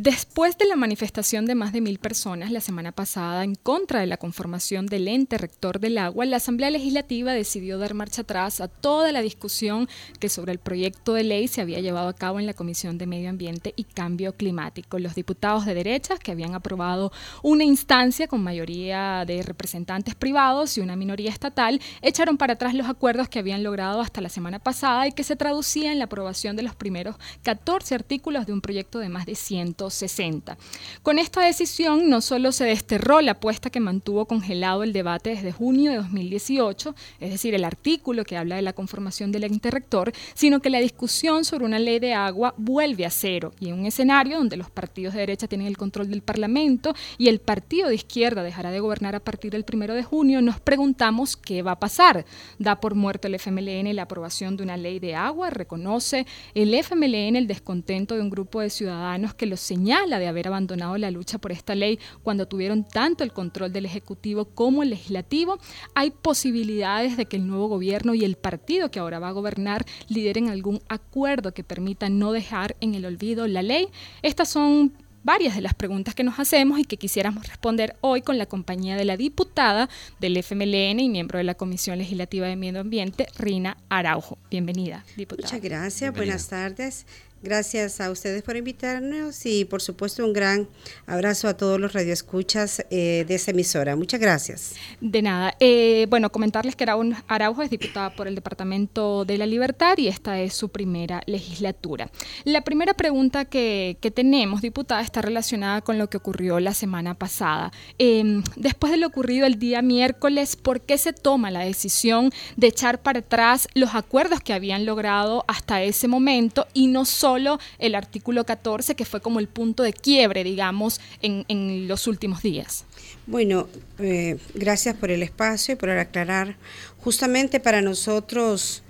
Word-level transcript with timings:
Después 0.00 0.56
de 0.56 0.66
la 0.66 0.76
manifestación 0.76 1.44
de 1.44 1.56
más 1.56 1.72
de 1.72 1.80
mil 1.80 1.98
personas 1.98 2.52
la 2.52 2.60
semana 2.60 2.92
pasada 2.92 3.42
en 3.42 3.56
contra 3.56 3.98
de 3.98 4.06
la 4.06 4.16
conformación 4.16 4.86
del 4.86 5.08
ente 5.08 5.38
rector 5.38 5.80
del 5.80 5.98
agua, 5.98 6.24
la 6.24 6.36
Asamblea 6.36 6.70
Legislativa 6.70 7.32
decidió 7.32 7.78
dar 7.78 7.94
marcha 7.94 8.22
atrás 8.22 8.60
a 8.60 8.68
toda 8.68 9.10
la 9.10 9.22
discusión 9.22 9.88
que 10.20 10.28
sobre 10.28 10.52
el 10.52 10.60
proyecto 10.60 11.14
de 11.14 11.24
ley 11.24 11.48
se 11.48 11.62
había 11.62 11.80
llevado 11.80 12.06
a 12.06 12.12
cabo 12.12 12.38
en 12.38 12.46
la 12.46 12.54
Comisión 12.54 12.96
de 12.96 13.08
Medio 13.08 13.28
Ambiente 13.28 13.74
y 13.74 13.82
Cambio 13.82 14.36
Climático. 14.36 15.00
Los 15.00 15.16
diputados 15.16 15.66
de 15.66 15.74
derechas 15.74 16.20
que 16.20 16.30
habían 16.30 16.54
aprobado 16.54 17.10
una 17.42 17.64
instancia 17.64 18.28
con 18.28 18.40
mayoría 18.40 19.24
de 19.26 19.42
representantes 19.42 20.14
privados 20.14 20.78
y 20.78 20.80
una 20.80 20.94
minoría 20.94 21.30
estatal 21.30 21.80
echaron 22.02 22.36
para 22.36 22.52
atrás 22.52 22.72
los 22.72 22.86
acuerdos 22.88 23.28
que 23.28 23.40
habían 23.40 23.64
logrado 23.64 24.00
hasta 24.00 24.20
la 24.20 24.28
semana 24.28 24.60
pasada 24.60 25.08
y 25.08 25.12
que 25.12 25.24
se 25.24 25.34
traducían 25.34 25.94
en 25.94 25.98
la 25.98 26.04
aprobación 26.04 26.54
de 26.54 26.62
los 26.62 26.76
primeros 26.76 27.16
14 27.42 27.96
artículos 27.96 28.46
de 28.46 28.52
un 28.52 28.60
proyecto 28.60 29.00
de 29.00 29.08
más 29.08 29.26
de 29.26 29.34
100 29.34 29.74
60. 29.90 30.56
Con 31.02 31.18
esta 31.18 31.40
decisión 31.42 32.08
no 32.08 32.20
solo 32.20 32.52
se 32.52 32.64
desterró 32.64 33.20
la 33.20 33.32
apuesta 33.32 33.70
que 33.70 33.80
mantuvo 33.80 34.26
congelado 34.26 34.82
el 34.82 34.92
debate 34.92 35.30
desde 35.30 35.52
junio 35.52 35.90
de 35.90 35.98
2018, 35.98 36.94
es 37.20 37.30
decir, 37.30 37.54
el 37.54 37.64
artículo 37.64 38.24
que 38.24 38.36
habla 38.36 38.56
de 38.56 38.62
la 38.62 38.72
conformación 38.72 39.32
del 39.32 39.44
ente 39.44 39.70
rector, 39.70 40.12
sino 40.34 40.60
que 40.60 40.70
la 40.70 40.80
discusión 40.80 41.44
sobre 41.44 41.64
una 41.64 41.78
ley 41.78 41.98
de 41.98 42.14
agua 42.14 42.54
vuelve 42.56 43.06
a 43.06 43.10
cero 43.10 43.52
y 43.60 43.68
en 43.68 43.78
un 43.78 43.86
escenario 43.86 44.38
donde 44.38 44.56
los 44.56 44.70
partidos 44.70 45.14
de 45.14 45.20
derecha 45.20 45.48
tienen 45.48 45.66
el 45.66 45.76
control 45.76 46.10
del 46.10 46.22
Parlamento 46.22 46.94
y 47.16 47.28
el 47.28 47.40
partido 47.40 47.88
de 47.88 47.94
izquierda 47.94 48.42
dejará 48.42 48.70
de 48.70 48.80
gobernar 48.80 49.14
a 49.14 49.20
partir 49.20 49.52
del 49.52 49.64
primero 49.64 49.94
de 49.94 50.02
junio, 50.02 50.42
nos 50.42 50.60
preguntamos 50.60 51.36
qué 51.36 51.62
va 51.62 51.72
a 51.72 51.78
pasar. 51.78 52.24
¿Da 52.58 52.80
por 52.80 52.94
muerto 52.94 53.28
el 53.28 53.34
FMLN 53.34 53.94
la 53.94 54.02
aprobación 54.02 54.56
de 54.56 54.62
una 54.62 54.76
ley 54.76 54.98
de 54.98 55.14
agua? 55.14 55.50
¿Reconoce 55.50 56.26
el 56.54 56.74
FMLN 56.74 57.36
el 57.36 57.46
descontento 57.46 58.14
de 58.14 58.20
un 58.20 58.30
grupo 58.30 58.60
de 58.60 58.70
ciudadanos 58.70 59.34
que 59.34 59.46
los 59.46 59.60
señala 59.78 60.18
de 60.18 60.26
haber 60.26 60.48
abandonado 60.48 60.98
la 60.98 61.10
lucha 61.10 61.38
por 61.38 61.52
esta 61.52 61.76
ley 61.76 62.00
cuando 62.24 62.48
tuvieron 62.48 62.82
tanto 62.82 63.22
el 63.22 63.32
control 63.32 63.72
del 63.72 63.86
Ejecutivo 63.86 64.46
como 64.46 64.82
el 64.82 64.90
Legislativo, 64.90 65.58
hay 65.94 66.10
posibilidades 66.10 67.16
de 67.16 67.26
que 67.26 67.36
el 67.36 67.46
nuevo 67.46 67.68
gobierno 67.68 68.12
y 68.12 68.24
el 68.24 68.36
partido 68.36 68.90
que 68.90 68.98
ahora 68.98 69.20
va 69.20 69.28
a 69.28 69.32
gobernar 69.32 69.86
lideren 70.08 70.48
algún 70.48 70.80
acuerdo 70.88 71.54
que 71.54 71.62
permita 71.62 72.08
no 72.08 72.32
dejar 72.32 72.76
en 72.80 72.94
el 72.96 73.06
olvido 73.06 73.46
la 73.46 73.62
ley. 73.62 73.88
Estas 74.22 74.48
son 74.48 74.92
varias 75.22 75.54
de 75.54 75.60
las 75.60 75.74
preguntas 75.74 76.14
que 76.14 76.24
nos 76.24 76.40
hacemos 76.40 76.80
y 76.80 76.84
que 76.84 76.96
quisiéramos 76.96 77.46
responder 77.46 77.96
hoy 78.00 78.22
con 78.22 78.38
la 78.38 78.46
compañía 78.46 78.96
de 78.96 79.04
la 79.04 79.16
diputada 79.16 79.88
del 80.20 80.36
FMLN 80.36 81.00
y 81.00 81.08
miembro 81.08 81.38
de 81.38 81.44
la 81.44 81.54
Comisión 81.54 81.98
Legislativa 81.98 82.46
de 82.46 82.56
Medio 82.56 82.80
Ambiente, 82.80 83.28
Rina 83.38 83.76
Araujo. 83.88 84.38
Bienvenida, 84.50 85.04
diputada. 85.16 85.46
Muchas 85.46 85.62
gracias, 85.62 86.14
buenas 86.14 86.48
tardes. 86.48 87.06
Gracias 87.40 88.00
a 88.00 88.10
ustedes 88.10 88.42
por 88.42 88.56
invitarnos 88.56 89.46
y 89.46 89.64
por 89.64 89.80
supuesto 89.80 90.24
un 90.24 90.32
gran 90.32 90.66
abrazo 91.06 91.46
a 91.46 91.56
todos 91.56 91.78
los 91.78 91.92
radioescuchas 91.92 92.84
eh, 92.90 93.24
de 93.28 93.34
esa 93.36 93.52
emisora. 93.52 93.94
Muchas 93.94 94.18
gracias. 94.18 94.74
De 95.00 95.22
nada. 95.22 95.54
Eh, 95.60 96.08
bueno, 96.10 96.32
comentarles 96.32 96.74
que 96.74 96.84
Araujo 97.28 97.62
es 97.62 97.70
diputada 97.70 98.10
por 98.10 98.26
el 98.26 98.34
Departamento 98.34 99.24
de 99.24 99.38
la 99.38 99.46
Libertad 99.46 99.96
y 99.98 100.08
esta 100.08 100.40
es 100.40 100.52
su 100.54 100.70
primera 100.70 101.22
legislatura. 101.26 102.10
La 102.42 102.62
primera 102.62 102.94
pregunta 102.94 103.44
que, 103.44 103.96
tenemos, 104.12 104.60
diputada, 104.60 105.00
está 105.00 105.22
relacionada 105.22 105.82
con 105.82 105.96
lo 105.96 106.10
que 106.10 106.16
ocurrió 106.16 106.58
la 106.58 106.74
semana 106.74 107.14
pasada. 107.14 107.70
Em, 107.98 108.42
después 108.56 108.90
de 108.90 108.98
lo 108.98 109.06
ocurrido 109.06 109.46
el 109.46 109.60
día 109.60 109.80
miércoles, 109.80 110.56
¿por 110.56 110.80
qué 110.80 110.98
se 110.98 111.12
toma 111.12 111.52
la 111.52 111.60
decisión 111.60 112.32
de 112.56 112.66
echar 112.66 113.00
para 113.00 113.20
atrás 113.20 113.68
los 113.74 113.94
acuerdos 113.94 114.40
que 114.40 114.54
habían 114.54 114.86
logrado 114.86 115.44
hasta 115.46 115.84
ese 115.84 116.08
momento 116.08 116.66
y 116.74 116.88
no 116.88 117.04
solo 117.04 117.27
solo 117.28 117.58
el 117.78 117.94
artículo 117.94 118.44
14, 118.44 118.94
que 118.94 119.04
fue 119.04 119.20
como 119.20 119.38
el 119.38 119.48
punto 119.48 119.82
de 119.82 119.92
quiebre, 119.92 120.44
digamos, 120.44 120.98
en, 121.20 121.86
los 121.86 122.06
últimos 122.06 122.42
días. 122.42 122.86
Bueno, 123.26 123.68
eh, 123.98 124.38
gracias 124.54 124.96
por 124.96 125.10
el 125.10 125.22
espacio 125.22 125.74
y 125.74 125.76
por 125.76 125.90
aclarar. 125.90 126.56
Justamente 127.04 127.60
para 127.60 127.82
nosotros 127.82 128.82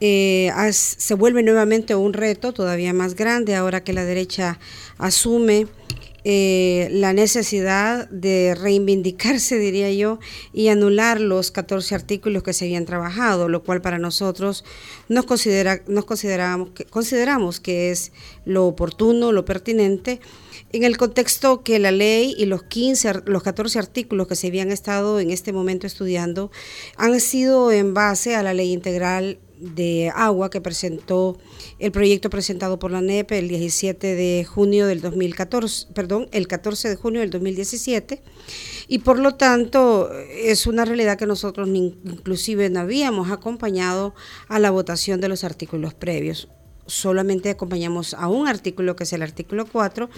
eh, 0.00 0.52
se 0.70 1.14
vuelve 1.14 1.42
nuevamente 1.42 1.96
un 1.96 2.12
reto 2.12 2.52
todavía 2.52 2.92
más 2.92 3.16
grande 3.16 3.56
ahora 3.56 3.82
que 3.82 3.92
la 3.92 4.04
derecha 4.04 4.60
asume 4.98 5.66
eh, 6.24 6.88
la 6.92 7.12
necesidad 7.12 8.08
de 8.08 8.54
reivindicarse, 8.54 9.58
diría 9.58 9.90
yo, 9.90 10.20
y 10.52 10.68
anular 10.68 11.20
los 11.20 11.50
14 11.50 11.94
artículos 11.94 12.42
que 12.42 12.52
se 12.52 12.66
habían 12.66 12.84
trabajado, 12.84 13.48
lo 13.48 13.64
cual 13.64 13.80
para 13.82 13.98
nosotros 13.98 14.64
nos, 15.08 15.24
considera, 15.24 15.82
nos 15.88 16.04
consideramos, 16.04 16.70
que, 16.70 16.84
consideramos 16.84 17.58
que 17.58 17.90
es 17.90 18.12
lo 18.44 18.66
oportuno, 18.66 19.32
lo 19.32 19.44
pertinente, 19.44 20.20
en 20.72 20.84
el 20.84 20.96
contexto 20.96 21.62
que 21.62 21.78
la 21.78 21.90
ley 21.90 22.34
y 22.38 22.46
los 22.46 22.62
15, 22.62 23.22
los 23.26 23.42
14 23.42 23.78
artículos 23.78 24.26
que 24.26 24.36
se 24.36 24.46
habían 24.46 24.70
estado 24.70 25.20
en 25.20 25.30
este 25.30 25.52
momento 25.52 25.86
estudiando 25.86 26.50
han 26.96 27.20
sido 27.20 27.72
en 27.72 27.94
base 27.94 28.36
a 28.36 28.42
la 28.42 28.54
ley 28.54 28.72
integral 28.72 29.38
de 29.62 30.10
agua 30.14 30.50
que 30.50 30.60
presentó 30.60 31.38
el 31.78 31.92
proyecto 31.92 32.30
presentado 32.30 32.78
por 32.78 32.90
la 32.90 33.00
NEP 33.00 33.32
el 33.32 33.48
17 33.48 34.14
de 34.14 34.44
junio 34.44 34.86
del 34.86 35.00
2014, 35.00 35.88
perdón, 35.94 36.28
el 36.32 36.48
14 36.48 36.88
de 36.88 36.96
junio 36.96 37.20
del 37.20 37.30
2017 37.30 38.20
y 38.88 38.98
por 38.98 39.18
lo 39.18 39.36
tanto 39.36 40.10
es 40.12 40.66
una 40.66 40.84
realidad 40.84 41.16
que 41.16 41.26
nosotros 41.26 41.68
inclusive 41.68 42.68
no 42.70 42.80
habíamos 42.80 43.30
acompañado 43.30 44.14
a 44.48 44.58
la 44.58 44.70
votación 44.70 45.20
de 45.20 45.28
los 45.28 45.44
artículos 45.44 45.94
previos. 45.94 46.48
Solamente 46.86 47.48
acompañamos 47.48 48.12
a 48.12 48.28
un 48.28 48.48
artículo 48.48 48.96
que 48.96 49.04
es 49.04 49.12
el 49.12 49.22
artículo 49.22 49.66
4, 49.66 50.10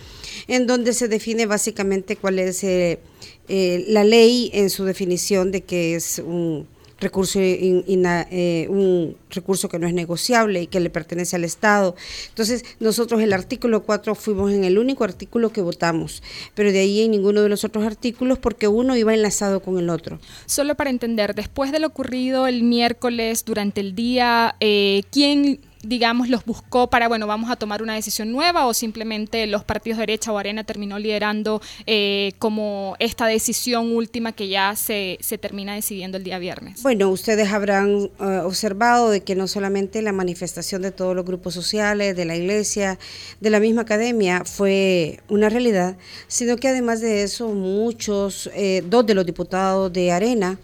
en 0.49 0.67
donde 0.67 0.95
se 0.95 1.09
define 1.09 1.45
básicamente 1.45 2.17
cuál 2.17 2.39
es 2.39 2.65
eh, 2.65 3.01
eh, 3.49 3.85
la 3.89 4.03
ley 4.03 4.51
en 4.55 4.71
su 4.71 4.85
definición 4.85 5.53
de 5.53 5.63
que 5.63 5.95
es 5.95 6.19
un 6.19 6.67
recurso 7.01 7.39
eh, 7.41 8.67
un 8.69 9.17
recurso 9.31 9.69
que 9.69 9.79
no 9.79 9.87
es 9.87 9.95
negociable 9.95 10.63
y 10.63 10.67
que 10.67 10.81
le 10.81 10.91
pertenece 10.91 11.37
al 11.37 11.45
Estado. 11.45 11.95
Entonces, 12.29 12.65
nosotros 12.81 13.21
el 13.21 13.33
artículo 13.33 13.83
4 13.83 14.15
fuimos 14.15 14.53
en 14.53 14.65
el 14.65 14.79
único 14.79 15.05
artículo 15.05 15.51
que 15.51 15.61
votamos, 15.61 16.23
pero 16.55 16.73
de 16.73 16.81
ahí 16.81 17.03
en 17.03 17.11
ninguno 17.11 17.43
de 17.43 17.49
los 17.49 17.65
otros 17.65 17.85
artículos 17.85 18.39
porque 18.39 18.69
uno 18.69 18.97
iba 18.97 19.15
enlazado 19.15 19.61
con 19.61 19.79
el 19.79 19.91
otro. 19.91 20.19
Solo 20.47 20.75
para 20.75 20.91
entender, 20.91 21.35
después 21.35 21.73
de 21.73 21.81
lo 21.81 21.89
ocurrido 21.89 22.47
el 22.47 22.63
miércoles 22.63 23.45
durante 23.45 23.81
el 23.81 23.95
día, 23.95 24.57
eh, 24.61 25.03
¿quién 25.11 25.61
digamos, 25.87 26.29
los 26.29 26.45
buscó 26.45 26.89
para, 26.89 27.09
bueno, 27.09 27.27
vamos 27.27 27.51
a 27.51 27.57
tomar 27.57 27.83
una 27.83 27.95
decisión 27.95 28.33
nueva 28.33 28.67
o 28.67 28.75
simplemente 28.75 29.47
los 29.47 29.65
partidos 29.65 29.99
de 29.99 30.03
derecha 30.03 30.33
o 30.33 30.39
Arena 30.39 30.65
terminó 30.65 30.99
liderando 30.99 31.61
eh, 31.87 32.33
como 32.39 32.97
esta 32.99 33.27
decisión 33.27 33.95
última 33.95 34.33
que 34.33 34.49
ya 34.49 34.75
se, 34.77 35.19
se, 35.21 35.39
termina 35.39 35.75
decidiendo 35.75 36.17
el 36.17 36.25
día 36.25 36.39
viernes? 36.39 36.83
Bueno, 36.83 37.11
ustedes 37.11 37.53
habrán 37.53 38.11
eh, 38.21 38.41
observado 38.45 39.11
de 39.11 39.23
que 39.23 39.35
no 39.35 39.47
solamente 39.47 40.03
la 40.03 40.13
manifestación 40.13 40.83
de 40.83 40.91
todos 40.91 41.15
los 41.15 41.25
grupos 41.25 41.55
sociales, 41.55 42.17
de 42.17 42.25
la 42.25 42.37
iglesia, 42.37 42.99
de 43.41 43.51
la 43.51 43.61
misma 43.61 43.83
academia 43.83 44.45
fue 44.45 45.21
una 45.29 45.49
realidad, 45.49 45.97
sino 46.29 46.57
que 46.57 46.69
además 46.69 47.01
de 47.01 47.23
eso 47.23 47.49
muchos, 47.49 48.51
eh, 48.55 48.83
dos 48.89 49.07
de 49.07 49.15
los 49.15 49.27
diputados 49.27 49.93
de 49.93 50.13
Arena, 50.13 50.59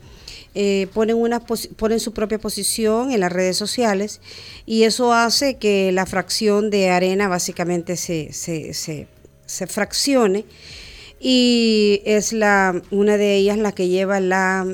eh, 0.55 0.88
ponen, 0.93 1.16
una, 1.16 1.41
ponen 1.41 2.00
su 2.00 2.12
propia 2.12 2.38
posición 2.38 3.12
en 3.12 3.21
las 3.21 3.33
redes 3.33 3.56
sociales 3.56 4.21
y 4.66 4.83
eso 4.83 5.12
hace 5.12 5.59
que 5.59 5.93
la 5.93 6.06
fracción 6.06 6.71
de 6.71 6.91
arena 6.91 7.28
básicamente 7.28 7.97
se, 7.97 8.33
se, 8.33 8.75
se, 8.75 9.66
fraccione 9.66 10.44
y 11.21 12.03
es 12.05 12.33
la, 12.33 12.81
una 12.91 13.16
de 13.16 13.37
ellas 13.37 13.59
la 13.59 13.72
que 13.72 13.88
lleva 13.88 14.21
la 14.21 14.66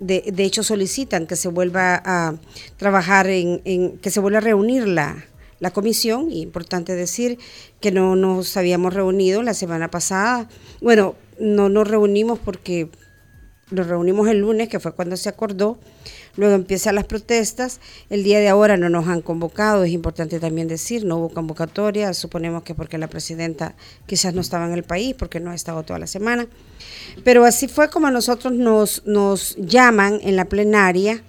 de, 0.00 0.24
de, 0.32 0.44
hecho 0.44 0.62
solicitan 0.62 1.26
que 1.26 1.36
se 1.36 1.48
vuelva 1.48 2.02
a 2.04 2.36
trabajar 2.76 3.28
en, 3.28 3.62
en, 3.64 3.98
que 3.98 4.10
se 4.10 4.20
vuelva 4.20 4.38
a 4.38 4.42
reunir 4.42 4.86
la, 4.86 5.24
la 5.64 5.72
comisión, 5.72 6.30
y 6.30 6.42
importante 6.42 6.94
decir 6.94 7.38
que 7.80 7.90
no 7.90 8.16
nos 8.16 8.56
habíamos 8.56 8.92
reunido 8.92 9.42
la 9.42 9.54
semana 9.54 9.90
pasada. 9.90 10.48
Bueno, 10.82 11.14
no 11.40 11.68
nos 11.70 11.88
reunimos 11.88 12.38
porque 12.38 12.90
nos 13.70 13.86
reunimos 13.86 14.28
el 14.28 14.38
lunes, 14.38 14.68
que 14.68 14.80
fue 14.80 14.92
cuando 14.92 15.16
se 15.16 15.28
acordó, 15.28 15.78
luego 16.36 16.54
empiezan 16.54 16.94
las 16.94 17.04
protestas, 17.04 17.80
el 18.10 18.24
día 18.24 18.40
de 18.40 18.48
ahora 18.48 18.76
no 18.76 18.88
nos 18.88 19.08
han 19.08 19.22
convocado, 19.22 19.84
es 19.84 19.92
importante 19.92 20.40
también 20.40 20.68
decir, 20.68 21.04
no 21.04 21.18
hubo 21.18 21.28
convocatoria, 21.30 22.12
suponemos 22.14 22.62
que 22.62 22.74
porque 22.74 22.98
la 22.98 23.08
presidenta 23.08 23.74
quizás 24.06 24.34
no 24.34 24.40
estaba 24.40 24.66
en 24.66 24.72
el 24.72 24.82
país, 24.82 25.14
porque 25.18 25.40
no 25.40 25.50
ha 25.50 25.54
estado 25.54 25.82
toda 25.82 25.98
la 25.98 26.06
semana, 26.06 26.46
pero 27.22 27.44
así 27.44 27.68
fue 27.68 27.88
como 27.90 28.08
a 28.08 28.10
nosotros 28.10 28.52
nos, 28.52 29.02
nos 29.06 29.56
llaman 29.56 30.20
en 30.22 30.36
la 30.36 30.44
plenaria 30.44 31.22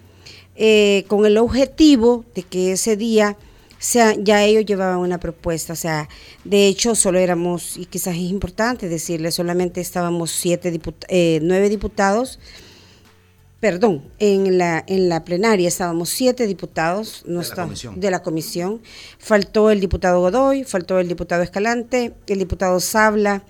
eh, 0.56 1.04
con 1.08 1.26
el 1.26 1.38
objetivo 1.38 2.26
de 2.34 2.44
que 2.44 2.72
ese 2.72 2.96
día 2.96 3.38
sea, 3.86 4.16
ya 4.18 4.44
ellos 4.44 4.66
llevaban 4.66 4.98
una 4.98 5.20
propuesta, 5.20 5.74
o 5.74 5.76
sea, 5.76 6.10
de 6.44 6.68
hecho 6.68 6.96
solo 6.96 7.20
éramos, 7.20 7.78
y 7.78 7.86
quizás 7.86 8.16
es 8.16 8.22
importante 8.22 8.90
decirle, 8.90 9.32
solamente 9.32 9.80
estábamos 9.82 10.32
siete 10.32 10.80
eh, 11.08 11.40
nueve 11.44 11.70
diputados, 11.70 12.40
perdón, 13.60 14.04
en 14.20 14.58
la, 14.58 14.84
en 14.88 15.08
la 15.10 15.24
plenaria 15.24 15.68
estábamos 15.68 16.10
siete 16.10 16.48
diputados 16.48 17.24
no 17.28 17.42
de, 17.42 17.48
la 17.50 17.56
comisión. 17.56 18.00
de 18.00 18.12
la 18.12 18.24
comisión. 18.24 18.82
Faltó 19.20 19.72
el 19.72 19.80
diputado 19.80 20.20
Godoy, 20.20 20.64
faltó 20.64 21.00
el 21.00 21.08
diputado 21.08 21.44
Escalante, 21.44 22.14
el 22.28 22.40
diputado 22.40 22.80
Sabla, 22.80 23.44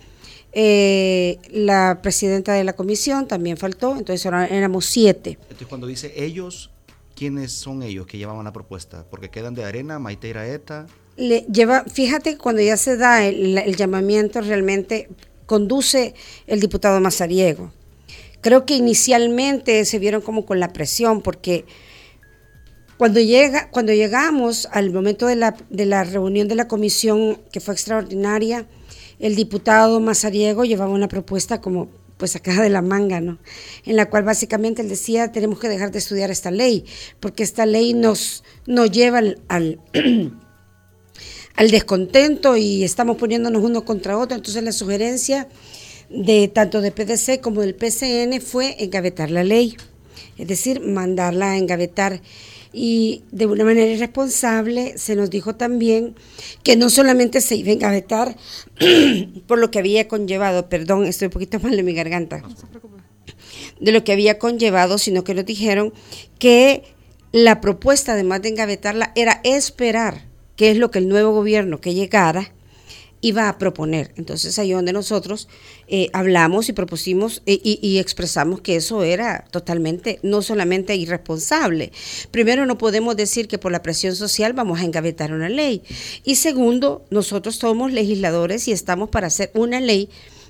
eh, 0.51 1.37
la 1.51 1.99
presidenta 2.01 2.53
de 2.53 2.63
la 2.63 2.73
comisión 2.73 3.27
también 3.27 3.57
faltó, 3.57 3.91
entonces 3.97 4.25
ahora 4.25 4.47
éramos 4.47 4.85
siete. 4.85 5.37
Entonces 5.41 5.67
cuando 5.67 5.85
dice 5.85 6.13
ellos, 6.15 6.71
¿quiénes 7.15 7.51
son 7.51 7.81
ellos 7.81 8.05
que 8.05 8.17
llevaban 8.17 8.43
la 8.43 8.53
propuesta? 8.53 9.05
Porque 9.09 9.29
quedan 9.29 9.55
de 9.55 9.63
arena, 9.63 9.97
Maite 9.99 10.27
Iraeta. 10.27 10.85
Le 11.17 11.41
lleva, 11.51 11.85
fíjate, 11.85 12.37
cuando 12.37 12.61
ya 12.61 12.77
se 12.77 12.97
da 12.97 13.25
el, 13.25 13.75
llamamiento, 13.75 14.41
realmente 14.41 15.09
conduce 15.45 16.13
el 16.45 16.59
diputado 16.59 16.99
Mazariego. 16.99 17.71
Creo 18.41 18.65
que 18.65 18.75
inicialmente 18.75 19.85
se 19.85 19.97
vieron 19.97 20.21
como 20.21 20.45
con 20.45 20.59
la 20.59 20.73
presión, 20.73 21.21
porque 21.21 21.65
cuando, 22.97 23.19
llega, 23.19 23.69
cuando 23.71 23.93
llegamos 23.93 24.67
al 24.71 24.91
momento 24.91 25.25
de 25.25 25.37
la, 25.37 25.55
de 25.69 25.85
la 25.85 26.03
reunión 26.03 26.47
de 26.47 26.55
la 26.55 26.67
comisión, 26.67 27.39
que 27.51 27.61
fue 27.61 27.73
extraordinaria, 27.73 28.67
el 29.19 29.35
diputado 29.35 29.99
Mazariego 30.01 30.65
llevaba 30.65 30.91
una 30.91 31.07
propuesta 31.07 31.61
como 31.61 31.89
pues 32.17 32.31
sacada 32.31 32.61
de 32.63 32.69
la 32.69 32.81
manga, 32.81 33.19
¿no? 33.19 33.39
En 33.85 33.95
la 33.95 34.09
cual 34.09 34.23
básicamente 34.23 34.81
él 34.81 34.89
decía, 34.89 35.31
tenemos 35.31 35.59
que 35.59 35.69
dejar 35.69 35.91
de 35.91 35.99
estudiar 35.99 36.31
esta 36.31 36.51
ley, 36.51 36.85
porque 37.19 37.43
esta 37.43 37.65
ley 37.65 37.93
nos, 37.93 38.43
nos 38.65 38.89
lleva 38.91 39.19
al, 39.19 39.39
al, 39.47 39.79
descontento 41.71 42.55
y 42.55 42.83
estamos 42.83 43.17
poniéndonos 43.17 43.63
uno 43.63 43.83
contra 43.83 44.17
otro. 44.17 44.35
Entonces 44.37 44.63
la 44.63 44.71
sugerencia 44.71 45.47
de 46.09 46.47
tanto 46.47 46.81
de 46.81 46.91
PDC 46.91 47.41
como 47.41 47.61
del 47.61 47.75
PCN 47.75 48.39
fue 48.41 48.75
engavetar 48.83 49.31
la 49.31 49.43
ley, 49.43 49.75
es 50.37 50.47
decir, 50.47 50.81
mandarla 50.81 51.51
a 51.51 51.57
engavetar 51.57 52.21
y 52.77 53.23
de 53.31 53.45
una 53.45 53.63
manera 53.63 53.89
irresponsable 53.89 54.97
se 54.97 55.15
nos 55.15 55.29
dijo 55.29 55.55
también 55.55 56.13
que 56.61 56.75
no 56.75 56.89
solamente 56.89 57.39
se 57.39 57.55
iba 57.55 57.69
a 57.69 57.73
engavetar 57.73 58.35
por 59.47 59.59
lo 59.59 59.71
que 59.71 59.79
había 59.79 60.09
conllevado, 60.09 60.67
perdón, 60.67 61.05
estoy 61.05 61.27
un 61.27 61.31
poquito 61.31 61.57
mal 61.61 61.77
de 61.77 61.83
mi 61.83 61.93
garganta, 61.93 62.43
de 63.79 63.91
lo 63.93 64.03
que 64.03 64.11
había 64.11 64.39
conllevado, 64.39 64.97
sino 64.97 65.23
que 65.23 65.33
nos 65.33 65.45
dijeron 65.45 65.93
que 66.37 66.83
la 67.31 67.61
propuesta, 67.61 68.11
además 68.11 68.41
de 68.41 68.49
engavetarla, 68.49 69.13
era 69.15 69.39
esperar 69.45 70.25
qué 70.57 70.71
es 70.71 70.77
lo 70.77 70.91
que 70.91 70.99
el 70.99 71.07
nuevo 71.07 71.31
gobierno 71.31 71.79
que 71.79 71.93
llegara 71.93 72.54
iba 73.25 73.49
a 73.49 73.57
proponer. 73.57 74.11
Entonces 74.17 74.59
ahí 74.59 74.71
donde 74.71 74.93
nosotros 74.93 75.47
eh, 75.87 76.09
hablamos 76.13 76.69
y 76.69 76.73
propusimos 76.73 77.41
eh, 77.47 77.59
y, 77.63 77.97
expresamos 77.97 78.61
que 78.61 78.75
eso 78.75 79.03
era 79.03 79.45
totalmente, 79.49 80.19
no 80.21 80.43
solamente 80.43 80.95
irresponsable. 80.95 81.91
Primero, 82.29 82.67
no 82.67 82.77
podemos 82.77 83.17
decir 83.17 83.47
que 83.47 83.57
por 83.57 83.71
la 83.71 83.81
presión 83.81 84.15
social 84.15 84.53
vamos 84.53 84.79
a 84.79 84.83
engavetar 84.83 85.33
una 85.33 85.49
ley. 85.49 85.81
Y 86.23 86.35
segundo, 86.35 87.03
nosotros 87.09 87.55
somos 87.55 87.91
legisladores 87.91 88.67
y 88.67 88.71
estamos 88.71 89.09
para 89.09 89.25
hacer 89.25 89.49
una 89.55 89.81
ley 89.81 90.07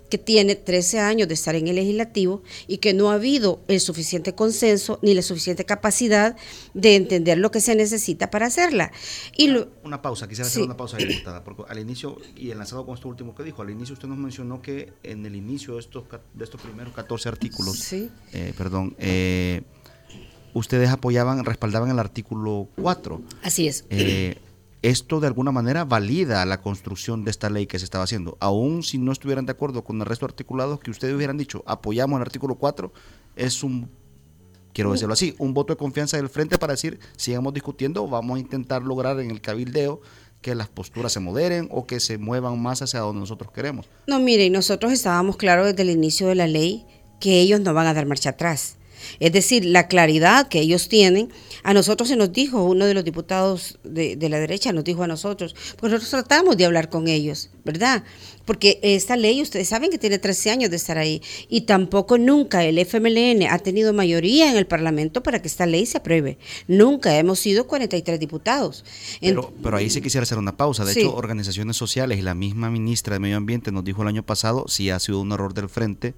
que 0.10 0.18
tiene 0.18 0.56
13 0.56 1.00
años 1.00 1.28
de 1.28 1.34
estar 1.34 1.56
en 1.56 1.68
el 1.68 1.75
legislativo 1.75 2.44
y 2.68 2.78
que 2.78 2.94
no 2.94 3.12
ha 3.12 3.16
habido 3.16 3.62
el 3.68 3.80
suficiente 3.80 4.36
consenso 4.36 5.00
ni 5.02 5.13
la 5.13 5.22
suficiente 5.22 5.66
capacidad 5.66 6.36
de 6.74 6.96
entender 6.96 7.38
lo 7.38 7.52
que 7.52 7.62
se 7.62 7.75
necesita 7.75 8.30
para 8.30 8.48
hacerla. 8.48 8.92
Y 9.36 9.56
una 9.84 10.02
pausa, 10.02 10.28
quisiera 10.28 10.48
hacer 10.48 10.63
una 10.63 10.78
pausa, 10.78 10.98
diputada, 10.98 11.44
porque 11.44 11.63
al 11.68 11.80
inicio, 11.80 12.18
y 12.36 12.52
enlazado 12.52 12.86
con 12.86 12.96
esto 12.96 13.07
último 13.07 13.36
que 13.36 13.44
dijo, 13.44 13.62
al 13.62 13.69
inicio 13.69 13.94
usted 13.94 14.07
nos 14.07 14.18
mencionó 14.18 14.62
que 14.62 14.94
en 15.04 15.25
el 15.25 15.36
inicio 15.36 15.75
de 15.75 15.80
estos, 15.80 16.04
de 16.34 16.44
estos 16.44 16.62
primeros 16.62 16.94
14 16.94 17.30
artículos, 17.30 17.94
eh, 17.94 18.54
perdón, 18.58 18.96
eh, 19.00 19.63
ustedes 20.54 20.90
apoyaban, 20.90 21.44
respaldaban 21.46 21.90
el 21.90 22.00
artículo 22.00 22.69
4. 22.81 23.22
Así 23.44 23.68
es. 23.68 23.86
Eh, 23.90 24.38
esto 24.90 25.20
de 25.20 25.26
alguna 25.26 25.52
manera 25.52 25.84
valida 25.84 26.46
la 26.46 26.62
construcción 26.62 27.26
de 27.26 27.32
esta 27.32 27.50
ley 27.50 27.66
que 27.66 27.80
se 27.80 27.86
estaba 27.86 28.04
haciendo. 28.04 28.38
Aún 28.40 28.84
si 28.84 29.00
no 29.00 29.12
estuvieran 29.12 29.48
de 29.48 29.52
acuerdo 29.52 29.84
con 29.84 30.00
el 30.00 30.06
resto 30.06 30.28
de 30.28 30.32
articulados 30.32 30.80
que 30.80 30.92
ustedes 30.92 31.16
hubieran 31.16 31.38
dicho, 31.38 31.64
apoyamos 31.66 32.18
el 32.18 32.22
artículo 32.22 32.56
4, 32.56 32.94
es 33.36 33.64
un, 33.64 33.90
quiero 34.74 34.92
decirlo 34.92 35.14
así, 35.14 35.34
un 35.40 35.56
voto 35.56 35.74
de 35.74 35.78
confianza 35.78 36.18
del 36.18 36.30
frente 36.30 36.60
para 36.60 36.74
decir, 36.74 37.00
sigamos 37.18 37.54
discutiendo, 37.56 38.08
vamos 38.08 38.38
a 38.38 38.40
intentar 38.40 38.84
lograr 38.84 39.20
en 39.20 39.32
el 39.32 39.42
cabildeo 39.42 40.02
que 40.42 40.54
las 40.54 40.68
posturas 40.68 41.12
se 41.12 41.20
moderen 41.20 41.68
o 41.72 41.88
que 41.88 42.00
se 42.00 42.20
muevan 42.20 42.62
más 42.62 42.84
hacia 42.84 43.00
donde 43.00 43.22
nosotros 43.22 43.52
queremos. 43.52 43.90
No, 44.06 44.20
mire, 44.20 44.52
nosotros 44.52 44.92
estábamos 44.92 45.38
claros 45.38 45.66
desde 45.66 45.82
el 45.82 45.90
inicio 45.90 46.28
de 46.28 46.36
la 46.36 46.46
ley 46.46 46.86
que 47.20 47.40
ellos 47.40 47.60
no 47.62 47.74
van 47.74 47.88
a 47.88 47.96
dar 47.96 48.06
marcha 48.06 48.32
atrás 48.32 48.78
es 49.19 49.31
decir, 49.31 49.66
la 49.66 49.88
claridad 49.88 50.48
que 50.48 50.60
ellos 50.60 50.90
tienen. 50.90 51.30
A 51.63 51.74
nosotros 51.74 52.10
se 52.10 52.16
nos 52.16 52.31
dijo, 52.31 52.63
uno 52.63 52.86
de 52.86 52.94
los 52.94 53.04
diputados 53.04 53.80
de, 53.84 54.18
la 54.30 54.40
derecha 54.40 54.72
nos 54.72 54.84
dijo 54.84 55.04
a 55.04 55.07
nosotros, 55.07 55.56
pues 55.78 55.92
nosotros 55.92 56.10
tratamos 56.10 56.57
de 56.57 56.66
hablar 56.66 56.90
con 56.90 57.07
ellos, 57.07 57.50
¿verdad? 57.63 58.04
Porque 58.46 58.80
esta 58.84 59.18
ley, 59.18 59.42
ustedes 59.42 59.68
saben 59.68 59.90
que 59.90 59.98
tiene 59.98 60.19
13 60.19 60.52
años 60.52 60.69
de 60.69 60.75
estar 60.75 60.98
ahí 60.98 61.22
y 61.50 61.62
tampoco 61.62 62.18
nunca 62.18 62.63
el 62.63 62.78
FMLN 62.78 63.48
ha 63.50 63.60
tenido 63.60 63.92
mayoría 63.94 64.52
en 64.52 64.57
el 64.57 64.68
Parlamento 64.68 65.24
para 65.24 65.42
que 65.42 65.48
esta 65.48 65.66
ley 65.66 65.86
se 65.86 65.98
apruebe. 65.98 66.38
Nunca 66.68 67.18
hemos 67.18 67.40
sido 67.40 67.66
43 67.66 68.19
diputados. 68.19 68.86
Pero, 69.19 69.51
pero 69.63 69.78
ahí 69.78 69.90
sí 69.90 70.01
quisiera 70.01 70.24
hacer 70.24 70.38
una 70.38 70.56
pausa. 70.56 70.86
De 70.86 70.92
hecho, 70.92 71.16
organizaciones 71.16 71.75
sociales 71.75 72.19
y 72.19 72.22
la 72.22 72.36
misma 72.36 72.69
ministra 72.69 73.16
de 73.16 73.19
Medio 73.19 73.38
Ambiente 73.38 73.72
nos 73.72 73.84
dijo 73.84 74.04
el 74.04 74.08
año 74.08 74.24
pasado 74.24 74.66
si 74.68 74.92
ha 74.92 75.00
sido 75.00 75.19
un 75.19 75.31
error 75.31 75.54
del 75.54 75.69
frente 75.69 76.13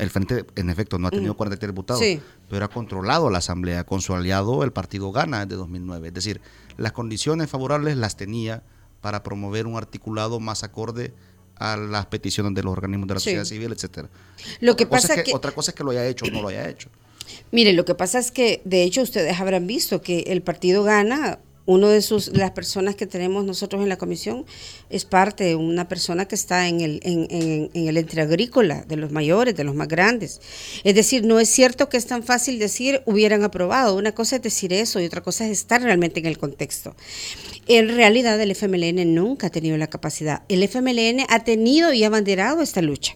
el 0.00 0.10
Frente, 0.10 0.46
en 0.56 0.70
efecto, 0.70 0.98
no 0.98 1.08
ha 1.08 1.10
tenido 1.10 1.36
43 1.36 1.68
mm. 1.68 1.72
diputados, 1.72 2.02
pero 2.48 2.64
ha 2.64 2.68
controlado 2.68 3.30
la 3.30 3.38
Asamblea. 3.38 3.84
Con 3.84 4.00
su 4.00 4.14
aliado, 4.14 4.64
el 4.64 4.72
partido 4.72 5.12
gana 5.12 5.44
desde 5.44 5.56
2009. 5.56 6.08
Es 6.08 6.14
decir, 6.14 6.40
las 6.76 6.92
condiciones 6.92 7.50
favorables 7.50 7.96
las 7.96 8.16
tenía 8.16 8.62
para 9.00 9.22
promover 9.22 9.66
un 9.66 9.76
articulado 9.76 10.40
más 10.40 10.64
acorde 10.64 11.12
a 11.56 11.76
las 11.76 12.06
peticiones 12.06 12.54
de 12.54 12.62
los 12.62 12.72
organismos 12.72 13.06
de 13.08 13.14
la 13.14 13.20
sociedad 13.20 13.44
civil, 13.44 13.72
etcétera. 13.72 14.08
Lo 14.60 14.76
que 14.76 14.86
pasa 14.86 15.14
es 15.14 15.24
que, 15.24 15.34
otra 15.34 15.52
cosa 15.52 15.72
es 15.72 15.74
que 15.74 15.84
lo 15.84 15.90
haya 15.90 16.06
hecho 16.06 16.24
o 16.24 16.30
no 16.30 16.40
lo 16.40 16.48
haya 16.48 16.68
hecho. 16.68 16.88
Mire, 17.52 17.74
lo 17.74 17.84
que 17.84 17.94
pasa 17.94 18.18
es 18.18 18.32
que, 18.32 18.62
de 18.64 18.82
hecho, 18.82 19.02
ustedes 19.02 19.38
habrán 19.38 19.66
visto 19.66 20.00
que 20.00 20.20
el 20.28 20.42
partido 20.42 20.82
gana 20.82 21.38
uno 21.70 21.88
de 21.88 22.02
sus 22.02 22.36
las 22.36 22.50
personas 22.50 22.96
que 22.96 23.06
tenemos 23.06 23.44
nosotros 23.44 23.80
en 23.80 23.88
la 23.88 23.96
comisión 23.96 24.44
es 24.90 25.04
parte 25.04 25.44
de 25.44 25.54
una 25.54 25.86
persona 25.86 26.26
que 26.26 26.34
está 26.34 26.66
en 26.66 26.80
el 26.80 27.00
en, 27.04 27.70
el 27.72 27.96
entre 27.96 28.22
agrícola 28.22 28.84
de 28.88 28.96
los 28.96 29.12
mayores 29.12 29.54
de 29.54 29.62
los 29.62 29.76
más 29.76 29.86
grandes. 29.86 30.40
Es 30.82 30.96
decir 30.96 31.24
no 31.24 31.38
es 31.38 31.48
cierto 31.48 31.88
que 31.88 31.96
es 31.96 32.06
tan 32.06 32.24
fácil 32.24 32.58
decir 32.58 33.02
hubieran 33.06 33.44
aprobado. 33.44 33.96
Una 33.96 34.12
cosa 34.12 34.36
es 34.36 34.42
decir 34.42 34.72
eso 34.72 34.98
y 34.98 35.06
otra 35.06 35.20
cosa 35.20 35.44
es 35.46 35.52
estar 35.52 35.80
realmente 35.80 36.18
en 36.18 36.26
el 36.26 36.38
contexto. 36.38 36.96
En 37.68 37.94
realidad 37.94 38.40
el 38.40 38.50
FMLN 38.50 39.14
nunca 39.14 39.46
ha 39.46 39.50
tenido 39.50 39.76
la 39.76 39.86
capacidad. 39.86 40.42
El 40.48 40.64
FMLN 40.64 41.24
ha 41.28 41.44
tenido 41.44 41.92
y 41.92 42.02
ha 42.02 42.08
abanderado 42.08 42.62
esta 42.62 42.82
lucha 42.82 43.14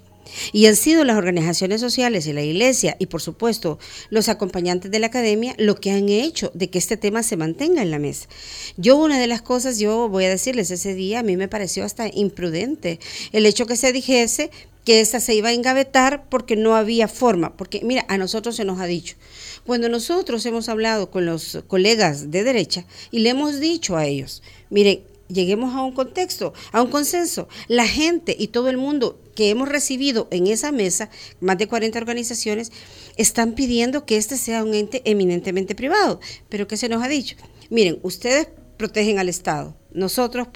y 0.52 0.66
han 0.66 0.76
sido 0.76 1.04
las 1.04 1.16
organizaciones 1.16 1.80
sociales 1.80 2.26
y 2.26 2.32
la 2.32 2.42
iglesia 2.42 2.96
y 2.98 3.06
por 3.06 3.20
supuesto 3.20 3.78
los 4.10 4.28
acompañantes 4.28 4.90
de 4.90 4.98
la 4.98 5.08
academia 5.08 5.54
lo 5.58 5.76
que 5.76 5.90
han 5.90 6.08
hecho 6.08 6.50
de 6.54 6.70
que 6.70 6.78
este 6.78 6.96
tema 6.96 7.22
se 7.22 7.36
mantenga 7.36 7.82
en 7.82 7.90
la 7.90 7.98
mesa. 7.98 8.28
Yo 8.76 8.96
una 8.96 9.18
de 9.18 9.26
las 9.26 9.42
cosas, 9.42 9.78
yo 9.78 10.08
voy 10.08 10.24
a 10.24 10.30
decirles, 10.30 10.70
ese 10.70 10.94
día 10.94 11.20
a 11.20 11.22
mí 11.22 11.36
me 11.36 11.48
pareció 11.48 11.84
hasta 11.84 12.08
imprudente 12.12 13.00
el 13.32 13.46
hecho 13.46 13.66
que 13.66 13.76
se 13.76 13.92
dijese 13.92 14.50
que 14.84 15.00
esta 15.00 15.18
se 15.18 15.34
iba 15.34 15.48
a 15.48 15.52
engavetar 15.52 16.28
porque 16.28 16.56
no 16.56 16.76
había 16.76 17.08
forma, 17.08 17.56
porque 17.56 17.80
mira, 17.82 18.04
a 18.08 18.18
nosotros 18.18 18.56
se 18.56 18.64
nos 18.64 18.80
ha 18.80 18.86
dicho, 18.86 19.16
cuando 19.64 19.88
nosotros 19.88 20.44
hemos 20.44 20.68
hablado 20.68 21.10
con 21.10 21.24
los 21.24 21.62
colegas 21.66 22.30
de 22.30 22.44
derecha 22.44 22.84
y 23.10 23.20
le 23.20 23.30
hemos 23.30 23.60
dicho 23.60 23.96
a 23.96 24.04
ellos, 24.04 24.42
miren, 24.68 25.02
lleguemos 25.28 25.74
a 25.74 25.82
un 25.82 25.92
contexto, 25.92 26.52
a 26.72 26.82
un 26.82 26.90
consenso. 26.90 27.48
La 27.68 27.86
gente 27.86 28.36
y 28.38 28.48
todo 28.48 28.68
el 28.68 28.76
mundo 28.76 29.20
que 29.34 29.50
hemos 29.50 29.68
recibido 29.68 30.28
en 30.30 30.46
esa 30.46 30.72
mesa, 30.72 31.10
más 31.40 31.58
de 31.58 31.68
40 31.68 31.98
organizaciones, 31.98 32.72
están 33.16 33.54
pidiendo 33.54 34.06
que 34.06 34.16
este 34.16 34.36
sea 34.36 34.64
un 34.64 34.74
ente 34.74 35.02
eminentemente 35.04 35.74
privado. 35.74 36.20
Pero 36.48 36.66
¿qué 36.66 36.76
se 36.76 36.88
nos 36.88 37.02
ha 37.02 37.08
dicho? 37.08 37.36
Miren, 37.70 37.98
ustedes 38.02 38.48
protegen 38.76 39.18
al 39.18 39.28
Estado, 39.28 39.76
nosotros 39.92 40.48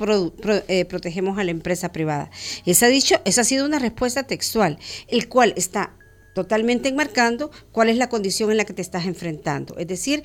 eh, 0.68 0.84
protegemos 0.84 1.38
a 1.38 1.44
la 1.44 1.52
empresa 1.52 1.92
privada. 1.92 2.30
Esa 2.66 2.88
dicho, 2.88 3.16
esa 3.24 3.42
ha 3.42 3.44
sido 3.44 3.64
una 3.64 3.78
respuesta 3.78 4.24
textual, 4.24 4.78
el 5.06 5.28
cual 5.28 5.54
está 5.56 5.94
totalmente 6.34 6.88
enmarcando 6.88 7.50
cuál 7.72 7.88
es 7.88 7.96
la 7.96 8.08
condición 8.08 8.50
en 8.50 8.56
la 8.56 8.64
que 8.64 8.72
te 8.72 8.82
estás 8.82 9.06
enfrentando. 9.06 9.76
Es 9.78 9.86
decir, 9.86 10.22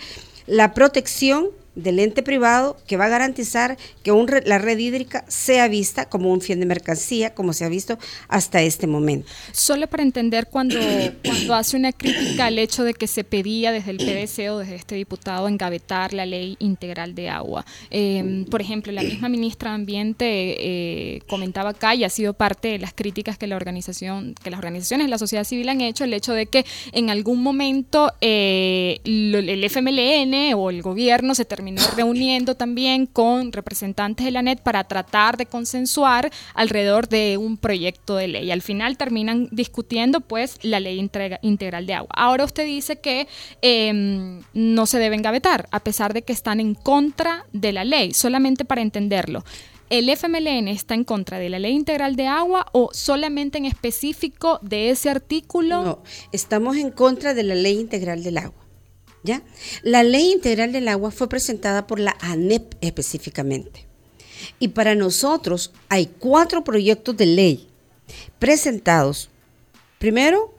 la 0.47 0.73
protección 0.73 1.49
del 1.75 1.99
ente 1.99 2.21
privado 2.21 2.77
que 2.87 2.97
va 2.97 3.05
a 3.05 3.09
garantizar 3.09 3.77
que 4.03 4.11
la 4.45 4.57
red 4.59 4.77
hídrica 4.77 5.25
sea 5.27 5.67
vista 5.67 6.07
como 6.07 6.31
un 6.31 6.41
fin 6.41 6.59
de 6.59 6.65
mercancía, 6.65 7.33
como 7.33 7.53
se 7.53 7.65
ha 7.65 7.69
visto 7.69 7.97
hasta 8.27 8.61
este 8.61 8.87
momento. 8.87 9.27
Solo 9.51 9.87
para 9.87 10.03
entender 10.03 10.47
cuando, 10.47 10.79
cuando 11.25 11.55
hace 11.55 11.77
una 11.77 11.91
crítica 11.91 12.45
al 12.45 12.59
hecho 12.59 12.83
de 12.83 12.93
que 12.93 13.07
se 13.07 13.23
pedía 13.23 13.71
desde 13.71 13.91
el 13.91 13.97
PDC 13.97 14.51
o 14.51 14.59
desde 14.59 14.75
este 14.75 14.95
diputado 14.95 15.47
engavetar 15.47 16.13
la 16.13 16.25
ley 16.25 16.55
integral 16.59 17.15
de 17.15 17.29
agua. 17.29 17.65
Em, 17.89 18.45
por 18.45 18.61
ejemplo, 18.61 18.91
la 18.91 19.03
misma 19.03 19.29
ministra 19.29 19.71
de 19.71 19.75
Ambiente 19.75 20.25
eh, 20.25 21.21
comentaba 21.27 21.71
acá 21.71 21.95
y 21.95 22.03
ha 22.03 22.09
sido 22.09 22.33
parte 22.33 22.67
de 22.67 22.79
las 22.79 22.93
críticas 22.93 23.37
que 23.37 23.47
la 23.47 23.55
organización, 23.55 24.35
que 24.43 24.51
las 24.51 24.59
organizaciones 24.59 25.07
de 25.07 25.09
la 25.09 25.17
sociedad 25.17 25.43
civil 25.43 25.69
han 25.69 25.81
hecho, 25.81 26.03
el 26.03 26.13
hecho 26.13 26.33
de 26.33 26.45
que 26.45 26.65
en 26.91 27.09
algún 27.09 27.41
momento 27.41 28.11
eh, 28.21 28.99
el 29.03 29.63
FMLN 29.63 30.53
o 30.55 30.69
el 30.69 30.81
gobierno 30.81 31.33
se 31.35 31.45
terminó 31.45 31.62
reuniendo 31.95 32.55
también 32.55 33.05
con 33.05 33.51
representantes 33.51 34.25
de 34.25 34.31
la 34.31 34.41
NET 34.41 34.61
para 34.61 34.83
tratar 34.83 35.37
de 35.37 35.45
consensuar 35.45 36.31
alrededor 36.53 37.07
de 37.07 37.37
un 37.37 37.57
proyecto 37.57 38.15
de 38.15 38.27
ley. 38.27 38.51
Al 38.51 38.61
final 38.61 38.97
terminan 38.97 39.47
discutiendo 39.51 40.21
pues 40.21 40.59
la 40.61 40.79
ley 40.79 40.99
integral 41.41 41.85
de 41.85 41.93
agua. 41.93 42.09
Ahora 42.15 42.45
usted 42.45 42.65
dice 42.65 42.97
que 42.97 43.27
em, 43.61 44.41
no 44.53 44.85
se 44.85 44.99
deben 44.99 45.21
gavetar, 45.21 45.67
a 45.71 45.79
pesar 45.79 46.13
de 46.13 46.21
que 46.21 46.33
están 46.33 46.59
en 46.59 46.75
contra 46.75 47.45
de 47.53 47.73
la 47.73 47.83
ley, 47.83 48.13
solamente 48.13 48.65
para 48.65 48.81
entenderlo. 48.81 49.43
¿El 49.89 50.09
FMLN 50.09 50.69
está 50.69 50.95
en 50.95 51.03
contra 51.03 51.37
de 51.37 51.49
la 51.49 51.59
ley 51.59 51.73
integral 51.73 52.15
de 52.15 52.25
agua 52.25 52.65
o 52.71 52.89
solamente 52.93 53.59
en 53.59 53.65
específico 53.65 54.59
de 54.63 54.89
ese 54.89 55.09
artículo? 55.09 55.83
No, 55.83 56.03
estamos 56.31 56.77
en 56.77 56.89
contra 56.89 57.33
de 57.33 57.43
la 57.43 57.53
ley 57.53 57.79
integral 57.79 58.23
del 58.23 58.39
agua. 58.39 58.62
La 59.81 60.03
ley 60.03 60.31
integral 60.31 60.71
del 60.71 60.87
agua 60.87 61.11
fue 61.11 61.29
presentada 61.29 61.87
por 61.87 61.99
la 61.99 62.15
ANEP 62.19 62.75
específicamente. 62.81 63.85
Y 64.59 64.69
para 64.69 64.95
nosotros 64.95 65.71
hay 65.89 66.07
cuatro 66.07 66.63
proyectos 66.63 67.15
de 67.15 67.25
ley 67.25 67.67
presentados. 68.39 69.29
Primero, 69.99 70.53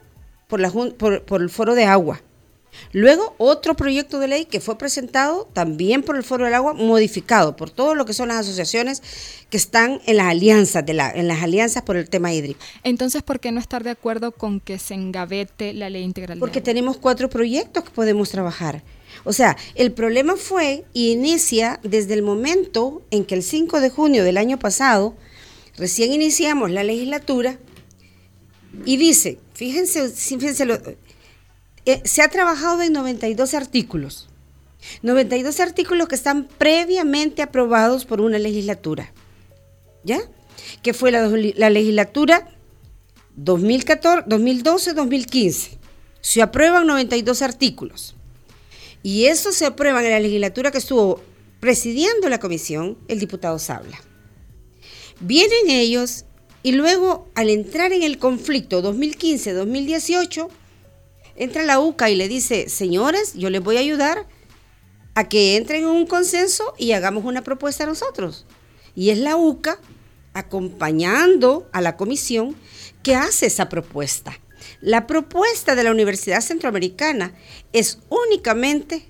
por 0.47 1.41
el 1.41 1.49
Foro 1.49 1.75
de 1.75 1.85
Agua, 1.85 2.21
Luego, 2.91 3.35
otro 3.37 3.75
proyecto 3.75 4.19
de 4.19 4.27
ley 4.27 4.45
que 4.45 4.61
fue 4.61 4.77
presentado 4.77 5.47
también 5.53 6.03
por 6.03 6.15
el 6.15 6.23
Foro 6.23 6.45
del 6.45 6.53
Agua, 6.53 6.73
modificado 6.73 7.55
por 7.55 7.69
todo 7.69 7.95
lo 7.95 8.05
que 8.05 8.13
son 8.13 8.29
las 8.29 8.37
asociaciones 8.37 9.01
que 9.49 9.57
están 9.57 10.01
en 10.05 10.17
las 10.17 10.27
alianzas, 10.27 10.85
de 10.85 10.93
la, 10.93 11.11
en 11.11 11.27
las 11.27 11.41
alianzas 11.43 11.83
por 11.83 11.97
el 11.97 12.09
tema 12.09 12.33
hídrico. 12.33 12.59
Entonces, 12.83 13.23
¿por 13.23 13.39
qué 13.39 13.51
no 13.51 13.59
estar 13.59 13.83
de 13.83 13.91
acuerdo 13.91 14.31
con 14.31 14.59
que 14.59 14.79
se 14.79 14.93
engavete 14.93 15.73
la 15.73 15.89
ley 15.89 16.03
integral? 16.03 16.39
Porque 16.39 16.61
tenemos 16.61 16.97
cuatro 16.97 17.29
proyectos 17.29 17.83
que 17.83 17.91
podemos 17.91 18.29
trabajar. 18.29 18.83
O 19.23 19.33
sea, 19.33 19.57
el 19.75 19.91
problema 19.91 20.35
fue 20.35 20.85
y 20.93 21.11
inicia 21.11 21.79
desde 21.83 22.13
el 22.13 22.21
momento 22.21 23.01
en 23.11 23.25
que 23.25 23.35
el 23.35 23.43
5 23.43 23.79
de 23.79 23.89
junio 23.89 24.23
del 24.23 24.37
año 24.37 24.59
pasado, 24.59 25.15
recién 25.77 26.11
iniciamos 26.11 26.71
la 26.71 26.83
legislatura, 26.83 27.57
y 28.83 28.97
dice, 28.97 29.39
fíjense, 29.53 30.09
fíjense 30.09 30.65
lo, 30.65 30.79
eh, 31.85 32.01
se 32.03 32.21
ha 32.21 32.29
trabajado 32.29 32.81
en 32.81 32.93
92 32.93 33.53
artículos. 33.53 34.29
92 35.01 35.59
artículos 35.59 36.07
que 36.07 36.15
están 36.15 36.47
previamente 36.47 37.41
aprobados 37.41 38.05
por 38.05 38.21
una 38.21 38.39
legislatura. 38.39 39.11
¿Ya? 40.03 40.21
Que 40.81 40.93
fue 40.93 41.11
la, 41.11 41.27
legislatura 41.69 42.47
2012-2015. 43.37 45.77
Se 46.21 46.41
aprueban 46.41 46.87
92 46.87 47.41
artículos. 47.41 48.15
Y 49.03 49.25
eso 49.25 49.51
se 49.51 49.65
aprueba 49.65 50.01
en 50.03 50.11
la 50.11 50.19
legislatura 50.19 50.71
que 50.71 50.79
estuvo 50.79 51.21
presidiendo 51.59 52.29
la 52.29 52.39
comisión 52.39 52.97
el 53.07 53.19
diputado 53.19 53.59
Sabla. 53.59 54.01
Vienen 55.19 55.69
ellos 55.69 56.25
y 56.63 56.71
luego 56.71 57.29
al 57.35 57.49
entrar 57.49 57.91
en 57.93 58.03
el 58.03 58.17
conflicto 58.17 58.81
2015-2018, 58.81 60.49
entra 61.35 61.63
la 61.63 61.79
UCA 61.79 62.09
y 62.09 62.15
le 62.15 62.27
dice, 62.27 62.69
señores, 62.69 63.33
yo 63.33 63.49
les 63.49 63.63
voy 63.63 63.77
a 63.77 63.81
ayudar 63.81 64.27
a 65.15 65.29
que 65.29 65.55
entren 65.55 65.83
en 65.83 65.89
un 65.89 66.05
consenso 66.05 66.73
y 66.77 66.91
hagamos 66.91 67.25
una 67.25 67.43
propuesta 67.43 67.85
nosotros. 67.85 68.45
Y 68.95 69.09
es 69.09 69.17
la 69.17 69.35
UCA 69.35 69.79
acompañando 70.33 71.69
a 71.71 71.81
la 71.81 71.95
comisión 71.95 72.55
que 73.03 73.15
hace 73.15 73.45
esa 73.45 73.69
propuesta. 73.69 74.39
La 74.81 75.07
propuesta 75.07 75.75
de 75.75 75.83
la 75.83 75.91
Universidad 75.91 76.41
Centroamericana 76.41 77.33
es 77.71 77.99
únicamente, 78.09 79.05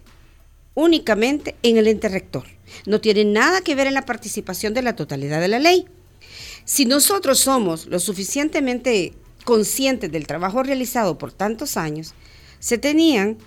únicamente 0.73 1.55
en 1.63 1.77
el 1.77 1.87
ente 1.87 2.09
rector. 2.09 2.45
No 2.85 3.01
tiene 3.01 3.25
nada 3.25 3.61
que 3.61 3.75
ver 3.75 3.87
en 3.87 3.93
la 3.93 4.05
participación 4.05 4.73
de 4.73 4.81
la 4.81 4.95
totalidad 4.95 5.41
de 5.41 5.47
la 5.47 5.59
ley. 5.59 5.85
Si 6.65 6.85
nosotros 6.85 7.39
somos 7.39 7.87
lo 7.87 7.99
suficientemente 7.99 9.13
conscientes 9.45 10.11
del 10.11 10.27
trabajo 10.27 10.61
realizado 10.63 11.17
por 11.17 11.31
tantos 11.31 11.77
años, 11.77 12.13
se 12.59 12.77
tenían 12.77 13.37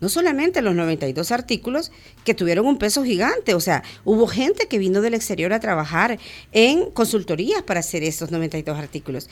no 0.00 0.08
solamente 0.08 0.60
los 0.60 0.74
92 0.74 1.32
artículos 1.32 1.90
que 2.24 2.34
tuvieron 2.34 2.66
un 2.66 2.78
peso 2.78 3.02
gigante, 3.02 3.54
o 3.54 3.60
sea, 3.60 3.82
hubo 4.04 4.26
gente 4.26 4.68
que 4.68 4.78
vino 4.78 5.00
del 5.00 5.14
exterior 5.14 5.52
a 5.52 5.60
trabajar 5.60 6.18
en 6.52 6.90
consultorías 6.90 7.62
para 7.62 7.80
hacer 7.80 8.04
estos 8.04 8.30
92 8.30 8.78
artículos. 8.78 9.28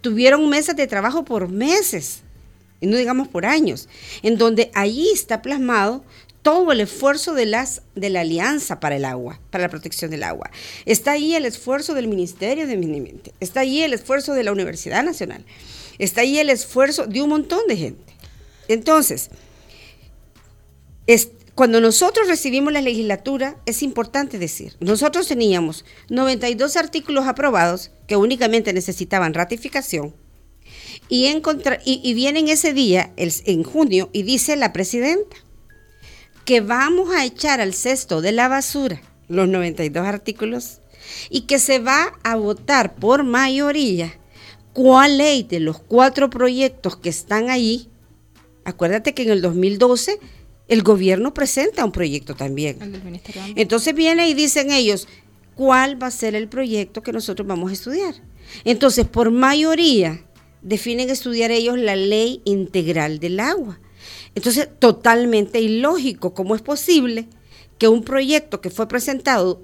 Tuvieron 0.00 0.48
mesas 0.48 0.76
de 0.76 0.86
trabajo 0.86 1.24
por 1.24 1.48
meses, 1.48 2.22
y 2.80 2.86
no 2.86 2.96
digamos 2.96 3.28
por 3.28 3.44
años, 3.44 3.88
en 4.22 4.38
donde 4.38 4.70
allí 4.74 5.10
está 5.12 5.42
plasmado 5.42 6.04
todo 6.44 6.72
el 6.72 6.80
esfuerzo 6.80 7.32
de, 7.32 7.46
de 7.94 8.10
la 8.10 8.20
Alianza 8.20 8.78
para 8.78 8.96
el 8.96 9.06
Agua, 9.06 9.40
para 9.50 9.62
la 9.62 9.70
protección 9.70 10.10
del 10.10 10.22
agua. 10.22 10.50
Está 10.84 11.12
ahí 11.12 11.34
el 11.34 11.46
esfuerzo 11.46 11.94
del 11.94 12.06
Ministerio 12.06 12.66
de 12.66 12.76
Medio 12.76 12.98
Ambiente, 12.98 13.32
está 13.40 13.60
ahí 13.60 13.80
el 13.80 13.94
esfuerzo 13.94 14.34
de 14.34 14.44
la 14.44 14.52
Universidad 14.52 15.02
Nacional, 15.02 15.42
está 15.98 16.20
ahí 16.20 16.38
el 16.38 16.50
esfuerzo 16.50 17.06
de 17.06 17.22
un 17.22 17.30
montón 17.30 17.66
de 17.66 17.78
gente. 17.78 18.12
Entonces, 18.68 19.30
cuando 21.54 21.80
nosotros 21.80 22.28
recibimos 22.28 22.74
la 22.74 22.82
legislatura, 22.82 23.56
es 23.64 23.82
importante 23.82 24.38
decir, 24.38 24.76
nosotros 24.80 25.26
teníamos 25.26 25.86
92 26.10 26.76
artículos 26.76 27.26
aprobados 27.26 27.90
que 28.06 28.16
únicamente 28.16 28.74
necesitaban 28.74 29.32
ratificación, 29.32 30.14
y, 31.08 32.14
vienen 32.14 32.48
ese 32.48 32.72
día, 32.72 33.12
en 33.16 33.62
junio, 33.62 34.10
y 34.12 34.24
dice 34.24 34.56
la 34.56 34.72
presidenta, 34.72 35.36
que 36.44 36.60
vamos 36.60 37.14
a 37.14 37.24
echar 37.24 37.60
al 37.60 37.74
cesto 37.74 38.20
de 38.20 38.32
la 38.32 38.48
basura 38.48 39.00
los 39.28 39.48
92 39.48 40.06
artículos 40.06 40.80
y 41.30 41.42
que 41.42 41.58
se 41.58 41.78
va 41.78 42.12
a 42.22 42.36
votar 42.36 42.94
por 42.94 43.24
mayoría 43.24 44.14
cuál 44.72 45.18
ley 45.18 45.42
de 45.42 45.60
los 45.60 45.78
cuatro 45.78 46.30
proyectos 46.30 46.96
que 46.96 47.08
están 47.08 47.50
ahí. 47.50 47.88
Acuérdate 48.64 49.14
que 49.14 49.22
en 49.22 49.30
el 49.30 49.42
2012 49.42 50.18
el 50.68 50.82
gobierno 50.82 51.34
presenta 51.34 51.84
un 51.84 51.92
proyecto 51.92 52.34
también. 52.34 52.78
Entonces 53.56 53.94
viene 53.94 54.28
y 54.28 54.34
dicen 54.34 54.70
ellos, 54.70 55.08
¿cuál 55.54 56.02
va 56.02 56.08
a 56.08 56.10
ser 56.10 56.34
el 56.34 56.48
proyecto 56.48 57.02
que 57.02 57.12
nosotros 57.12 57.46
vamos 57.46 57.70
a 57.70 57.74
estudiar? 57.74 58.14
Entonces, 58.64 59.06
por 59.06 59.30
mayoría, 59.30 60.24
definen 60.62 61.10
estudiar 61.10 61.50
ellos 61.50 61.78
la 61.78 61.96
ley 61.96 62.40
integral 62.44 63.18
del 63.18 63.40
agua. 63.40 63.78
Entonces, 64.34 64.68
totalmente 64.78 65.60
ilógico. 65.60 66.34
¿Cómo 66.34 66.54
es 66.54 66.62
posible 66.62 67.26
que 67.78 67.88
un 67.88 68.02
proyecto 68.02 68.60
que 68.60 68.70
fue 68.70 68.88
presentado 68.88 69.62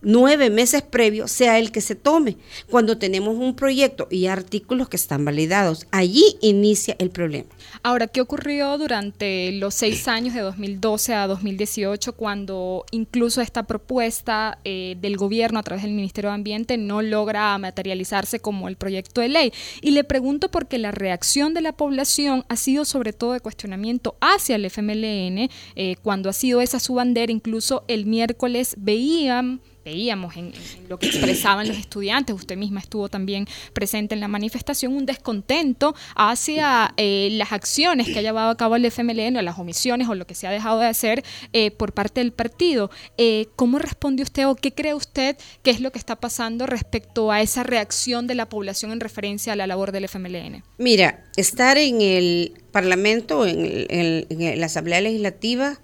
nueve 0.00 0.50
meses 0.50 0.82
previos 0.82 1.30
sea 1.30 1.58
el 1.58 1.72
que 1.72 1.80
se 1.80 1.94
tome, 1.94 2.36
cuando 2.70 2.98
tenemos 2.98 3.36
un 3.36 3.54
proyecto 3.54 4.06
y 4.10 4.26
artículos 4.26 4.88
que 4.88 4.96
están 4.96 5.24
validados. 5.24 5.86
Allí 5.90 6.36
inicia 6.40 6.96
el 6.98 7.10
problema. 7.10 7.48
Ahora, 7.82 8.06
¿qué 8.06 8.20
ocurrió 8.20 8.78
durante 8.78 9.52
los 9.52 9.74
seis 9.74 10.08
años 10.08 10.34
de 10.34 10.40
2012 10.40 11.14
a 11.14 11.26
2018 11.26 12.12
cuando 12.14 12.84
incluso 12.90 13.40
esta 13.40 13.64
propuesta 13.64 14.58
eh, 14.64 14.96
del 15.00 15.16
gobierno 15.16 15.58
a 15.58 15.62
través 15.62 15.82
del 15.82 15.92
Ministerio 15.92 16.30
de 16.30 16.34
Ambiente 16.34 16.76
no 16.76 17.02
logra 17.02 17.56
materializarse 17.58 18.40
como 18.40 18.68
el 18.68 18.76
proyecto 18.76 19.20
de 19.20 19.28
ley? 19.28 19.52
Y 19.80 19.90
le 19.92 20.04
pregunto 20.04 20.50
porque 20.50 20.78
la 20.78 20.90
reacción 20.90 21.54
de 21.54 21.60
la 21.60 21.72
población 21.72 22.44
ha 22.48 22.56
sido 22.56 22.84
sobre 22.84 23.12
todo 23.12 23.32
de 23.32 23.40
cuestionamiento 23.40 24.16
hacia 24.20 24.56
el 24.56 24.64
FMLN, 24.64 25.50
eh, 25.76 25.96
cuando 26.02 26.28
ha 26.28 26.32
sido 26.32 26.60
esa 26.60 26.80
su 26.80 26.94
bandera, 26.94 27.32
incluso 27.32 27.84
el 27.88 28.06
miércoles 28.06 28.74
veían 28.78 29.60
veíamos 29.88 30.36
en, 30.36 30.52
lo 30.88 30.98
que 30.98 31.06
expresaban 31.06 31.66
los 31.66 31.78
estudiantes, 31.78 32.36
usted 32.36 32.56
misma 32.56 32.80
estuvo 32.80 33.08
también 33.08 33.46
presente 33.72 34.14
en 34.14 34.20
la 34.20 34.28
manifestación, 34.28 34.92
un 34.92 35.06
descontento 35.06 35.94
hacia 36.14 36.92
eh, 36.96 37.30
las 37.32 37.52
acciones 37.52 38.06
que 38.08 38.18
ha 38.18 38.22
llevado 38.22 38.50
a 38.50 38.56
cabo 38.56 38.76
el 38.76 38.84
FMLN 38.84 39.36
o 39.38 39.42
las 39.42 39.58
omisiones 39.58 40.08
o 40.08 40.14
lo 40.14 40.26
que 40.26 40.34
se 40.34 40.46
ha 40.46 40.50
dejado 40.50 40.80
de 40.80 40.86
hacer 40.86 41.24
eh, 41.52 41.70
por 41.70 41.92
parte 41.92 42.20
del 42.20 42.32
partido. 42.32 42.90
Eh, 43.16 43.46
¿Cómo 43.56 43.78
responde 43.78 44.22
usted 44.22 44.46
o 44.46 44.54
qué 44.54 44.72
cree 44.72 44.94
usted 44.94 45.36
que 45.62 45.70
es 45.70 45.80
lo 45.80 45.90
que 45.90 45.98
está 45.98 46.16
pasando 46.16 46.66
respecto 46.66 47.32
a 47.32 47.40
esa 47.40 47.62
reacción 47.62 48.26
de 48.26 48.34
la 48.34 48.48
población 48.48 48.92
en 48.92 49.00
referencia 49.00 49.54
a 49.54 49.56
la 49.56 49.66
labor 49.66 49.92
del 49.92 50.04
FMLN? 50.04 50.62
Mira, 50.76 51.24
estar 51.36 51.78
en 51.78 52.02
el 52.02 52.52
Parlamento, 52.72 53.46
en, 53.46 53.86
en 53.88 54.60
la 54.60 54.66
Asamblea 54.66 55.00
Legislativa, 55.00 55.78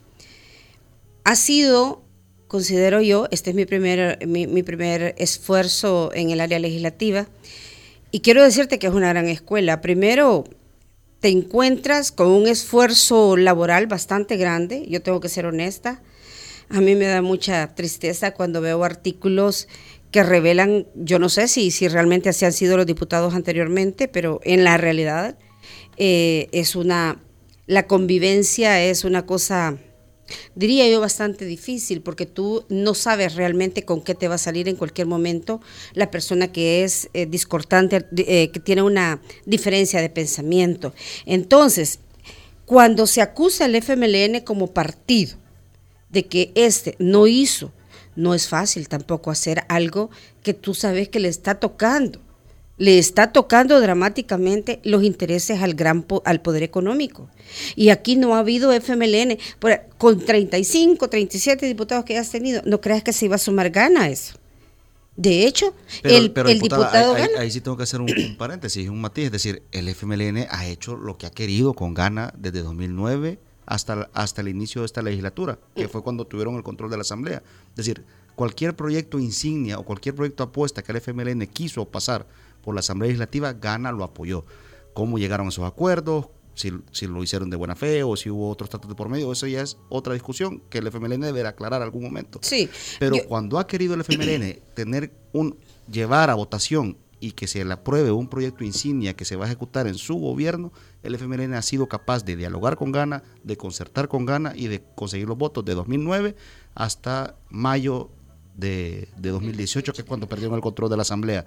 ha 1.25 1.37
sido 1.37 2.04
considero 2.55 3.01
yo, 3.01 3.27
este 3.33 3.51
es 3.51 3.57
mi 3.57 3.65
primer, 3.65 4.29
mi, 4.29 4.63
primer 4.63 5.17
esfuerzo 5.19 6.13
en 6.15 6.31
el 6.31 6.41
área 6.41 6.61
legislativa, 6.61 7.27
y 8.13 8.21
quiero 8.21 8.45
decirte 8.45 8.79
que 8.79 8.87
es 8.87 8.93
una 8.93 9.09
gran 9.09 9.27
escuela. 9.27 9.81
Primero, 9.81 10.45
te 11.19 11.31
encuentras 11.31 12.13
con 12.13 12.29
un 12.29 12.47
esfuerzo 12.47 13.37
laboral 13.37 13.89
bastante 13.89 14.37
grande, 14.37 14.87
yo 14.89 15.03
tengo 15.03 15.19
que 15.19 15.29
ser 15.29 15.47
honesta. 15.47 16.01
A 16.69 16.81
mí 16.81 16.95
me 16.95 17.07
da 17.07 17.23
mucha 17.23 17.75
tristeza 17.75 18.35
cuando 18.35 18.61
veo 18.61 18.85
artículos 18.85 19.67
que 20.13 20.23
revelan, 20.23 20.87
yo 20.95 21.19
no 21.19 21.31
sé 21.31 21.49
si, 21.49 21.73
si 21.73 21.89
realmente 21.89 22.29
así 22.29 22.45
han 22.45 22.53
sido 22.53 22.77
los 22.77 22.87
diputados 22.87 23.35
anteriormente, 23.35 24.07
pero 24.07 24.39
en 24.45 24.63
la 24.63 24.77
realidad 24.77 25.37
eh, 25.97 26.47
es 26.53 26.77
una, 26.77 27.21
la 27.67 27.89
convivencia 27.89 28.81
es 28.81 29.03
una 29.03 29.27
cosa 29.27 29.77
diría 30.55 30.89
yo, 30.89 31.01
bastante 31.01 31.45
difícil, 31.45 32.01
porque 32.01 32.27
tú 32.27 32.65
no 32.69 32.95
sabes 32.95 33.35
realmente 33.35 33.85
con 33.85 34.03
qué 34.03 34.15
te 34.15 34.29
va 34.29 34.37
a 34.37 34.39
salir 34.39 34.69
en 34.69 34.77
cualquier 34.77 35.07
momento 35.07 35.61
la 35.93 36.11
persona 36.11 36.53
que 36.53 36.85
es 36.85 37.09
eh, 37.15 37.27
discordante, 37.27 38.07
eh, 38.17 38.51
que 38.51 38.61
tiene 38.61 38.83
una 38.83 39.21
diferencia 39.45 40.01
de 40.01 40.11
pensamiento. 40.11 40.93
Entonces, 41.27 42.01
cuando 42.65 43.07
se 43.07 43.21
acusa 43.21 43.67
al 43.67 43.75
FMLN 43.75 44.41
como 44.41 44.69
partido 44.73 45.37
de 46.09 46.27
que 46.27 46.53
este 46.55 46.97
no 46.99 47.27
hizo, 47.27 47.73
no 48.17 48.35
es 48.35 48.49
fácil 48.49 48.89
tampoco 48.89 49.31
hacer 49.31 49.65
algo 49.69 50.11
que 50.43 50.55
tú 50.55 50.75
sabes 50.75 51.09
que 51.09 51.21
le 51.21 51.29
está 51.29 51.57
tocando 51.57 52.21
le 52.77 52.99
está 52.99 53.33
tocando 53.33 53.81
dramáticamente 53.81 54.81
los 54.83 55.03
intereses 55.05 55.63
al 55.63 55.75
gran 55.75 56.07
al 56.25 56.41
poder 56.41 56.63
económico. 56.63 57.29
Y 57.77 57.91
aquí 57.91 58.17
no 58.17 58.35
ha 58.35 58.41
habido 58.41 58.73
FMLN 58.73 59.39
con 59.99 60.19
35, 60.19 61.09
37 61.09 61.67
diputados 61.67 62.05
que 62.05 62.19
has 62.19 62.31
tenido. 62.31 62.63
No 62.65 62.81
creas 62.81 63.03
que 63.03 63.13
se 63.13 63.27
iba 63.27 63.37
a 63.37 63.39
sumar 63.39 63.71
gana 63.71 64.09
eso. 64.09 64.35
De 65.17 65.47
hecho, 65.47 65.73
el, 66.03 66.35
diputado 66.61 67.15
ahí, 67.15 67.29
ahí, 67.39 67.51
sí 67.51 67.61
tengo 67.61 67.77
que 67.77 67.85
hacer 67.85 68.01
un, 68.01 68.09
paréntesis, 68.37 68.89
un 68.89 69.01
matiz. 69.01 69.27
Es 69.27 69.33
decir, 69.33 69.63
el 69.71 69.89
FMLN 69.89 70.47
ha 70.51 70.67
hecho 70.67 70.97
lo 70.97 71.17
que 71.17 71.27
ha 71.27 71.31
querido 71.31 71.75
con 71.75 71.95
gana 71.95 72.35
desde 72.37 72.63
2009 72.63 73.39
hasta, 73.65 74.11
hasta 74.13 74.41
el 74.41 74.49
inicio 74.49 74.83
de 74.83 74.87
esta 74.87 75.03
legislatura, 75.03 75.61
que 75.77 75.87
fue 75.87 76.03
cuando 76.03 76.27
tuvieron 76.27 76.57
el 76.57 76.65
control 76.65 76.91
de 76.91 76.97
la 76.97 77.03
Asamblea. 77.03 77.45
Es 77.71 77.77
decir, 77.77 78.05
cualquier 78.35 78.75
proyecto 78.75 79.21
insignia 79.21 79.79
o 79.79 79.85
cualquier 79.85 80.17
proyecto 80.17 80.43
apuesta 80.43 80.83
que 80.83 80.91
el 80.91 81.01
FMLN 81.01 81.47
quiso 81.47 81.85
pasar 81.85 82.27
por 82.65 82.75
la 82.75 82.81
Asamblea 82.81 83.09
Legislativa, 83.09 83.53
Gana 83.53 83.93
lo 83.93 84.05
apoyó. 84.05 84.45
¿Cómo 84.95 85.19
llegaron 85.19 85.47
a 85.47 85.51
esos 85.51 85.65
acuerdos? 85.65 86.29
Si, 86.55 86.71
lo 87.07 87.23
hicieron 87.23 87.51
de 87.51 87.57
buena 87.57 87.75
fe 87.75 88.05
o 88.05 88.17
si 88.17 88.31
hubo 88.31 88.49
otros 88.49 88.71
tratos 88.71 88.89
de 88.89 88.95
por 88.95 89.09
medio, 89.09 89.33
eso 89.33 89.49
ya 89.49 89.61
es 89.61 89.77
otra 89.89 90.15
discusión 90.15 90.63
que 90.71 90.79
el 90.79 90.87
FMLN 90.87 91.21
deberá 91.21 91.49
aclarar 91.51 91.83
algún 91.83 92.05
momento. 92.05 92.39
Sí. 92.43 92.71
Pero 93.01 93.17
cuando 93.27 93.59
ha 93.59 93.67
querido 93.67 93.95
el 93.95 94.03
FMLN 94.03 94.61
tener 94.75 95.13
un 95.33 95.59
llevar 95.91 96.31
a 96.31 96.35
votación 96.35 96.97
y 97.19 97.33
que 97.33 97.49
se 97.49 97.65
le 97.65 97.73
apruebe 97.73 98.13
un 98.13 98.29
proyecto 98.29 98.63
insignia 98.63 99.15
que 99.15 99.25
se 99.25 99.35
va 99.35 99.45
a 99.45 99.49
ejecutar 99.49 99.89
en 99.89 99.97
su 99.97 100.15
gobierno, 100.15 100.73
el 101.03 101.17
FMLN 101.17 101.55
ha 101.55 101.63
sido 101.63 101.89
capaz 101.89 102.25
de 102.25 102.37
dialogar 102.37 102.77
con 102.77 102.93
Gana, 102.93 103.25
de 103.43 103.57
concertar 103.57 104.07
con 104.07 104.25
Gana 104.25 104.53
y 104.55 104.69
de 104.69 104.81
conseguir 104.95 105.27
los 105.27 105.37
votos 105.37 105.65
de 105.65 105.75
2009 105.75 106.37
hasta 106.75 107.37
mayo 107.51 108.11
de, 108.55 109.09
de 109.17 109.31
2018, 109.31 109.93
que 109.93 110.03
es 110.03 110.07
cuando 110.07 110.29
perdieron 110.29 110.55
el 110.55 110.61
control 110.61 110.89
de 110.89 110.97
la 110.97 111.03
Asamblea. 111.03 111.47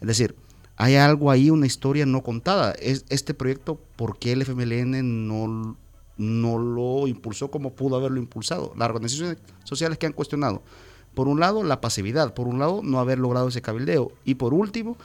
Es 0.00 0.06
decir, 0.06 0.34
hay 0.76 0.96
algo 0.96 1.30
ahí, 1.30 1.50
una 1.50 1.66
historia 1.66 2.06
no 2.06 2.22
contada. 2.22 2.72
Es, 2.72 3.04
este 3.08 3.34
proyecto, 3.34 3.80
¿por 3.96 4.18
qué 4.18 4.32
el 4.32 4.42
FMLN 4.42 5.26
no, 5.26 5.76
no 6.16 6.58
lo 6.58 7.06
impulsó 7.06 7.50
como 7.50 7.74
pudo 7.74 7.96
haberlo 7.96 8.18
impulsado? 8.18 8.72
Las 8.76 8.88
organizaciones 8.88 9.38
sociales 9.64 9.98
que 9.98 10.06
han 10.06 10.12
cuestionado, 10.12 10.62
por 11.14 11.28
un 11.28 11.40
lado, 11.40 11.62
la 11.62 11.80
pasividad, 11.80 12.34
por 12.34 12.48
un 12.48 12.58
lado, 12.58 12.80
no 12.82 12.98
haber 12.98 13.18
logrado 13.18 13.48
ese 13.48 13.62
cabildeo, 13.62 14.12
y 14.24 14.36
por 14.36 14.54
último, 14.54 14.96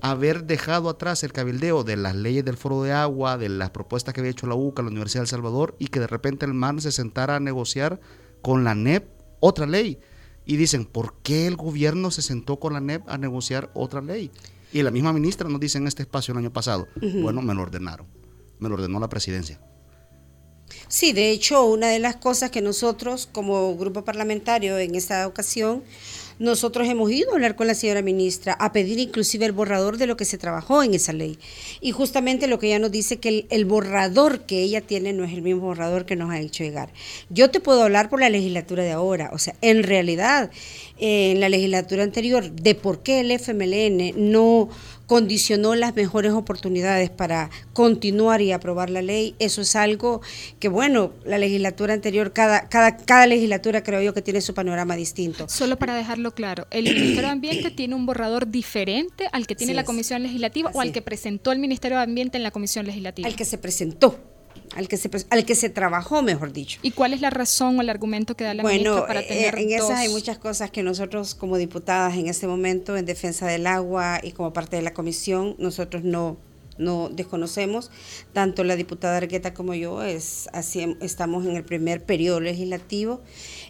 haber 0.00 0.44
dejado 0.44 0.88
atrás 0.88 1.22
el 1.22 1.32
cabildeo 1.32 1.84
de 1.84 1.96
las 1.96 2.14
leyes 2.14 2.44
del 2.44 2.56
foro 2.56 2.82
de 2.82 2.92
agua, 2.92 3.38
de 3.38 3.48
las 3.48 3.70
propuestas 3.70 4.12
que 4.12 4.20
había 4.20 4.30
hecho 4.30 4.46
la 4.46 4.54
UCA, 4.54 4.82
la 4.82 4.88
Universidad 4.88 5.20
de 5.20 5.24
El 5.24 5.28
Salvador, 5.28 5.76
y 5.78 5.86
que 5.88 6.00
de 6.00 6.06
repente 6.06 6.46
el 6.46 6.54
MAN 6.54 6.80
se 6.80 6.92
sentara 6.92 7.36
a 7.36 7.40
negociar 7.40 8.00
con 8.42 8.64
la 8.64 8.74
NEP 8.74 9.08
otra 9.40 9.66
ley. 9.66 9.98
Y 10.44 10.56
dicen, 10.56 10.84
¿por 10.84 11.14
qué 11.22 11.46
el 11.46 11.56
gobierno 11.56 12.10
se 12.10 12.22
sentó 12.22 12.58
con 12.58 12.72
la 12.72 12.80
NEP 12.80 13.08
a 13.08 13.18
negociar 13.18 13.70
otra 13.74 14.00
ley? 14.00 14.30
Y 14.72 14.82
la 14.82 14.90
misma 14.90 15.12
ministra 15.12 15.48
nos 15.48 15.60
dice 15.60 15.78
en 15.78 15.86
este 15.86 16.02
espacio 16.02 16.32
el 16.32 16.38
año 16.38 16.52
pasado, 16.52 16.88
bueno, 17.00 17.40
me 17.42 17.54
lo 17.54 17.62
ordenaron, 17.62 18.06
me 18.58 18.68
lo 18.68 18.74
ordenó 18.74 19.00
la 19.00 19.08
presidencia. 19.08 19.60
Sí, 20.88 21.12
de 21.12 21.30
hecho, 21.30 21.64
una 21.64 21.88
de 21.88 21.98
las 21.98 22.16
cosas 22.16 22.50
que 22.50 22.60
nosotros 22.60 23.28
como 23.30 23.76
grupo 23.76 24.04
parlamentario 24.04 24.78
en 24.78 24.94
esta 24.94 25.26
ocasión 25.26 25.82
nosotros 26.38 26.88
hemos 26.88 27.10
ido 27.10 27.30
a 27.30 27.34
hablar 27.34 27.56
con 27.56 27.66
la 27.66 27.74
señora 27.74 28.02
ministra, 28.02 28.52
a 28.54 28.72
pedir 28.72 28.98
inclusive 28.98 29.46
el 29.46 29.52
borrador 29.52 29.96
de 29.96 30.06
lo 30.06 30.16
que 30.16 30.24
se 30.24 30.38
trabajó 30.38 30.82
en 30.82 30.94
esa 30.94 31.12
ley. 31.12 31.38
Y 31.80 31.92
justamente 31.92 32.46
lo 32.46 32.58
que 32.58 32.68
ella 32.68 32.78
nos 32.78 32.90
dice 32.90 33.18
que 33.18 33.46
el, 33.48 33.64
borrador 33.64 34.40
que 34.40 34.62
ella 34.62 34.80
tiene 34.80 35.12
no 35.12 35.24
es 35.24 35.32
el 35.32 35.42
mismo 35.42 35.62
borrador 35.62 36.06
que 36.06 36.16
nos 36.16 36.30
ha 36.30 36.40
hecho 36.40 36.64
llegar. 36.64 36.90
Yo 37.30 37.50
te 37.50 37.60
puedo 37.60 37.82
hablar 37.82 38.08
por 38.08 38.20
la 38.20 38.28
legislatura 38.28 38.82
de 38.82 38.92
ahora, 38.92 39.30
o 39.32 39.38
sea, 39.38 39.54
en 39.62 39.82
realidad, 39.82 40.50
eh, 40.98 41.32
en 41.32 41.40
la 41.40 41.48
legislatura 41.48 42.02
anterior, 42.02 42.50
de 42.50 42.74
por 42.74 43.02
qué 43.02 43.20
el 43.20 43.30
FMLN 43.30 44.12
no 44.16 44.68
condicionó 45.06 45.74
las 45.74 45.94
mejores 45.94 46.32
oportunidades 46.32 47.10
para 47.10 47.50
continuar 47.72 48.40
y 48.42 48.52
aprobar 48.52 48.90
la 48.90 49.02
ley. 49.02 49.34
Eso 49.38 49.62
es 49.62 49.76
algo 49.76 50.20
que, 50.58 50.68
bueno, 50.68 51.12
la 51.24 51.38
legislatura 51.38 51.94
anterior, 51.94 52.32
cada, 52.32 52.68
cada, 52.68 52.96
cada 52.96 53.26
legislatura 53.26 53.82
creo 53.82 54.02
yo 54.02 54.14
que 54.14 54.22
tiene 54.22 54.40
su 54.40 54.54
panorama 54.54 54.96
distinto. 54.96 55.48
Solo 55.48 55.76
para 55.78 55.94
dejarlo 55.94 56.34
claro, 56.34 56.66
el 56.70 56.84
Ministerio 56.84 57.22
de 57.22 57.28
Ambiente 57.28 57.70
tiene 57.70 57.94
un 57.94 58.06
borrador 58.06 58.48
diferente 58.48 59.28
al 59.32 59.46
que 59.46 59.54
tiene 59.54 59.74
la 59.74 59.84
Comisión 59.84 60.22
Legislativa 60.22 60.70
o 60.74 60.80
al 60.80 60.92
que 60.92 61.02
presentó 61.02 61.52
el 61.52 61.58
Ministerio 61.58 61.98
de 61.98 62.04
Ambiente 62.04 62.36
en 62.36 62.42
la 62.42 62.50
Comisión 62.50 62.86
Legislativa. 62.86 63.28
Al 63.28 63.36
que 63.36 63.44
se 63.44 63.58
presentó 63.58 64.35
al 64.74 64.88
que 64.88 64.96
se 64.96 65.10
al 65.30 65.44
que 65.44 65.54
se 65.54 65.70
trabajó, 65.70 66.22
mejor 66.22 66.52
dicho. 66.52 66.78
¿Y 66.82 66.90
cuál 66.90 67.14
es 67.14 67.20
la 67.20 67.30
razón 67.30 67.78
o 67.78 67.82
el 67.82 67.90
argumento 67.90 68.36
que 68.36 68.44
da 68.44 68.54
la 68.54 68.62
ministra 68.62 69.06
para 69.06 69.20
eh, 69.20 69.26
tener 69.28 69.58
en 69.58 69.72
esas 69.72 69.98
hay 69.98 70.08
muchas 70.08 70.38
cosas 70.38 70.70
que 70.70 70.82
nosotros 70.82 71.34
como 71.34 71.56
diputadas 71.56 72.14
en 72.16 72.28
este 72.28 72.46
momento 72.46 72.96
en 72.96 73.06
defensa 73.06 73.46
del 73.46 73.66
agua 73.66 74.20
y 74.22 74.32
como 74.32 74.52
parte 74.52 74.76
de 74.76 74.82
la 74.82 74.92
comisión 74.92 75.54
nosotros 75.58 76.04
no 76.04 76.36
no 76.78 77.08
desconocemos. 77.08 77.90
Tanto 78.32 78.64
la 78.64 78.76
diputada 78.76 79.16
Argueta 79.16 79.54
como 79.54 79.74
yo 79.74 80.02
es 80.02 80.48
así 80.52 80.96
estamos 81.00 81.46
en 81.46 81.56
el 81.56 81.64
primer 81.64 82.04
periodo 82.04 82.40
legislativo 82.40 83.22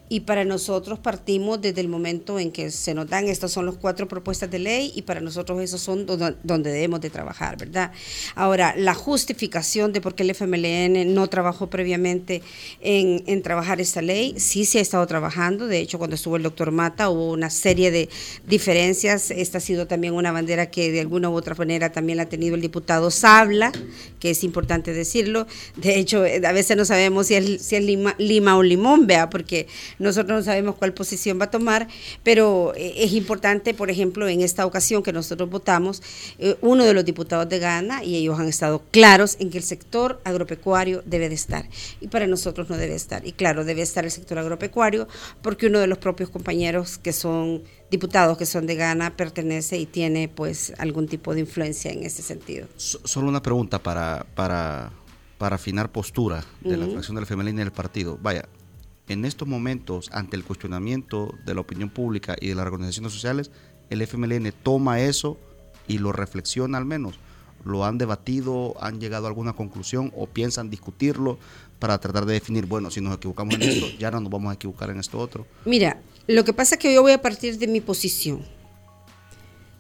y 0.09 0.21
para 0.21 0.45
nosotros 0.45 0.99
partimos 0.99 1.61
desde 1.61 1.81
el 1.81 1.89
momento 1.89 2.39
en 2.39 2.53
que 2.53 2.71
se 2.71 2.95
nos 2.95 3.09
dan, 3.09 3.27
estas 3.29 3.51
son 3.51 3.67
las 3.67 3.77
cuatro 3.77 4.07
propuestas 4.07 4.51
de 4.51 4.59
ley 4.59 4.93
y 4.95 5.03
para 5.03 5.21
nosotros 5.21 5.61
esos 5.61 5.81
son 5.81 6.07
donde 6.07 6.71
debemos 6.71 7.01
de 7.01 7.11
trabajar, 7.11 7.57
¿verdad? 7.57 7.91
Ahora, 8.35 8.75
la 8.77 8.95
justificación 8.95 9.93
de 9.93 10.01
por 10.01 10.15
qué 10.15 10.23
el 10.23 10.31
FMLN 10.31 11.13
no 11.13 11.27
trabajó 11.29 11.69
previamente 11.69 12.43
en, 12.81 13.25
en 13.27 13.43
trabajar 13.43 13.81
esta 13.81 14.01
ley, 14.01 14.35
sí 14.39 14.65
se 14.65 14.79
ha 14.79 14.83
estado 14.83 15.07
trabajando, 15.07 15.67
de 15.67 15.81
hecho 15.81 15.99
cuando 15.99 16.15
estuvo 16.15 16.37
el 16.37 16.43
doctor 16.43 16.71
Mata 16.71 17.11
hubo 17.11 17.33
una 17.33 17.51
serie 17.51 17.91
de 17.91 18.09
diferencias, 18.47 19.31
esta 19.31 19.59
ha 19.59 19.61
sido 19.61 19.87
también 19.87 20.15
una 20.15 20.31
bandera 20.31 20.71
que 20.71 20.93
de 20.93 21.01
alguna 21.01 21.31
u 21.31 21.35
otra 21.35 21.55
manera 21.57 21.91
también 21.91 22.19
la 22.19 22.25
ha 22.25 22.29
tenido 22.29 22.55
el 22.55 22.61
diputado 22.61 23.11
Sabla, 23.11 23.73
que 24.21 24.31
es 24.31 24.45
importante 24.45 24.93
decirlo, 24.93 25.47
de 25.77 25.99
hecho 25.99 26.19
a 26.21 26.53
veces 26.53 26.77
no 26.77 26.85
sabemos 26.85 27.27
si 27.27 27.35
es, 27.35 27.63
si 27.63 27.77
es 27.77 27.85
Lima, 27.85 28.15
Lima 28.19 28.57
o 28.57 28.63
Limón, 28.63 29.07
vea, 29.07 29.29
porque 29.31 29.67
nosotros 29.99 30.39
no 30.39 30.45
sabemos 30.45 30.77
cuál 30.77 30.93
posición 30.93 31.41
va 31.41 31.47
a 31.47 31.51
tomar, 31.51 31.89
pero 32.23 32.73
eh, 32.77 32.95
es 32.97 33.13
importante, 33.13 33.75
por 33.75 33.91
ejemplo, 33.91 34.29
en 34.29 34.41
esta 34.41 34.67
ocasión 34.67 35.03
que 35.03 35.13
nosotros 35.13 35.49
votamos, 35.49 36.03
eh, 36.39 36.57
uno 36.61 36.85
de 36.85 36.95
los 36.95 37.05
diputados 37.05 37.49
de 37.49 37.59
Ghana, 37.59 38.05
y 38.05 38.17
ellos 38.17 38.39
han 38.39 38.49
estado 38.49 38.83
claros 38.91 39.37
en 39.41 39.51
que 39.51 39.59
el 39.59 39.65
sector 39.65 40.21
agropecuario 40.25 41.03
debe 41.07 41.29
de 41.29 41.35
estar, 41.35 41.69
y 42.01 42.09
para 42.09 42.27
nosotros 42.27 42.69
no 42.69 42.77
debe 42.77 42.95
estar. 42.95 43.27
Y 43.27 43.33
claro, 43.33 43.65
debe 43.65 43.83
estar 43.83 44.05
el 44.05 44.11
sector 44.11 44.39
agropecuario, 44.39 45.09
porque 45.43 45.67
uno 45.67 45.79
de 45.79 45.87
los 45.87 45.99
propios 45.99 46.31
compañeros 46.31 46.99
que 46.99 47.13
son 47.13 47.63
diputados 47.91 48.37
que 48.37 48.47
son 48.47 48.67
de 48.67 48.75
Ghana 48.75 49.17
pertenece 49.17 49.79
y 49.79 49.87
tiene 49.87 50.29
pues 50.29 50.73
algún 50.79 51.07
tipo 51.07 51.35
de 51.35 51.41
influencia 51.41 51.91
en 51.93 52.05
ese 52.05 52.23
sentido. 52.23 52.67
Solo 52.77 53.29
una 53.29 53.43
pregunta 53.43 53.83
para, 53.83 54.27
para, 54.35 54.93
para 55.39 55.57
afinar 55.57 55.91
postura 55.93 56.45
de 56.63 56.77
la 56.77 56.87
fracción 56.87 57.17
del 57.17 57.27
femenino 57.27 57.61
y 57.61 57.65
del 57.65 57.73
partido. 57.73 58.19
Vaya, 58.21 58.49
en 59.09 59.25
estos 59.25 59.47
momentos, 59.47 60.11
ante 60.13 60.37
el 60.37 60.45
cuestionamiento 60.45 61.35
de 61.45 61.55
la 61.55 61.61
opinión 61.61 61.91
pública 61.91 62.37
y 62.41 62.49
de 62.49 62.55
las 62.55 62.67
organizaciones 62.67 63.13
sociales, 63.13 63.51
el 63.91 64.03
FMLN 64.03 64.53
toma 64.63 65.01
eso 65.01 65.39
y 65.87 65.99
lo 65.99 66.13
reflexiona 66.13 66.79
al 66.79 66.85
menos. 66.85 67.19
¿Lo 67.65 67.85
han 67.85 67.99
debatido, 67.99 68.75
han 68.81 69.01
llegado 69.01 69.27
a 69.27 69.29
alguna 69.29 69.53
conclusión 69.55 70.13
o 70.17 70.27
piensan 70.27 70.71
discutirlo 70.71 71.39
para 71.79 71.99
tratar 71.99 72.27
de 72.27 72.35
definir, 72.35 72.67
bueno, 72.67 72.91
si 72.91 73.01
nos 73.01 73.17
equivocamos 73.17 73.55
en 73.55 73.63
esto, 73.63 73.87
ya 73.99 74.11
no 74.11 74.21
nos 74.21 74.31
vamos 74.31 74.51
a 74.51 74.55
equivocar 74.55 74.91
en 74.91 75.01
esto 75.01 75.19
otro? 75.19 75.47
Mira, 75.65 76.01
lo 76.27 76.45
que 76.45 76.53
pasa 76.53 76.77
es 76.77 76.81
que 76.81 76.95
yo 76.95 77.03
voy 77.03 77.13
a 77.13 77.23
partir 77.23 77.59
de 77.59 77.67
mi 77.67 77.81
posición. 77.81 78.41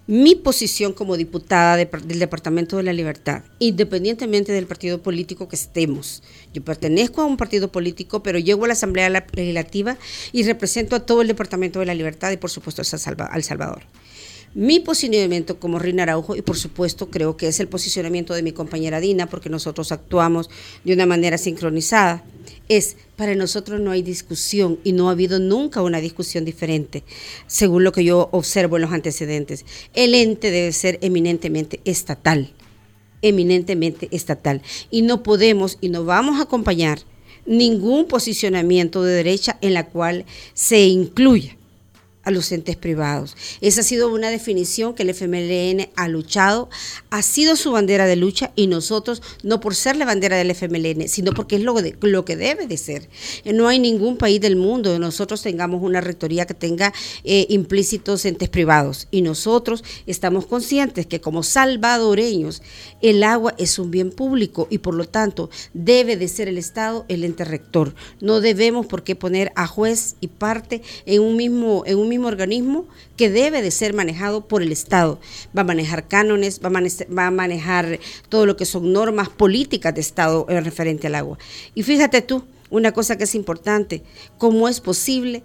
Mi 0.06 0.36
posición 0.36 0.92
como 0.92 1.16
diputada 1.16 1.76
del 1.76 2.18
Departamento 2.18 2.76
de 2.76 2.84
la 2.84 2.92
Libertad, 2.92 3.42
independientemente 3.58 4.52
del 4.52 4.66
partido 4.66 5.02
político 5.02 5.48
que 5.48 5.56
estemos. 5.56 6.22
Yo 6.54 6.62
pertenezco 6.62 7.22
a 7.22 7.26
un 7.26 7.36
partido 7.36 7.72
político, 7.72 8.22
pero 8.22 8.38
llego 8.38 8.64
a 8.64 8.68
la 8.68 8.74
Asamblea 8.74 9.10
Legislativa 9.10 9.96
y 10.32 10.44
represento 10.44 10.94
a 10.94 11.00
todo 11.00 11.22
el 11.22 11.28
Departamento 11.28 11.80
de 11.80 11.86
la 11.86 11.94
Libertad 11.94 12.30
y 12.30 12.36
por 12.36 12.50
supuesto 12.50 12.82
a 12.82 13.36
El 13.36 13.42
Salvador. 13.42 13.82
Mi 14.58 14.80
posicionamiento 14.80 15.60
como 15.60 15.78
Rina 15.78 16.04
Araujo, 16.04 16.34
y 16.34 16.40
por 16.40 16.56
supuesto 16.56 17.10
creo 17.10 17.36
que 17.36 17.46
es 17.46 17.60
el 17.60 17.68
posicionamiento 17.68 18.32
de 18.32 18.42
mi 18.42 18.52
compañera 18.52 19.00
Dina, 19.00 19.26
porque 19.26 19.50
nosotros 19.50 19.92
actuamos 19.92 20.48
de 20.82 20.94
una 20.94 21.04
manera 21.04 21.36
sincronizada, 21.36 22.24
es 22.70 22.96
para 23.16 23.34
nosotros 23.34 23.82
no 23.82 23.90
hay 23.90 24.00
discusión 24.00 24.78
y 24.82 24.92
no 24.92 25.10
ha 25.10 25.12
habido 25.12 25.40
nunca 25.40 25.82
una 25.82 26.00
discusión 26.00 26.46
diferente, 26.46 27.04
según 27.46 27.84
lo 27.84 27.92
que 27.92 28.02
yo 28.02 28.30
observo 28.32 28.76
en 28.76 28.82
los 28.84 28.92
antecedentes. 28.92 29.66
El 29.92 30.14
ente 30.14 30.50
debe 30.50 30.72
ser 30.72 30.98
eminentemente 31.02 31.82
estatal, 31.84 32.50
eminentemente 33.20 34.08
estatal. 34.10 34.62
Y 34.90 35.02
no 35.02 35.22
podemos 35.22 35.76
y 35.82 35.90
no 35.90 36.06
vamos 36.06 36.40
a 36.40 36.44
acompañar 36.44 37.00
ningún 37.44 38.06
posicionamiento 38.06 39.02
de 39.02 39.16
derecha 39.16 39.58
en 39.60 39.74
la 39.74 39.86
cual 39.90 40.24
se 40.54 40.86
incluya 40.86 41.58
a 42.26 42.32
los 42.32 42.50
entes 42.52 42.76
privados. 42.76 43.36
Esa 43.60 43.80
ha 43.80 43.84
sido 43.84 44.12
una 44.12 44.30
definición 44.30 44.94
que 44.94 45.04
el 45.04 45.10
FMLN 45.10 45.88
ha 45.94 46.08
luchado, 46.08 46.68
ha 47.10 47.22
sido 47.22 47.54
su 47.54 47.70
bandera 47.70 48.04
de 48.06 48.16
lucha 48.16 48.52
y 48.56 48.66
nosotros, 48.66 49.22
no 49.44 49.60
por 49.60 49.76
ser 49.76 49.96
la 49.96 50.04
bandera 50.04 50.36
del 50.36 50.50
FMLN, 50.50 51.08
sino 51.08 51.32
porque 51.32 51.56
es 51.56 51.62
lo, 51.62 52.24
que 52.24 52.36
debe 52.36 52.66
de 52.66 52.76
ser. 52.76 53.08
No 53.44 53.68
hay 53.68 53.78
ningún 53.78 54.16
país 54.16 54.40
del 54.40 54.56
mundo 54.56 54.90
donde 54.90 55.06
nosotros 55.06 55.40
tengamos 55.40 55.82
una 55.82 56.00
rectoría 56.00 56.46
que 56.46 56.54
tenga 56.54 56.92
eh, 57.22 57.46
implícitos 57.48 58.24
entes 58.24 58.48
privados 58.48 59.06
y 59.12 59.22
nosotros 59.22 59.84
estamos 60.06 60.46
conscientes 60.46 61.06
que 61.06 61.20
como 61.20 61.44
salvadoreños 61.44 62.60
el 63.02 63.22
agua 63.22 63.54
es 63.56 63.78
un 63.78 63.92
bien 63.92 64.10
público 64.10 64.66
y 64.68 64.78
por 64.78 64.94
lo 64.94 65.04
tanto 65.04 65.48
debe 65.74 66.16
de 66.16 66.26
ser 66.26 66.48
el 66.48 66.58
Estado 66.58 67.04
el 67.06 67.22
ente 67.22 67.44
rector. 67.44 67.94
No 68.20 68.40
debemos 68.40 68.86
por 68.86 69.04
qué 69.04 69.14
poner 69.14 69.52
a 69.54 69.68
juez 69.68 70.16
y 70.20 70.26
parte 70.26 70.82
en 71.04 71.22
un 71.22 71.36
mismo 71.36 71.84
organismo 72.24 72.86
que 73.16 73.30
debe 73.30 73.62
de 73.62 73.70
ser 73.70 73.94
manejado 73.94 74.46
por 74.46 74.62
el 74.62 74.72
Estado. 74.72 75.20
Va 75.56 75.62
a 75.62 75.64
manejar 75.64 76.08
cánones, 76.08 76.60
va 76.62 77.26
a 77.26 77.30
manejar, 77.30 77.98
todo 78.28 78.46
lo 78.46 78.56
que 78.56 78.64
son 78.64 78.92
normas 78.92 79.28
políticas 79.28 79.94
de 79.94 80.00
Estado 80.00 80.46
en 80.48 80.64
referente 80.64 81.06
al 81.06 81.14
agua. 81.14 81.38
Y 81.74 81.82
fíjate 81.82 82.22
tú, 82.22 82.44
una 82.70 82.92
cosa 82.92 83.16
que 83.16 83.24
es 83.24 83.34
importante, 83.34 84.02
¿cómo 84.38 84.68
es 84.68 84.80
posible 84.80 85.42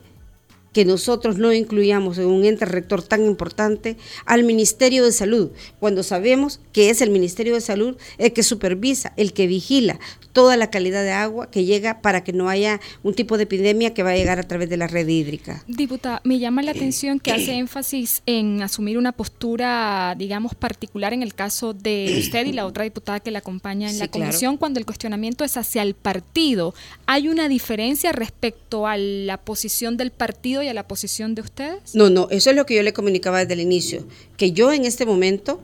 que 0.74 0.86
nosotros 0.86 1.38
no 1.38 1.54
incluyamos 1.54 2.18
en 2.18 2.28
un 2.28 2.46
ente 2.46 2.66
rector 2.66 3.04
tan 3.04 3.26
importante 3.26 3.98
al 4.26 4.44
Ministerio 4.44 5.04
de 5.04 5.12
Salud, 5.12 5.52
cuando 5.80 6.04
sabemos 6.04 6.60
que 6.72 6.90
es 6.90 7.02
el 7.02 7.10
Ministerio 7.10 7.54
de 7.54 7.62
Salud 7.62 7.98
el 8.18 8.34
que 8.34 8.44
supervisa, 8.44 9.14
el 9.18 9.34
que 9.34 9.48
vigila 9.48 10.00
toda 10.34 10.58
la 10.58 10.70
calidad 10.70 11.04
de 11.04 11.12
agua 11.12 11.50
que 11.52 11.66
llega 11.66 12.02
para 12.02 12.24
que 12.24 12.34
no 12.34 12.50
haya 12.50 12.80
un 13.04 13.14
tipo 13.14 13.38
de 13.38 13.44
epidemia 13.44 13.94
que 13.94 14.04
va 14.04 14.12
a 14.12 14.16
llegar 14.16 14.40
a 14.40 14.44
través 14.44 14.70
de 14.70 14.78
la 14.78 14.88
red 14.88 15.08
hídrica. 15.08 15.64
Diputada, 15.68 16.22
me 16.24 16.40
llama 16.40 16.62
la 16.62 16.72
atención 16.72 17.20
que 17.20 17.32
hace 17.32 17.54
énfasis 17.54 18.24
en 18.26 18.62
asumir 18.62 18.98
una 18.98 19.12
postura, 19.12 20.16
digamos, 20.18 20.56
particular 20.56 21.14
en 21.14 21.24
el 21.24 21.34
caso 21.34 21.74
de 21.74 22.18
usted 22.20 22.46
y 22.46 22.54
la 22.54 22.66
otra 22.66 22.84
diputada 22.84 23.20
que 23.20 23.32
la 23.32 23.40
acompaña 23.40 23.90
en 23.90 24.00
la 24.00 24.08
comisión, 24.08 24.58
cuando 24.58 24.80
el 24.80 24.86
cuestionamiento 24.86 25.44
es 25.44 25.58
hacia 25.58 25.82
el 25.82 25.96
partido. 25.96 26.74
¿Hay 27.06 27.28
una 27.28 27.50
diferencia 27.50 28.12
respecto 28.12 28.88
a 28.88 28.98
la 28.98 29.38
posición 29.38 29.98
del 29.98 30.12
partido 30.12 30.61
y 30.62 30.68
a 30.68 30.74
la 30.74 30.88
posición 30.88 31.36
de 31.36 31.42
ustedes? 31.42 31.96
No, 31.96 32.10
no, 32.10 32.28
eso 32.32 32.50
es 32.50 32.56
lo 32.56 32.66
que 32.66 32.76
yo 32.76 32.84
le 32.84 32.94
comunicaba 32.94 33.40
desde 33.40 33.54
el 33.54 33.62
inicio, 33.62 34.06
que 34.38 34.52
yo 34.52 34.72
en 34.72 34.86
este 34.86 35.06
momento 35.06 35.62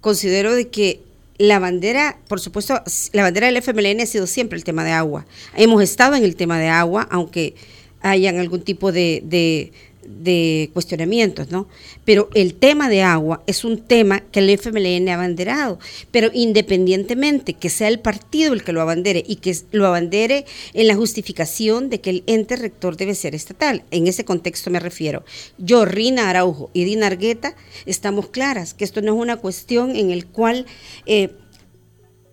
considero 0.00 0.54
de 0.54 0.68
que 0.68 1.00
la 1.38 1.58
bandera, 1.58 2.18
por 2.28 2.40
supuesto, 2.40 2.82
la 3.12 3.22
bandera 3.22 3.46
del 3.46 3.56
FMLN 3.56 4.00
ha 4.00 4.06
sido 4.06 4.26
siempre 4.26 4.58
el 4.58 4.64
tema 4.64 4.84
de 4.84 4.90
agua. 4.90 5.24
Hemos 5.56 5.82
estado 5.82 6.16
en 6.16 6.24
el 6.24 6.34
tema 6.34 6.58
de 6.58 6.68
agua, 6.68 7.06
aunque 7.10 7.54
hayan 8.00 8.38
algún 8.38 8.62
tipo 8.62 8.92
de, 8.92 9.22
de 9.24 9.72
cuestionamientos, 10.72 11.50
¿no? 11.50 11.68
Pero 12.04 12.28
el 12.34 12.54
tema 12.54 12.88
de 12.88 13.02
agua 13.02 13.42
es 13.46 13.64
un 13.64 13.78
tema 13.78 14.20
que 14.20 14.40
el 14.40 14.50
FMLN 14.50 15.08
ha 15.08 15.14
abanderado, 15.14 15.78
pero 16.10 16.30
independientemente 16.32 17.54
que 17.54 17.70
sea 17.70 17.88
el 17.88 18.00
partido 18.00 18.52
el 18.52 18.64
que 18.64 18.72
lo 18.72 18.80
abandere 18.80 19.24
y 19.26 19.36
que 19.36 19.56
lo 19.72 19.86
abandere 19.86 20.46
en 20.74 20.86
la 20.88 20.96
justificación 20.96 21.90
de 21.90 22.00
que 22.00 22.10
el 22.10 22.24
ente 22.26 22.56
rector 22.56 22.96
debe 22.96 23.14
ser 23.14 23.34
estatal, 23.34 23.84
en 23.90 24.06
ese 24.06 24.24
contexto 24.24 24.70
me 24.70 24.80
refiero. 24.80 25.24
Yo, 25.58 25.84
Rina 25.84 26.30
Araujo 26.30 26.70
y 26.72 26.84
Dina 26.84 27.06
Argueta 27.06 27.54
estamos 27.86 28.28
claras 28.28 28.74
que 28.74 28.84
esto 28.84 29.02
no 29.02 29.14
es 29.14 29.20
una 29.20 29.36
cuestión 29.36 29.96
en 29.96 30.10
el 30.10 30.26
cual... 30.26 30.66
Eh, 31.06 31.30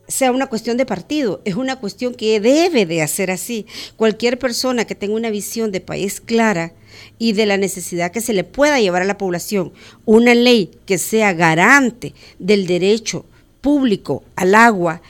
sea 0.07 0.31
una 0.31 0.47
cuestión 0.47 0.77
de 0.77 0.85
partido, 0.85 1.41
es 1.45 1.55
una 1.55 1.77
cuestión 1.77 2.13
que 2.13 2.39
debe 2.39 2.85
de 2.85 3.01
hacer 3.01 3.31
así. 3.31 3.65
Cualquier 3.95 4.39
persona 4.39 4.85
que 4.85 4.95
tenga 4.95 5.15
una 5.15 5.29
visión 5.29 5.71
de 5.71 5.81
país 5.81 6.21
clara, 6.21 6.73
y 7.17 7.33
de 7.33 7.45
la 7.45 7.57
necesidad 7.57 8.11
que 8.11 8.21
se 8.21 8.33
le 8.33 8.43
pueda 8.43 8.79
llevar 8.79 9.01
a 9.01 9.05
la 9.05 9.17
población 9.17 9.73
una 10.05 10.33
ley 10.33 10.71
que 10.85 10.97
sea 10.97 11.33
garante 11.33 12.13
del 12.39 12.67
derecho 12.67 13.25
público 13.61 14.23
al 14.35 14.55
agua, 14.55 15.01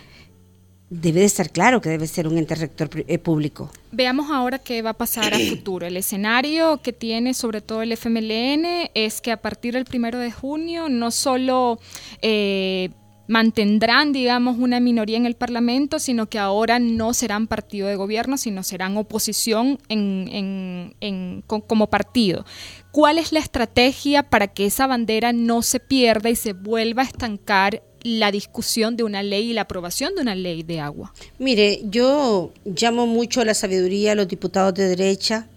debe 0.89 1.21
de 1.21 1.25
estar 1.25 1.49
claro 1.51 1.81
que 1.81 1.89
debe 1.89 2.07
ser 2.07 2.27
un 2.27 2.37
ente 2.37 2.55
rector 2.55 2.89
eh, 2.95 3.17
público. 3.17 3.69
Veamos 3.91 4.29
ahora 4.31 4.59
qué 4.59 4.81
va 4.81 4.91
a 4.91 4.93
pasar 4.93 5.33
a 5.33 5.39
futuro. 5.39 5.85
El 5.85 5.97
escenario 5.97 6.81
que 6.81 6.93
tiene 6.93 7.33
sobre 7.33 7.61
todo 7.61 7.81
el 7.81 7.91
FMLN 7.91 8.91
es 8.93 9.19
que 9.19 9.31
a 9.31 9.37
partir 9.37 9.73
del 9.73 9.85
primero 9.85 10.19
de 10.19 10.31
junio 10.31 10.87
no 10.89 11.11
solo 11.11 11.79
eh, 12.21 12.91
mantendrán, 13.27 14.11
digamos, 14.11 14.57
una 14.57 14.79
minoría 14.79 15.17
en 15.17 15.25
el 15.25 15.35
Parlamento, 15.35 15.99
sino 15.99 16.27
que 16.27 16.39
ahora 16.39 16.79
no 16.79 17.13
serán 17.13 17.47
partido 17.47 17.87
de 17.87 17.95
gobierno, 17.95 18.37
sino 18.37 18.63
serán 18.63 18.97
oposición 18.97 19.79
en, 19.89 21.43
como 21.47 21.89
partido. 21.89 22.45
¿Cuál 22.91 23.17
es 23.17 23.31
la 23.31 23.39
estrategia 23.39 24.23
para 24.23 24.47
que 24.47 24.65
esa 24.65 24.87
bandera 24.87 25.33
no 25.33 25.61
se 25.61 25.79
pierda 25.79 26.29
y 26.29 26.35
se 26.35 26.53
vuelva 26.53 27.01
a 27.01 27.05
estancar 27.05 27.83
la 28.03 28.31
discusión 28.31 28.95
de 28.95 29.03
una 29.03 29.23
ley 29.23 29.49
y 29.49 29.53
la 29.53 29.61
aprobación 29.61 30.13
de 30.15 30.21
una 30.21 30.35
ley 30.35 30.63
de 30.63 30.79
agua? 30.79 31.13
Mire, 31.39 31.81
yo 31.85 32.53
llamo 32.63 33.07
mucho 33.07 33.41
a 33.41 33.45
la 33.45 33.53
sabiduría 33.53 34.11
a 34.11 34.15
los 34.15 34.27
diputados 34.27 34.75
de 34.75 34.87
derecha 34.87 35.47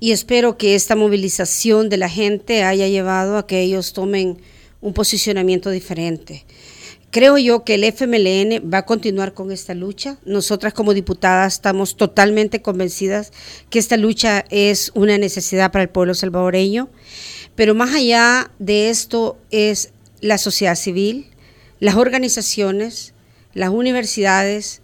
y 0.00 0.12
espero 0.12 0.56
que 0.56 0.74
esta 0.74 0.96
movilización 0.96 1.88
de 1.88 1.98
la 1.98 2.08
gente 2.08 2.64
haya 2.64 2.88
llevado 2.88 3.36
a 3.36 3.46
que 3.46 3.60
ellos 3.60 3.92
tomen 3.92 4.38
un 4.80 4.92
posicionamiento 4.92 5.70
diferente. 5.70 6.44
Creo 7.14 7.38
yo 7.38 7.62
que 7.62 7.74
el 7.76 7.84
FMLN 7.84 8.72
va 8.74 8.78
a 8.78 8.86
continuar 8.86 9.34
con 9.34 9.52
esta 9.52 9.72
lucha. 9.72 10.18
Nosotras 10.24 10.74
como 10.74 10.94
diputadas 10.94 11.52
estamos 11.52 11.96
totalmente 11.96 12.60
convencidas 12.60 13.30
que 13.70 13.78
esta 13.78 13.96
lucha 13.96 14.44
es 14.50 14.90
una 14.96 15.16
necesidad 15.16 15.70
para 15.70 15.84
el 15.84 15.90
pueblo 15.90 16.14
salvadoreño, 16.14 16.90
pero 17.54 17.72
más 17.76 17.94
allá 17.94 18.50
de 18.58 18.90
esto 18.90 19.38
es 19.52 19.92
la 20.22 20.38
sociedad 20.38 20.74
civil, 20.74 21.30
las 21.78 21.94
organizaciones, 21.94 23.14
las 23.52 23.70
universidades, 23.70 24.82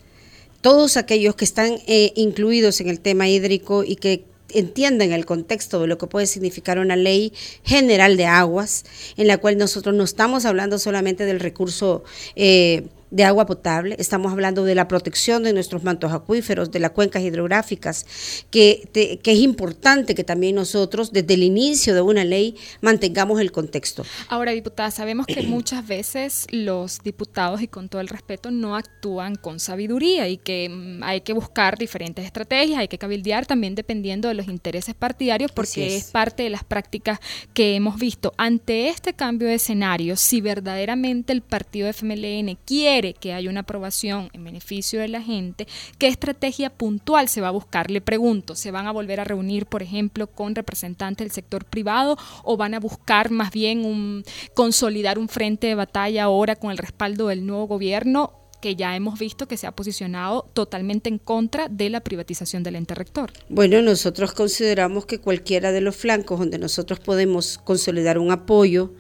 todos 0.61 0.97
aquellos 0.97 1.35
que 1.35 1.45
están 1.45 1.81
eh, 1.89 2.13
incluidos 2.15 2.81
en 2.81 2.91
el 2.91 3.01
tema 3.01 3.29
hídrico 3.29 3.83
y 3.83 3.97
que 3.97 4.25
entiendan 4.55 5.13
el 5.13 5.27
contexto 5.27 5.81
de 5.81 5.87
lo 5.87 5.99
que 5.99 6.07
puede 6.07 6.27
significar 6.27 6.79
una 6.79 6.97
ley 6.97 7.33
general 7.65 8.17
de 8.17 8.27
aguas, 8.27 8.85
en 9.17 9.27
la 9.27 9.39
cual 9.39 9.59
nosotros 9.59 9.95
no 9.95 10.05
estamos 10.05 10.45
hablando 10.45 10.79
solamente 10.79 11.25
del 11.25 11.41
recurso 11.41 12.05
eh, 12.37 12.89
de 13.11 13.25
agua 13.25 13.47
potable, 13.47 13.97
estamos 13.99 14.33
hablando 14.33 14.65
de 14.65 14.75
la 14.75 14.87
protección 14.87 15.43
de 15.43 15.53
nuestros 15.53 15.83
mantos 15.83 16.13
acuíferos, 16.13 16.71
de 16.71 16.79
las 16.79 16.93
cuencas 16.93 17.23
hidrográficas, 17.23 18.07
que, 18.51 18.89
que, 18.93 19.33
es 19.33 19.39
importante 19.39 20.15
que 20.15 20.23
también 20.25 20.55
nosotros, 20.55 21.13
desde 21.13 21.35
el 21.35 21.43
inicio 21.43 21.95
de 21.95 22.03
una 22.03 22.25
ley, 22.25 22.57
mantengamos 22.81 23.41
el 23.41 23.51
contexto. 23.51 24.05
Ahora, 24.29 24.53
diputada, 24.53 24.91
sabemos 24.91 25.27
que 25.27 25.43
muchas 25.49 25.87
veces 25.87 26.47
los 26.51 27.01
diputados, 27.03 27.63
y 27.63 27.69
con 27.69 27.89
todo 27.89 28.01
el 28.01 28.09
respeto, 28.09 28.51
no 28.51 28.77
actúan 28.77 29.35
con 29.35 29.59
sabiduría 29.59 30.29
y 30.29 30.37
que 30.37 30.69
mm, 30.69 31.03
hay 31.03 31.23
que 31.23 31.33
buscar 31.33 31.79
diferentes 31.79 32.25
estrategias, 32.25 32.79
hay 32.79 32.89
que 32.89 32.99
cabildear 32.99 33.45
también 33.45 33.75
dependiendo 33.75 34.29
de 34.29 34.35
los 34.35 34.47
intereses 34.47 34.95
partidarios, 34.95 35.51
porque 35.51 35.87
es. 35.87 36.05
es 36.05 36.11
parte 36.11 36.45
de 36.45 36.51
las 36.51 36.63
prácticas 36.63 37.19
que 37.55 37.75
hemos 37.75 37.99
visto. 37.99 38.33
Ante 38.37 38.89
este 38.89 39.15
cambio 39.15 39.49
de 39.49 39.55
escenario, 39.55 40.15
si 40.17 40.41
verdaderamente 40.41 41.33
el 41.33 41.43
partido 41.43 41.89
FMLN 41.89 42.57
quiere 42.65 43.00
que 43.19 43.33
haya 43.33 43.51
una 43.51 43.61
aprobación 43.61 44.31
en 44.33 44.45
beneficio 44.45 45.01
de 45.01 45.09
la 45.09 45.23
gente, 45.23 45.67
¿qué 45.99 46.09
estrategia 46.09 46.71
puntual 46.71 47.29
se 47.29 47.41
va 47.41 47.49
a 47.49 47.53
buscar? 47.53 47.91
Le 47.91 48.01
pregunto, 48.01 48.55
¿se 48.55 48.71
van 48.71 48.87
a 48.87 48.93
volver 48.93 49.21
a 49.21 49.25
reunir, 49.25 49.67
por 49.67 49.83
ejemplo, 49.83 50.27
con 50.27 50.55
representantes 50.55 51.25
del 51.25 51.33
sector 51.33 51.65
privado 51.65 52.17
o 52.45 52.57
van 52.57 52.75
a 52.75 52.81
buscar 52.81 53.31
más 53.31 53.51
bien 53.51 53.85
un, 53.85 54.25
consolidar 54.55 55.19
un 55.19 55.29
frente 55.29 55.67
de 55.67 55.75
batalla 55.75 56.25
ahora 56.25 56.57
con 56.57 56.71
el 56.71 56.79
respaldo 56.79 57.29
del 57.29 57.47
nuevo 57.47 57.67
gobierno? 57.67 58.41
que 58.61 58.77
ya 58.77 58.95
hemos 58.95 59.19
visto 59.19 59.49
que 59.49 59.57
se 59.57 59.67
ha 59.67 59.73
posicionado 59.73 60.49
totalmente 60.53 61.09
en 61.09 61.19
contra 61.19 61.69
de 61.69 61.91
la 61.91 62.01
privatización 62.01 62.63
del 62.63 62.77
ente 62.77 62.95
rector. 62.95 63.33
Bueno, 63.49 63.81
nosotros 63.83 64.33
consideramos 64.33 65.07
que 65.07 65.19
cualquiera 65.19 65.73
de 65.73 65.81
los 65.81 65.97
flancos 65.97 66.39
donde 66.39 66.59
nosotros 66.59 67.01
podemos 67.01 67.59
consolidar 67.59 68.19
un 68.19 68.31
apoyo 68.31 68.93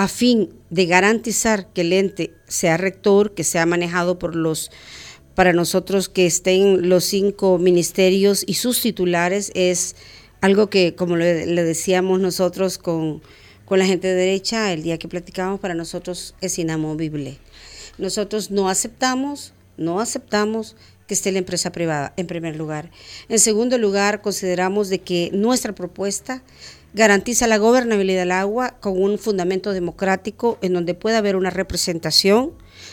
a 0.00 0.08
fin 0.08 0.48
de 0.70 0.86
garantizar 0.86 1.74
que 1.74 1.82
el 1.82 1.92
ente 1.92 2.32
sea 2.48 2.78
rector, 2.78 3.34
que 3.34 3.44
sea 3.44 3.66
manejado 3.66 4.18
por 4.18 4.34
los 4.34 4.70
para 5.34 5.52
nosotros 5.52 6.08
que 6.08 6.24
estén 6.24 6.88
los 6.88 7.04
cinco 7.04 7.58
ministerios 7.58 8.42
y 8.46 8.54
sus 8.54 8.80
titulares 8.80 9.52
es 9.54 9.96
algo 10.40 10.70
que, 10.70 10.94
como 10.94 11.16
le, 11.16 11.44
decíamos 11.44 12.18
nosotros 12.18 12.78
con, 12.78 13.20
con 13.66 13.78
la 13.78 13.84
gente 13.84 14.08
de 14.08 14.14
derecha, 14.14 14.72
el 14.72 14.82
día 14.82 14.96
que 14.96 15.06
platicábamos, 15.06 15.60
para 15.60 15.74
nosotros 15.74 16.34
es 16.40 16.58
inamovible. 16.58 17.36
Nosotros 17.98 18.50
no 18.50 18.70
aceptamos, 18.70 19.52
no 19.76 20.00
aceptamos 20.00 20.76
que 21.06 21.12
esté 21.12 21.30
la 21.30 21.40
empresa 21.40 21.72
privada, 21.72 22.14
en 22.16 22.26
primer 22.26 22.56
lugar. 22.56 22.90
En 23.28 23.38
segundo 23.38 23.76
lugar, 23.76 24.22
consideramos 24.22 24.88
de 24.88 25.00
que 25.00 25.28
nuestra 25.34 25.74
propuesta 25.74 26.42
garantiza 26.92 27.46
la 27.46 27.58
gobernabilidad 27.58 28.20
del 28.20 28.32
agua 28.32 28.76
con 28.80 29.00
un 29.00 29.18
fundamento 29.18 29.72
democrático 29.72 30.58
en 30.60 30.72
donde 30.72 30.94
pueda 30.94 31.18
haber 31.18 31.36
una 31.36 31.50
representación 31.50 32.52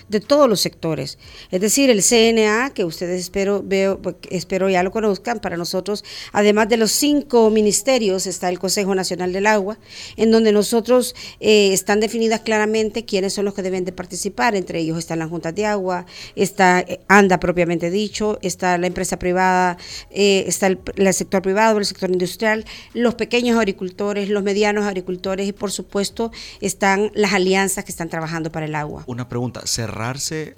de 0.09 0.19
todos 0.19 0.49
los 0.49 0.61
sectores. 0.61 1.17
Es 1.51 1.61
decir, 1.61 1.89
el 1.89 2.03
CNA, 2.03 2.71
que 2.73 2.85
ustedes 2.85 3.21
espero, 3.21 3.61
veo, 3.63 3.99
espero 4.29 4.69
ya 4.69 4.83
lo 4.83 4.91
conozcan, 4.91 5.39
para 5.39 5.57
nosotros, 5.57 6.03
además 6.31 6.69
de 6.69 6.77
los 6.77 6.91
cinco 6.91 7.49
ministerios, 7.49 8.27
está 8.27 8.49
el 8.49 8.59
Consejo 8.59 8.95
Nacional 8.95 9.33
del 9.33 9.47
Agua, 9.47 9.77
en 10.15 10.31
donde 10.31 10.51
nosotros 10.51 11.15
eh, 11.39 11.73
están 11.73 11.99
definidas 11.99 12.41
claramente 12.41 13.05
quiénes 13.05 13.33
son 13.33 13.45
los 13.45 13.53
que 13.53 13.61
deben 13.61 13.85
de 13.85 13.91
participar. 13.91 14.55
Entre 14.55 14.79
ellos 14.79 14.97
están 14.97 15.19
las 15.19 15.29
juntas 15.29 15.53
de 15.55 15.65
agua, 15.65 16.05
está 16.35 16.79
eh, 16.81 16.99
ANDA 17.07 17.39
propiamente 17.39 17.89
dicho, 17.89 18.39
está 18.41 18.77
la 18.77 18.87
empresa 18.87 19.19
privada, 19.19 19.77
eh, 20.09 20.45
está 20.47 20.67
el, 20.67 20.79
el 20.95 21.13
sector 21.13 21.41
privado, 21.41 21.77
el 21.77 21.85
sector 21.85 22.09
industrial, 22.09 22.65
los 22.93 23.15
pequeños 23.15 23.57
agricultores, 23.57 24.29
los 24.29 24.43
medianos 24.43 24.85
agricultores 24.85 25.47
y 25.47 25.53
por 25.53 25.71
supuesto 25.71 26.31
están 26.61 27.11
las 27.13 27.33
alianzas 27.33 27.83
que 27.83 27.91
están 27.91 28.09
trabajando 28.09 28.51
para 28.51 28.65
el 28.65 28.75
agua. 28.75 29.03
Una 29.07 29.27
pregunta, 29.27 29.65
cerrarse, 29.87 30.57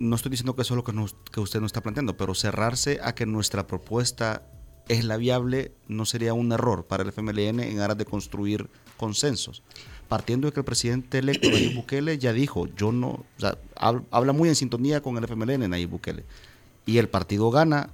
no 0.00 0.16
estoy 0.16 0.30
diciendo 0.30 0.56
que 0.56 0.62
eso 0.62 0.74
es 0.74 0.76
lo 0.76 0.84
que, 0.84 0.92
que 1.30 1.40
usted 1.40 1.60
nos 1.60 1.68
está 1.68 1.82
planteando, 1.82 2.16
pero 2.16 2.34
cerrarse 2.34 2.98
a 3.02 3.14
que 3.14 3.26
nuestra 3.26 3.66
propuesta 3.66 4.42
es 4.88 5.04
la 5.04 5.16
viable 5.16 5.72
no 5.86 6.04
sería 6.04 6.34
un 6.34 6.50
error 6.50 6.84
para 6.84 7.04
el 7.04 7.10
FMLN 7.10 7.60
en 7.60 7.78
aras 7.78 7.96
de 7.96 8.04
construir 8.04 8.68
consensos. 8.96 9.62
Partiendo 10.08 10.48
de 10.48 10.52
que 10.52 10.60
el 10.60 10.64
presidente 10.64 11.18
electo 11.18 11.48
Nayib 11.48 11.74
Bukele 11.76 12.18
ya 12.18 12.32
dijo, 12.32 12.66
yo 12.74 12.90
no, 12.90 13.08
o 13.08 13.24
sea, 13.38 13.56
habla 13.76 14.32
muy 14.32 14.48
en 14.48 14.56
sintonía 14.56 15.00
con 15.00 15.16
el 15.16 15.24
FMLN 15.24 15.70
Nayib 15.70 15.90
Bukele. 15.90 16.24
Y 16.86 16.98
el 16.98 17.08
partido 17.08 17.52
gana, 17.52 17.90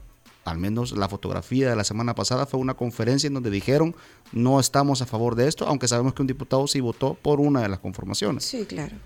al 0.46 0.56
menos 0.56 0.92
la 0.92 1.10
fotografía 1.10 1.68
de 1.68 1.76
la 1.76 1.84
semana 1.84 2.14
pasada 2.14 2.46
fue 2.46 2.60
una 2.60 2.74
conferencia 2.74 3.26
en 3.26 3.34
donde 3.34 3.50
dijeron, 3.50 3.94
no 4.32 4.58
estamos 4.58 5.02
a 5.02 5.06
favor 5.06 5.34
de 5.34 5.48
esto, 5.48 5.66
aunque 5.66 5.86
sabemos 5.86 6.14
que 6.14 6.22
un 6.22 6.28
diputado 6.28 6.66
sí 6.66 6.80
votó 6.80 7.12
por 7.12 7.40
una 7.40 7.60
de 7.60 7.68
las 7.68 7.80
conformaciones. 7.80 8.44
Sí, 8.44 8.64
claro. 8.64 8.96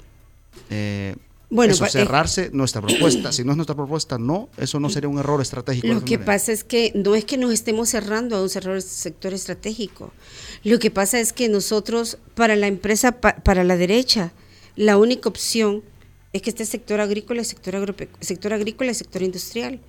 Eh, 0.69 1.17
bueno, 1.51 1.73
eso, 1.73 1.85
cerrarse 1.87 2.51
nuestra 2.53 2.81
propuesta. 2.81 3.33
Si 3.33 3.45
no 3.45 3.51
es 3.51 3.57
nuestra 3.57 3.75
propuesta, 3.75 4.19
no, 4.19 4.49
eso 4.57 4.79
no 4.79 4.89
sería 4.89 5.09
un 5.09 5.19
error 5.19 5.43
estratégico. 5.43 5.93
Lo 5.93 6.05
que 6.05 6.19
pasa 6.19 6.53
es 6.53 6.63
que 6.63 6.93
no 6.95 7.15
es 7.17 7.25
que 7.25 7.37
nos 7.37 7.53
estemos 7.53 7.89
cerrando 7.89 8.37
a 8.37 8.43
un 8.43 8.49
sector 8.49 9.35
estratégico. 9.35 10.13
Lo 10.63 10.79
que 10.79 10.91
pasa 10.91 11.19
es 11.19 11.33
que 11.33 11.49
nosotros, 11.49 12.19
para 12.35 12.55
la 12.55 12.69
empresa, 12.69 13.21
para 13.21 13.65
la 13.65 13.77
derecha, 13.77 14.33
la 14.77 14.97
única 14.97 15.29
opción 15.29 15.83
es 16.33 16.43
que 16.43 16.51
esté 16.51 16.65
sector 16.65 17.01
agrícola, 17.01 17.43
sector, 17.43 17.97
sector 18.21 18.53
agrícola 18.53 18.93
y 18.93 18.95
sector 18.95 19.23
industrial. 19.23 19.81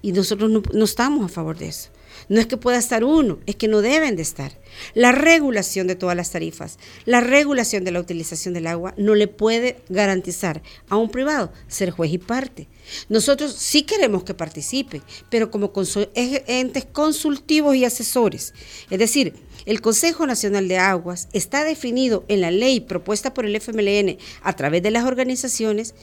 Y 0.00 0.12
nosotros 0.12 0.50
no 0.50 0.84
estamos 0.84 1.24
a 1.24 1.28
favor 1.28 1.58
de 1.58 1.68
eso. 1.68 1.90
No 2.28 2.40
es 2.40 2.46
que 2.46 2.56
pueda 2.56 2.78
estar 2.78 3.04
uno, 3.04 3.38
es 3.46 3.56
que 3.56 3.68
no 3.68 3.80
deben 3.80 4.16
de 4.16 4.22
estar. 4.22 4.52
La 4.94 5.12
regulación 5.12 5.86
de 5.86 5.96
todas 5.96 6.16
las 6.16 6.30
tarifas, 6.30 6.78
la 7.04 7.20
regulación 7.20 7.84
de 7.84 7.90
la 7.90 8.00
utilización 8.00 8.54
del 8.54 8.66
agua 8.66 8.94
no 8.96 9.14
le 9.14 9.28
puede 9.28 9.78
garantizar 9.88 10.62
a 10.88 10.96
un 10.96 11.10
privado 11.10 11.52
ser 11.68 11.90
juez 11.90 12.12
y 12.12 12.18
parte. 12.18 12.68
Nosotros 13.08 13.54
sí 13.54 13.82
queremos 13.82 14.24
que 14.24 14.34
participen, 14.34 15.02
pero 15.30 15.50
como 15.50 15.72
entes 16.14 16.84
consultivos 16.86 17.76
y 17.76 17.84
asesores. 17.84 18.54
Es 18.90 18.98
decir, 18.98 19.34
el 19.66 19.80
Consejo 19.80 20.26
Nacional 20.26 20.68
de 20.68 20.78
Aguas 20.78 21.28
está 21.32 21.64
definido 21.64 22.24
en 22.28 22.40
la 22.40 22.50
ley 22.50 22.80
propuesta 22.80 23.34
por 23.34 23.44
el 23.44 23.56
FMLN 23.56 24.18
a 24.42 24.52
través 24.54 24.82
de 24.82 24.90
las 24.90 25.04
organizaciones, 25.04 25.94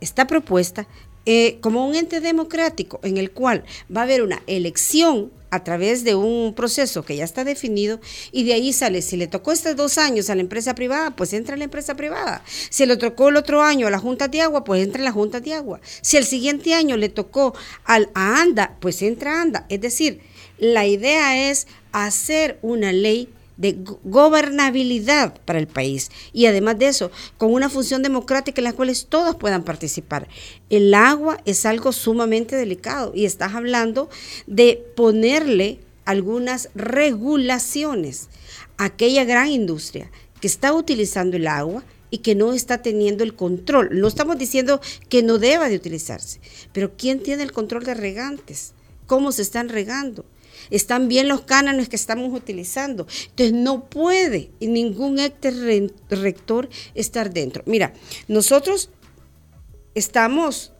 está 0.00 0.26
propuesta 0.26 0.86
eh, 1.24 1.58
como 1.60 1.86
un 1.86 1.96
ente 1.96 2.20
democrático 2.20 3.00
en 3.02 3.16
el 3.16 3.32
cual 3.32 3.64
va 3.94 4.02
a 4.02 4.04
haber 4.04 4.22
una 4.22 4.42
elección 4.46 5.32
a 5.50 5.64
través 5.64 6.04
de 6.04 6.14
un 6.14 6.54
proceso 6.54 7.04
que 7.04 7.16
ya 7.16 7.24
está 7.24 7.44
definido 7.44 8.00
y 8.32 8.44
de 8.44 8.54
ahí 8.54 8.72
sale, 8.72 9.02
si 9.02 9.16
le 9.16 9.26
tocó 9.26 9.52
estos 9.52 9.76
dos 9.76 9.98
años 9.98 10.30
a 10.30 10.34
la 10.34 10.40
empresa 10.40 10.74
privada, 10.74 11.14
pues 11.14 11.32
entra 11.32 11.54
en 11.54 11.60
la 11.60 11.64
empresa 11.64 11.94
privada. 11.94 12.42
Si 12.70 12.86
le 12.86 12.96
tocó 12.96 13.28
el 13.28 13.36
otro 13.36 13.62
año 13.62 13.86
a 13.86 13.90
la 13.90 13.98
Junta 13.98 14.28
de 14.28 14.40
Agua, 14.40 14.64
pues 14.64 14.82
entra 14.82 15.00
en 15.00 15.04
la 15.04 15.12
Junta 15.12 15.40
de 15.40 15.54
Agua. 15.54 15.80
Si 16.00 16.16
el 16.16 16.24
siguiente 16.24 16.74
año 16.74 16.96
le 16.96 17.08
tocó 17.08 17.54
al, 17.84 18.10
a 18.14 18.40
ANDA, 18.40 18.76
pues 18.80 19.02
entra 19.02 19.38
a 19.38 19.42
ANDA. 19.42 19.66
Es 19.68 19.80
decir, 19.80 20.20
la 20.58 20.86
idea 20.86 21.50
es 21.50 21.66
hacer 21.92 22.58
una 22.62 22.92
ley 22.92 23.28
de 23.56 23.78
gobernabilidad 24.04 25.38
para 25.44 25.58
el 25.58 25.66
país 25.66 26.10
y 26.32 26.46
además 26.46 26.78
de 26.78 26.88
eso, 26.88 27.10
con 27.38 27.52
una 27.52 27.70
función 27.70 28.02
democrática 28.02 28.60
en 28.60 28.64
la 28.64 28.72
cual 28.72 28.92
todos 29.08 29.36
puedan 29.36 29.64
participar. 29.64 30.28
El 30.70 30.92
agua 30.94 31.40
es 31.44 31.66
algo 31.66 31.92
sumamente 31.92 32.56
delicado 32.56 33.12
y 33.14 33.24
estás 33.24 33.54
hablando 33.54 34.08
de 34.46 34.84
ponerle 34.94 35.80
algunas 36.04 36.70
regulaciones 36.74 38.28
a 38.76 38.84
aquella 38.84 39.24
gran 39.24 39.48
industria 39.48 40.10
que 40.40 40.46
está 40.46 40.72
utilizando 40.72 41.36
el 41.36 41.48
agua 41.48 41.82
y 42.10 42.18
que 42.18 42.34
no 42.34 42.52
está 42.52 42.82
teniendo 42.82 43.24
el 43.24 43.34
control. 43.34 43.88
No 43.92 44.06
estamos 44.06 44.38
diciendo 44.38 44.80
que 45.08 45.22
no 45.22 45.38
deba 45.38 45.68
de 45.68 45.76
utilizarse, 45.76 46.40
pero 46.72 46.92
¿quién 46.96 47.22
tiene 47.22 47.42
el 47.42 47.52
control 47.52 47.84
de 47.84 47.94
regantes? 47.94 48.72
¿Cómo 49.06 49.32
se 49.32 49.42
están 49.42 49.68
regando? 49.68 50.24
Están 50.70 51.08
bien 51.08 51.28
los 51.28 51.42
cánones 51.42 51.88
que 51.88 51.96
estamos 51.96 52.32
utilizando. 52.32 53.06
Entonces 53.30 53.52
no 53.52 53.88
puede 53.88 54.50
ningún 54.60 55.18
ente 55.18 55.50
rector 56.10 56.68
estar 56.94 57.32
dentro. 57.32 57.62
Mira, 57.66 57.92
nosotros 58.28 58.90
estamos 59.94 60.72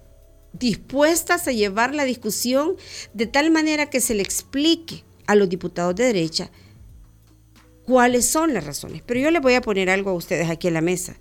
dispuestas 0.52 1.48
a 1.48 1.52
llevar 1.52 1.94
la 1.94 2.04
discusión 2.04 2.76
de 3.12 3.26
tal 3.26 3.50
manera 3.50 3.90
que 3.90 4.00
se 4.00 4.14
le 4.14 4.22
explique 4.22 5.04
a 5.26 5.34
los 5.34 5.48
diputados 5.48 5.94
de 5.96 6.04
derecha 6.04 6.50
cuáles 7.84 8.26
son 8.26 8.52
las 8.52 8.64
razones. 8.64 9.02
Pero 9.06 9.20
yo 9.20 9.30
les 9.30 9.42
voy 9.42 9.54
a 9.54 9.60
poner 9.60 9.90
algo 9.90 10.10
a 10.10 10.14
ustedes 10.14 10.50
aquí 10.50 10.68
en 10.68 10.74
la 10.74 10.80
mesa. 10.80 11.16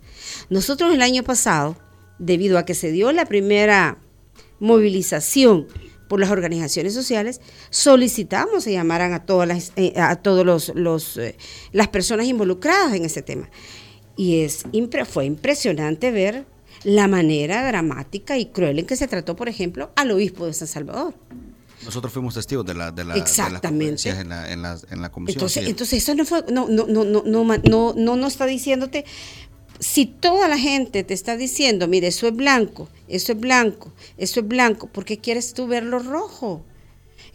Nosotros 0.50 0.92
el 0.92 1.02
año 1.02 1.22
pasado, 1.22 1.76
debido 2.18 2.58
a 2.58 2.64
que 2.64 2.74
se 2.74 2.90
dio 2.90 3.12
la 3.12 3.26
primera 3.26 3.98
movilización 4.58 5.66
por 6.08 6.20
las 6.20 6.30
organizaciones 6.30 6.94
sociales, 6.94 7.40
solicitamos 7.70 8.64
que 8.64 8.72
llamaran 8.72 9.12
a 9.12 9.24
todas 9.24 9.48
las, 9.48 9.72
eh, 9.76 9.92
a 9.96 10.16
todos 10.16 10.44
los, 10.74 11.16
eh, 11.16 11.36
las 11.72 11.88
personas 11.88 12.26
involucradas 12.26 12.94
en 12.94 13.04
ese 13.04 13.22
tema. 13.22 13.48
Y 14.16 14.40
es, 14.40 14.64
fue 15.08 15.26
impresionante 15.26 16.10
ver 16.10 16.46
la 16.84 17.08
manera 17.08 17.66
dramática 17.66 18.38
y 18.38 18.46
cruel 18.46 18.78
en 18.78 18.86
que 18.86 18.96
se 18.96 19.08
trató, 19.08 19.36
por 19.36 19.48
ejemplo, 19.48 19.90
al 19.96 20.10
obispo 20.10 20.46
de 20.46 20.52
San 20.52 20.68
Salvador. 20.68 21.14
Nosotros 21.84 22.12
fuimos 22.12 22.34
testigos 22.34 22.64
de, 22.64 22.74
la, 22.74 22.90
de, 22.90 23.04
la, 23.04 23.16
Exactamente. 23.16 24.08
en, 24.08 24.28
la, 24.28 24.50
en, 24.50 24.62
la, 24.62 24.78
en 24.90 25.02
la 25.02 25.12
comisión. 25.12 25.36
Entonces, 25.36 25.68
entonces 25.68 26.02
eso 26.02 26.14
no 26.14 26.24
fue, 26.24 26.44
no, 26.50 26.68
no, 26.68 26.86
no, 26.86 27.04
no, 27.04 27.22
no, 27.22 27.44
no, 27.44 27.94
no, 27.94 28.16
no 28.16 28.26
está 28.26 28.46
diciéndote, 28.46 29.04
si 29.78 30.06
toda 30.06 30.48
la 30.48 30.58
gente 30.58 31.04
te 31.04 31.14
está 31.14 31.36
diciendo, 31.36 31.88
mire, 31.88 32.08
eso 32.08 32.26
es 32.26 32.34
blanco, 32.34 32.88
eso 33.08 33.32
es 33.32 33.40
blanco, 33.40 33.92
eso 34.18 34.40
es 34.40 34.48
blanco, 34.48 34.86
¿por 34.88 35.04
qué 35.04 35.18
quieres 35.18 35.52
tú 35.54 35.66
verlo 35.66 35.98
rojo? 35.98 36.62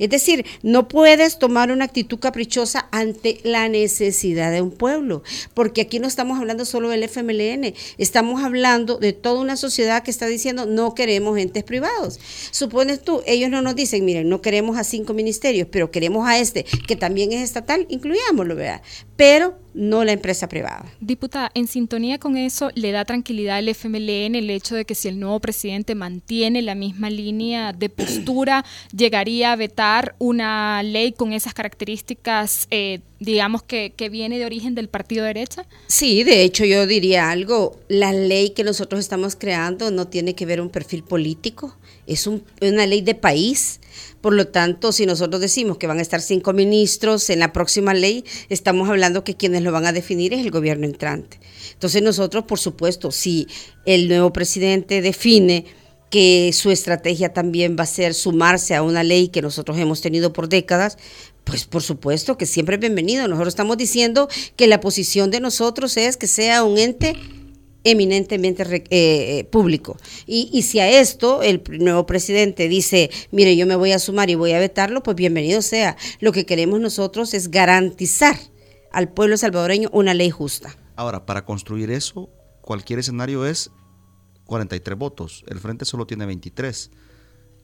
Es 0.02 0.10
decir, 0.10 0.48
no 0.64 0.88
puedes 0.88 1.38
tomar 1.38 1.72
una 1.72 1.86
actitud 1.86 2.18
caprichosa 2.18 2.88
ante 2.92 3.40
la 3.44 3.70
necesidad 3.70 4.52
de 4.52 4.60
un 4.60 4.72
pueblo, 4.72 5.22
porque 5.54 5.82
aquí 5.82 6.00
no 6.00 6.08
estamos 6.08 6.40
hablando 6.40 6.66
solo 6.66 6.90
del 6.90 7.04
FMLN, 7.04 7.76
estamos 8.00 8.44
hablando 8.44 8.98
de 8.98 9.14
toda 9.14 9.40
una 9.40 9.58
sociedad 9.58 10.02
que 10.02 10.10
está 10.10 10.26
diciendo 10.26 10.66
no 10.66 10.96
queremos 10.96 11.38
entes 11.38 11.64
privados. 11.64 12.20
Supones 12.50 13.04
tú, 13.04 13.22
ellos 13.28 13.52
no 13.52 13.62
nos 13.62 13.76
dicen, 13.76 14.04
miren, 14.04 14.28
no 14.28 14.42
queremos 14.42 14.76
a 14.80 14.84
cinco 14.84 15.14
ministerios, 15.14 15.68
pero 15.70 15.92
queremos 15.92 16.28
a 16.28 16.40
este, 16.40 16.64
que 16.88 16.96
también 16.96 17.32
es 17.32 17.44
estatal, 17.44 17.86
incluyámoslo, 17.88 18.56
¿verdad? 18.56 18.82
Pero 19.16 19.60
no 19.74 20.04
la 20.04 20.12
empresa 20.12 20.48
privada. 20.50 20.86
Diputada, 21.00 21.52
en 21.54 21.68
sintonía 21.68 22.20
con 22.20 22.38
eso, 22.38 22.72
¿le 22.76 22.92
da 22.92 23.06
tranquilidad 23.06 23.58
al 23.58 23.70
FMLN 23.70 24.36
el 24.36 24.50
hecho 24.50 24.76
de 24.76 24.86
que 24.86 24.96
si 24.96 25.08
el 25.08 25.20
nuevo 25.20 25.40
presidente 25.40 25.96
mantiene 25.96 26.62
la 26.62 26.76
misma 26.76 27.10
línea 27.10 27.74
de 27.74 27.90
postura, 27.90 28.66
llegaría 28.96 29.52
a 29.52 29.56
vetar 29.56 30.16
una 30.20 30.84
ley 30.84 31.14
con 31.14 31.34
esas 31.34 31.54
características, 31.54 32.68
eh, 32.72 33.00
digamos, 33.20 33.64
que, 33.64 33.94
que 33.96 34.10
viene 34.10 34.40
de 34.40 34.46
origen 34.46 34.76
del 34.76 34.90
partido 34.90 35.26
derecha? 35.26 35.66
Sí, 35.88 36.24
de 36.24 36.44
hecho 36.44 36.66
yo 36.66 36.88
diría 36.88 37.30
algo, 37.30 37.80
la 37.88 38.12
ley 38.14 38.52
que 38.52 38.64
nosotros 38.64 39.00
estamos 39.00 39.36
creando 39.36 39.92
no 39.92 40.08
tiene 40.08 40.36
que 40.36 40.46
ver 40.46 40.62
un 40.62 40.70
perfil 40.70 41.04
político, 41.04 41.76
es 42.12 42.28
una 42.28 42.86
ley 42.86 43.02
de 43.02 43.16
país 43.16 43.80
Por 44.22 44.34
lo 44.34 44.48
tanto, 44.48 44.92
si 44.92 45.06
nosotros 45.06 45.42
decimos 45.42 45.78
que 45.78 45.88
van 45.88 45.98
a 45.98 46.02
estar 46.02 46.22
cinco 46.22 46.54
ministros 46.54 47.30
en 47.30 47.40
la 47.40 47.54
próxima 47.54 47.94
ley, 47.94 48.24
estamos 48.50 48.88
hablando 48.88 49.24
que 49.24 49.36
quienes 49.36 49.64
lo 49.64 49.72
van 49.72 49.86
a 49.86 49.94
definir 49.94 50.34
es 50.34 50.42
el 50.42 50.52
gobierno 50.52 50.86
entrante. 50.86 51.40
Entonces 51.74 52.04
nosotros, 52.04 52.44
por 52.44 52.60
supuesto, 52.60 53.12
si 53.12 53.48
el 53.86 54.08
nuevo 54.08 54.32
presidente 54.32 55.02
define 55.02 55.66
que 56.12 56.52
su 56.54 56.70
estrategia 56.70 57.34
también 57.34 57.78
va 57.80 57.84
a 57.84 57.88
ser 57.88 58.14
sumarse 58.14 58.76
a 58.76 58.84
una 58.84 59.02
ley 59.04 59.30
que 59.30 59.42
nosotros 59.42 59.78
hemos 59.80 60.02
tenido 60.02 60.34
por 60.34 60.50
décadas, 60.50 60.98
pues 61.44 61.66
por 61.66 61.82
supuesto 61.82 62.38
que 62.38 62.46
siempre 62.46 62.76
es 62.76 62.82
bienvenido. 62.82 63.28
Nosotros 63.28 63.54
estamos 63.54 63.78
diciendo 63.78 64.28
que 64.56 64.68
la 64.68 64.82
posición 64.82 65.32
de 65.32 65.40
nosotros 65.40 65.98
es 65.98 66.18
que 66.18 66.28
sea 66.28 66.64
un 66.64 66.78
ente 66.78 67.16
eminentemente 67.84 68.64
eh, 68.64 68.84
eh, 68.90 69.44
público. 69.46 69.98
Y, 70.26 70.50
y, 70.54 70.64
si 70.64 70.80
a 70.80 70.90
esto 70.90 71.42
el 71.42 71.64
nuevo 71.80 72.06
presidente 72.06 72.68
dice, 72.68 73.10
mire, 73.32 73.56
yo 73.56 73.66
me 73.66 73.76
voy 73.76 73.92
a 73.92 74.00
sumar 74.00 74.30
y 74.30 74.36
voy 74.36 74.52
a 74.52 74.60
vetarlo, 74.60 75.04
pues 75.04 75.16
bienvenido 75.16 75.62
sea. 75.62 75.98
Lo 76.20 76.32
que 76.32 76.46
queremos 76.46 76.80
nosotros 76.80 77.34
es 77.34 77.50
garantizar 77.50 78.38
al 78.92 79.10
pueblo 79.10 79.38
salvadoreño 79.38 79.90
una 79.94 80.14
ley 80.14 80.30
justa. 80.30 80.76
Ahora, 80.96 81.26
para 81.26 81.46
construir 81.46 81.92
eso, 81.92 82.30
cualquier 82.62 83.00
escenario 83.00 83.46
es 83.46 83.72
43 84.46 84.98
votos. 84.98 85.44
El 85.48 85.60
Frente 85.60 85.86
solo 85.86 86.06
tiene 86.06 86.26
23. 86.26 86.92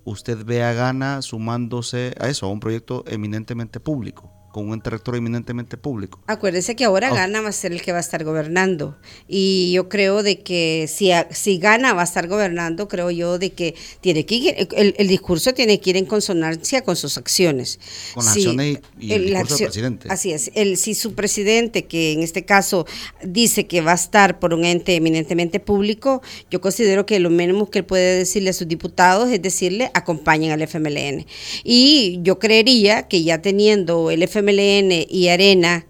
Usted 0.06 0.46
ve 0.46 0.64
a 0.64 0.74
Gana 0.74 1.22
sumándose 1.22 2.14
a 2.20 2.30
eso, 2.30 2.46
a 2.46 2.50
un 2.50 2.60
proyecto 2.60 3.04
eminentemente 3.08 3.80
público 3.80 4.37
con 4.52 4.70
un 4.70 4.82
rector 4.82 5.16
eminentemente 5.16 5.78
público. 5.78 6.20
Acuérdese 6.28 6.76
que 6.76 6.86
ahora 6.86 7.14
Gana 7.14 7.42
va 7.42 7.50
a 7.50 7.52
ser 7.52 7.74
el 7.74 7.82
que 7.82 7.92
va 7.92 8.00
a 8.00 8.02
estar 8.02 8.24
gobernando 8.24 8.98
y 9.28 9.72
yo 9.74 9.88
creo 9.88 10.24
de 10.24 10.42
que 10.42 10.90
si, 10.92 11.12
si 11.32 11.60
Gana 11.60 11.94
va 11.94 12.02
a 12.02 12.06
estar 12.06 12.28
gobernando, 12.28 12.88
creo 12.88 13.12
yo 13.12 13.38
de 13.38 13.52
que 13.52 13.76
tiene 14.02 14.26
que 14.26 14.36
ir, 14.36 14.68
el, 14.76 15.08
discurso 15.08 15.54
tiene 15.54 15.80
que 15.80 15.92
ir 15.92 15.98
en 15.98 16.06
consonancia 16.06 16.82
con 16.82 16.96
sus 16.96 17.18
acciones. 17.18 17.80
Con 18.14 18.26
las 18.26 18.36
acciones 18.36 18.80
y, 19.00 19.14
el, 19.14 19.26
discurso 19.28 19.58
del 19.58 19.66
presidente. 19.66 20.08
Así 20.10 20.32
es, 20.32 20.52
el, 20.56 20.78
si 20.78 20.96
su 20.96 21.14
presidente, 21.14 21.86
que 21.86 22.14
en 22.14 22.24
este 22.24 22.44
caso 22.44 22.88
dice 23.24 23.68
que 23.68 23.82
va 23.82 23.92
a 23.92 23.96
estar 23.96 24.40
por 24.40 24.54
un 24.54 24.66
ente 24.66 24.96
eminentemente 24.96 25.60
público, 25.60 26.22
yo 26.50 26.62
considero 26.62 27.06
que 27.06 27.20
lo 27.20 27.30
mínimo 27.30 27.70
que 27.70 27.80
él 27.80 27.86
puede 27.86 28.18
decirle 28.18 28.50
a 28.50 28.54
sus 28.54 28.68
diputados 28.68 29.30
es 29.30 29.42
decirle 29.42 29.92
acompañen 29.94 30.52
al 30.52 30.62
FMLN. 30.62 31.26
Y 31.64 32.20
yo 32.24 32.40
creería 32.40 33.08
que 33.08 33.24
ya 33.24 33.42
teniendo 33.42 34.10
el 34.10 34.24
FMLN 34.24 34.37
FMLN 34.38 35.06
y 35.10 35.30
Arena, 35.30 35.86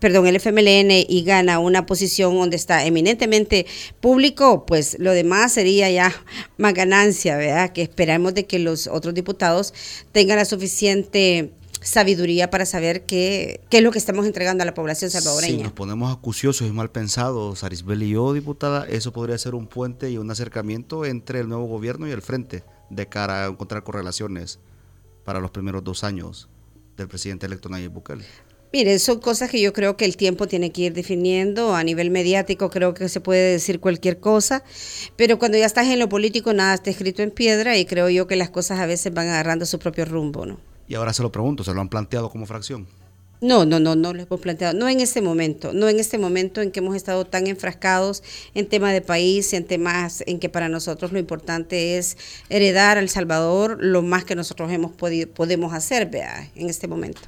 perdón, 0.00 0.26
el 0.26 0.36
FMLN 0.36 0.90
y 1.08 1.22
gana 1.24 1.58
una 1.58 1.86
posición 1.86 2.34
donde 2.34 2.56
está 2.56 2.84
eminentemente 2.84 3.66
público, 4.00 4.66
pues 4.66 4.96
lo 4.98 5.12
demás 5.12 5.52
sería 5.52 5.90
ya 5.90 6.12
más 6.56 6.74
ganancia, 6.74 7.36
¿verdad? 7.36 7.72
Que 7.72 7.82
esperamos 7.82 8.34
de 8.34 8.46
que 8.46 8.58
los 8.58 8.86
otros 8.86 9.14
diputados 9.14 9.74
tengan 10.12 10.38
la 10.38 10.44
suficiente 10.44 11.52
sabiduría 11.82 12.50
para 12.50 12.66
saber 12.66 13.06
qué, 13.06 13.60
qué 13.70 13.78
es 13.78 13.82
lo 13.82 13.90
que 13.90 13.98
estamos 13.98 14.26
entregando 14.26 14.62
a 14.62 14.66
la 14.66 14.74
población 14.74 15.10
salvadoreña. 15.10 15.56
Si 15.56 15.62
nos 15.62 15.72
ponemos 15.72 16.12
acuciosos 16.12 16.68
y 16.68 16.72
mal 16.72 16.90
pensados, 16.90 17.64
Arisbel 17.64 18.02
y 18.02 18.10
yo, 18.10 18.32
diputada, 18.32 18.86
eso 18.86 19.12
podría 19.12 19.38
ser 19.38 19.54
un 19.54 19.66
puente 19.66 20.10
y 20.10 20.18
un 20.18 20.30
acercamiento 20.30 21.04
entre 21.06 21.40
el 21.40 21.48
nuevo 21.48 21.66
gobierno 21.66 22.06
y 22.06 22.10
el 22.10 22.22
frente 22.22 22.64
de 22.90 23.06
cara 23.06 23.44
a 23.44 23.48
encontrar 23.48 23.82
correlaciones 23.82 24.58
para 25.24 25.40
los 25.40 25.50
primeros 25.50 25.84
dos 25.84 26.04
años 26.04 26.48
del 27.00 27.08
presidente 27.08 27.46
electo 27.46 27.68
Nayib 27.68 27.92
Bukele? 27.92 28.24
Mire, 28.72 29.00
son 29.00 29.18
cosas 29.18 29.50
que 29.50 29.60
yo 29.60 29.72
creo 29.72 29.96
que 29.96 30.04
el 30.04 30.16
tiempo 30.16 30.46
tiene 30.46 30.70
que 30.70 30.82
ir 30.82 30.92
definiendo. 30.92 31.74
A 31.74 31.82
nivel 31.82 32.10
mediático 32.10 32.70
creo 32.70 32.94
que 32.94 33.08
se 33.08 33.20
puede 33.20 33.52
decir 33.52 33.80
cualquier 33.80 34.20
cosa, 34.20 34.62
pero 35.16 35.40
cuando 35.40 35.58
ya 35.58 35.66
estás 35.66 35.88
en 35.88 35.98
lo 35.98 36.08
político 36.08 36.52
nada 36.52 36.74
está 36.74 36.90
escrito 36.90 37.22
en 37.22 37.32
piedra 37.32 37.76
y 37.76 37.84
creo 37.84 38.08
yo 38.08 38.28
que 38.28 38.36
las 38.36 38.50
cosas 38.50 38.78
a 38.78 38.86
veces 38.86 39.12
van 39.12 39.28
agarrando 39.28 39.66
su 39.66 39.80
propio 39.80 40.04
rumbo, 40.04 40.46
¿no? 40.46 40.60
Y 40.86 40.94
ahora 40.94 41.12
se 41.12 41.22
lo 41.22 41.32
pregunto, 41.32 41.64
¿se 41.64 41.74
lo 41.74 41.80
han 41.80 41.88
planteado 41.88 42.30
como 42.30 42.46
fracción? 42.46 42.86
No, 43.42 43.64
no, 43.64 43.80
no, 43.80 43.96
no 43.96 44.12
lo 44.12 44.22
hemos 44.22 44.38
planteado. 44.40 44.78
No 44.78 44.86
en 44.88 45.00
este 45.00 45.22
momento, 45.22 45.72
no 45.72 45.88
en 45.88 45.98
este 45.98 46.18
momento 46.18 46.60
en 46.60 46.70
que 46.70 46.80
hemos 46.80 46.94
estado 46.94 47.24
tan 47.24 47.46
enfrascados 47.46 48.22
en 48.54 48.68
tema 48.68 48.92
de 48.92 49.00
país, 49.00 49.54
en 49.54 49.64
temas 49.64 50.22
en 50.26 50.38
que 50.38 50.50
para 50.50 50.68
nosotros 50.68 51.10
lo 51.12 51.18
importante 51.18 51.96
es 51.96 52.18
heredar 52.50 52.98
al 52.98 53.08
Salvador 53.08 53.78
lo 53.80 54.02
más 54.02 54.24
que 54.24 54.36
nosotros 54.36 54.70
hemos 54.70 54.92
podido, 54.92 55.30
podemos 55.30 55.72
hacer, 55.72 56.10
vea, 56.10 56.50
en 56.54 56.68
este 56.68 56.86
momento. 56.86 57.22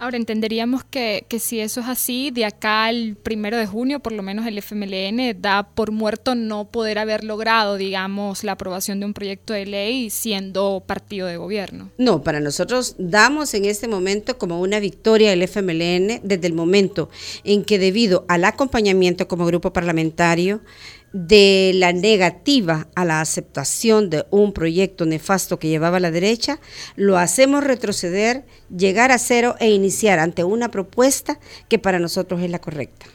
Ahora, 0.00 0.16
entenderíamos 0.16 0.82
que, 0.82 1.26
que, 1.28 1.38
si 1.38 1.60
eso 1.60 1.80
es 1.80 1.86
así, 1.86 2.30
de 2.30 2.46
acá 2.46 2.86
al 2.86 3.18
primero 3.22 3.58
de 3.58 3.66
junio, 3.66 4.00
por 4.00 4.12
lo 4.12 4.22
menos 4.22 4.46
el 4.46 4.56
FMLN 4.56 5.38
da 5.38 5.62
por 5.74 5.92
muerto 5.92 6.34
no 6.34 6.64
poder 6.70 6.98
haber 6.98 7.22
logrado, 7.22 7.76
digamos, 7.76 8.42
la 8.42 8.52
aprobación 8.52 8.98
de 8.98 9.04
un 9.04 9.12
proyecto 9.12 9.52
de 9.52 9.66
ley 9.66 10.08
siendo 10.08 10.82
partido 10.86 11.26
de 11.26 11.36
gobierno. 11.36 11.90
No, 11.98 12.22
para 12.22 12.40
nosotros 12.40 12.94
damos 12.96 13.52
en 13.52 13.66
este 13.66 13.88
momento 13.88 14.38
como 14.38 14.62
una 14.62 14.80
victoria 14.80 15.34
el 15.34 15.42
FMLN 15.42 16.20
desde 16.22 16.46
el 16.46 16.54
momento 16.54 17.10
en 17.44 17.62
que 17.62 17.78
debido 17.78 18.24
al 18.26 18.46
acompañamiento 18.46 19.28
como 19.28 19.44
grupo 19.44 19.74
parlamentario, 19.74 20.62
de 21.12 21.72
la 21.74 21.92
negativa 21.92 22.88
a 22.94 23.04
la 23.04 23.20
aceptación 23.20 24.10
de 24.10 24.26
un 24.30 24.52
proyecto 24.52 25.06
nefasto 25.06 25.58
que 25.58 25.68
llevaba 25.68 26.00
la 26.00 26.10
derecha, 26.10 26.60
lo 26.96 27.18
hacemos 27.18 27.64
retroceder, 27.64 28.44
llegar 28.74 29.10
a 29.10 29.18
cero 29.18 29.56
e 29.58 29.70
iniciar 29.70 30.18
ante 30.18 30.44
una 30.44 30.70
propuesta 30.70 31.40
que 31.68 31.78
para 31.78 31.98
nosotros 31.98 32.40
es 32.42 32.50
la 32.50 32.60
correcta. 32.60 33.06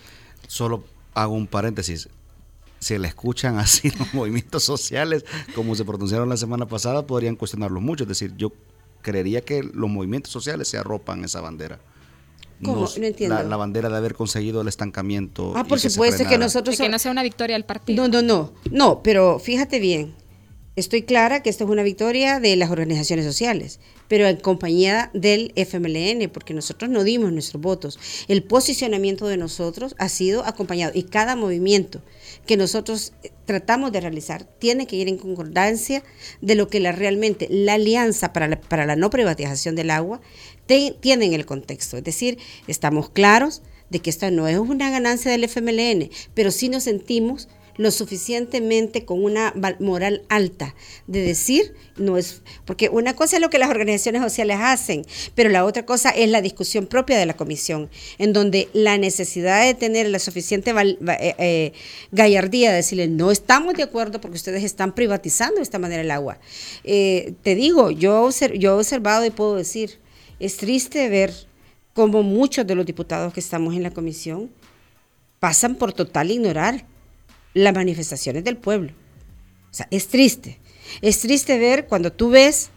Solo 0.47 0.84
hago 1.13 1.34
un 1.34 1.47
paréntesis. 1.47 2.10
Si 2.79 2.97
la 2.97 3.08
escuchan 3.08 3.58
así 3.60 3.89
los 3.91 4.13
movimientos 4.13 4.63
sociales, 4.63 5.25
como 5.55 5.75
se 5.75 5.86
pronunciaron 5.86 6.29
la 6.29 6.38
semana 6.38 6.67
pasada, 6.67 7.08
podrían 7.08 7.36
cuestionarlo 7.36 7.79
mucho. 7.81 8.03
Es 8.03 8.10
decir, 8.10 8.34
yo 8.38 8.51
creería 9.01 9.41
que 9.41 9.63
los 9.63 9.89
movimientos 9.89 10.31
sociales 10.31 10.67
se 10.67 10.77
arropan 10.77 11.23
esa 11.23 11.39
bandera. 11.39 11.79
¿Cómo? 12.63 12.88
no 12.98 13.06
entiendo. 13.06 13.44
La, 13.44 13.58
bandera 13.58 13.89
de 13.89 13.98
haber 13.98 14.15
conseguido 14.15 14.62
el 14.62 14.68
estancamiento. 14.68 15.54
Ah, 15.56 15.65
por 15.65 15.80
supuesto 15.80 16.28
que 16.28 16.38
nosotros... 16.38 16.78
que 16.78 16.89
no 16.89 17.00
sea 17.00 17.12
una 17.12 17.24
victoria 17.24 17.56
del 17.56 17.65
partido. 17.65 18.08
No, 18.08 18.08
no, 18.08 18.22
no. 18.22 18.54
No, 18.72 19.04
pero 19.04 19.39
fíjate 19.39 19.80
bien. 19.80 20.13
Estoy 20.76 21.04
clara 21.04 21.41
que 21.41 21.50
esto 21.50 21.63
es 21.63 21.70
una 21.70 21.84
victoria 21.84 22.41
de 22.41 22.54
las 22.58 22.70
organizaciones 22.70 23.26
sociales, 23.26 23.80
pero 24.10 24.28
en 24.28 24.36
compañía 24.36 25.10
del 25.13 25.54
FMLN, 25.56 26.30
porque 26.30 26.54
nosotros 26.54 26.91
no 26.91 27.06
dimos 27.06 27.32
nuestros 27.32 27.62
votos. 27.62 27.98
El 28.28 28.44
posicionamiento 28.44 29.26
de 29.28 29.38
nosotros 29.38 29.96
ha 30.00 30.10
sido 30.10 30.46
acompañado 30.46 30.91
y 30.94 31.04
cada 31.04 31.38
movimiento 31.38 32.02
que 32.46 32.58
nosotros 32.58 33.13
eh, 33.24 33.32
tratamos 33.46 33.94
de 33.94 34.02
realizar 34.02 34.44
tiene 34.44 34.86
que 34.86 34.98
ir 34.98 35.08
en 35.08 35.18
concordancia 35.18 36.04
de 36.41 36.56
lo 36.56 36.68
que 36.68 36.82
la, 36.82 36.91
realmente 36.91 37.48
la 37.50 37.76
alianza 37.76 38.34
para 38.34 38.50
la, 38.50 38.60
para 38.60 38.86
la 38.86 38.98
no 38.98 39.10
privatización 39.10 39.76
del 39.76 39.91
agua 39.91 40.20
tienen 40.65 41.34
el 41.34 41.45
contexto. 41.45 41.97
Es 41.97 42.04
decir, 42.04 42.38
estamos 42.67 43.10
claros 43.10 43.62
de 43.89 43.99
que 43.99 44.10
esta 44.10 44.32
no 44.32 44.47
es 44.47 44.58
una 44.58 44.89
ganancia 44.89 45.32
del 45.32 45.43
FMLN, 45.43 46.10
pero 46.34 46.51
sí 46.51 46.69
nos 46.69 46.84
sentimos 46.84 47.47
lo 47.78 47.91
suficientemente 47.91 49.06
con 49.06 49.23
una 49.23 49.54
moral 49.80 50.23
alta 50.30 50.75
de 51.08 51.21
decir, 51.21 51.73
no 51.97 52.17
es, 52.17 52.41
porque 52.65 52.89
una 52.89 53.15
cosa 53.15 53.36
es 53.36 53.41
lo 53.41 53.49
que 53.49 53.60
las 53.60 53.69
organizaciones 53.69 54.21
sociales 54.21 54.58
hacen, 54.62 55.06
pero 55.34 55.49
la 55.49 55.65
otra 55.65 55.86
cosa 55.86 56.10
es 56.10 56.30
la 56.30 56.41
discusión 56.41 56.88
propia 56.88 57.17
de 57.17 57.25
la 57.25 57.36
comisión, 57.36 57.89
en 58.17 58.34
donde 58.34 58.69
la 58.73 58.97
necesidad 58.97 59.65
de 59.65 59.73
tener 59.73 60.08
la 60.08 60.19
suficiente 60.19 60.71
eh, 60.71 61.36
eh, 61.38 61.73
gallardía 62.12 62.69
de 62.69 62.78
decirle, 62.78 63.08
no 63.08 63.32
estamos 63.32 63.73
de 63.73 63.84
acuerdo 63.84 64.21
porque 64.21 64.38
ustedes 64.38 64.63
están 64.63 64.95
privatizando 64.95 65.58
de 65.58 65.63
esta 65.63 65.80
manera 65.80 66.01
el 66.01 66.12
agua. 66.12 66.39
Eh, 66.84 67.34
te 67.43 67.56
digo, 67.56 67.91
yo, 67.91 68.30
yo 68.30 68.71
he 68.71 68.73
observado 68.73 69.25
y 69.25 69.32
puedo 69.32 69.56
decir, 69.56 69.99
es 70.39 70.58
triste 70.58 71.10
ver 71.10 71.34
cómo 71.93 72.24
muchos 72.24 72.67
de 72.67 72.76
los 72.76 72.86
diputados 72.86 73.34
que 73.34 73.39
estamos 73.39 73.76
en 73.76 73.84
la 73.84 73.91
comisión 73.91 74.52
pasan 75.39 75.76
por 75.76 75.93
total 75.93 76.32
ignorar 76.32 76.86
las 77.54 77.74
manifestaciones 77.74 78.43
del 78.43 78.58
pueblo. 78.58 78.91
O 79.71 79.74
sea, 79.74 79.88
es 79.91 80.08
triste. 80.08 80.60
Es 81.02 81.19
triste 81.19 81.58
ver 81.58 81.88
cuando 81.88 82.12
tú 82.12 82.30
ves, 82.30 82.69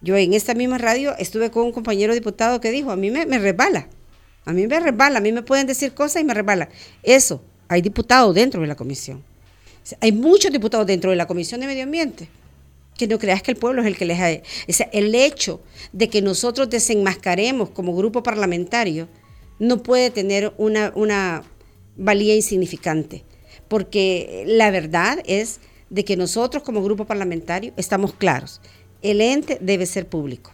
yo 0.00 0.16
en 0.16 0.32
esta 0.32 0.54
misma 0.54 0.78
radio 0.78 1.14
estuve 1.18 1.50
con 1.50 1.64
un 1.64 1.72
compañero 1.72 2.14
diputado 2.14 2.60
que 2.60 2.70
dijo, 2.70 2.90
a 2.90 2.96
mí 2.96 3.10
me, 3.10 3.26
me 3.26 3.38
resbala, 3.38 3.88
a 4.44 4.52
mí 4.52 4.66
me 4.66 4.80
resbala, 4.80 5.18
a 5.18 5.22
mí 5.22 5.32
me 5.32 5.42
pueden 5.42 5.66
decir 5.66 5.92
cosas 5.92 6.22
y 6.22 6.24
me 6.24 6.34
resbala. 6.34 6.68
Eso, 7.02 7.42
hay 7.68 7.82
diputados 7.82 8.34
dentro 8.34 8.60
de 8.62 8.66
la 8.66 8.74
comisión. 8.74 9.22
hay 10.00 10.12
muchos 10.12 10.50
diputados 10.50 10.86
dentro 10.86 11.10
de 11.10 11.16
la 11.16 11.26
comisión 11.26 11.60
de 11.60 11.66
medio 11.66 11.84
ambiente 11.84 12.28
que 12.98 13.06
no 13.06 13.18
creas 13.18 13.42
que 13.42 13.52
el 13.52 13.56
pueblo 13.56 13.80
es 13.80 13.86
el 13.86 13.96
que 13.96 14.04
les 14.04 14.20
ha... 14.20 14.28
el 14.92 15.14
hecho 15.14 15.62
de 15.92 16.10
que 16.10 16.20
nosotros 16.20 16.68
desenmascaremos 16.68 17.70
como 17.70 17.96
grupo 17.96 18.22
parlamentario 18.22 19.08
no 19.58 19.82
puede 19.82 20.10
tener 20.10 20.52
una, 20.58 20.92
una 20.94 21.44
valía 21.96 22.34
insignificante, 22.34 23.24
porque 23.68 24.44
la 24.46 24.70
verdad 24.70 25.20
es 25.24 25.60
de 25.88 26.04
que 26.04 26.16
nosotros 26.16 26.62
como 26.62 26.82
grupo 26.82 27.06
parlamentario 27.06 27.72
estamos 27.76 28.12
claros, 28.12 28.60
el 29.00 29.20
ente 29.20 29.58
debe 29.60 29.86
ser 29.86 30.08
público. 30.08 30.52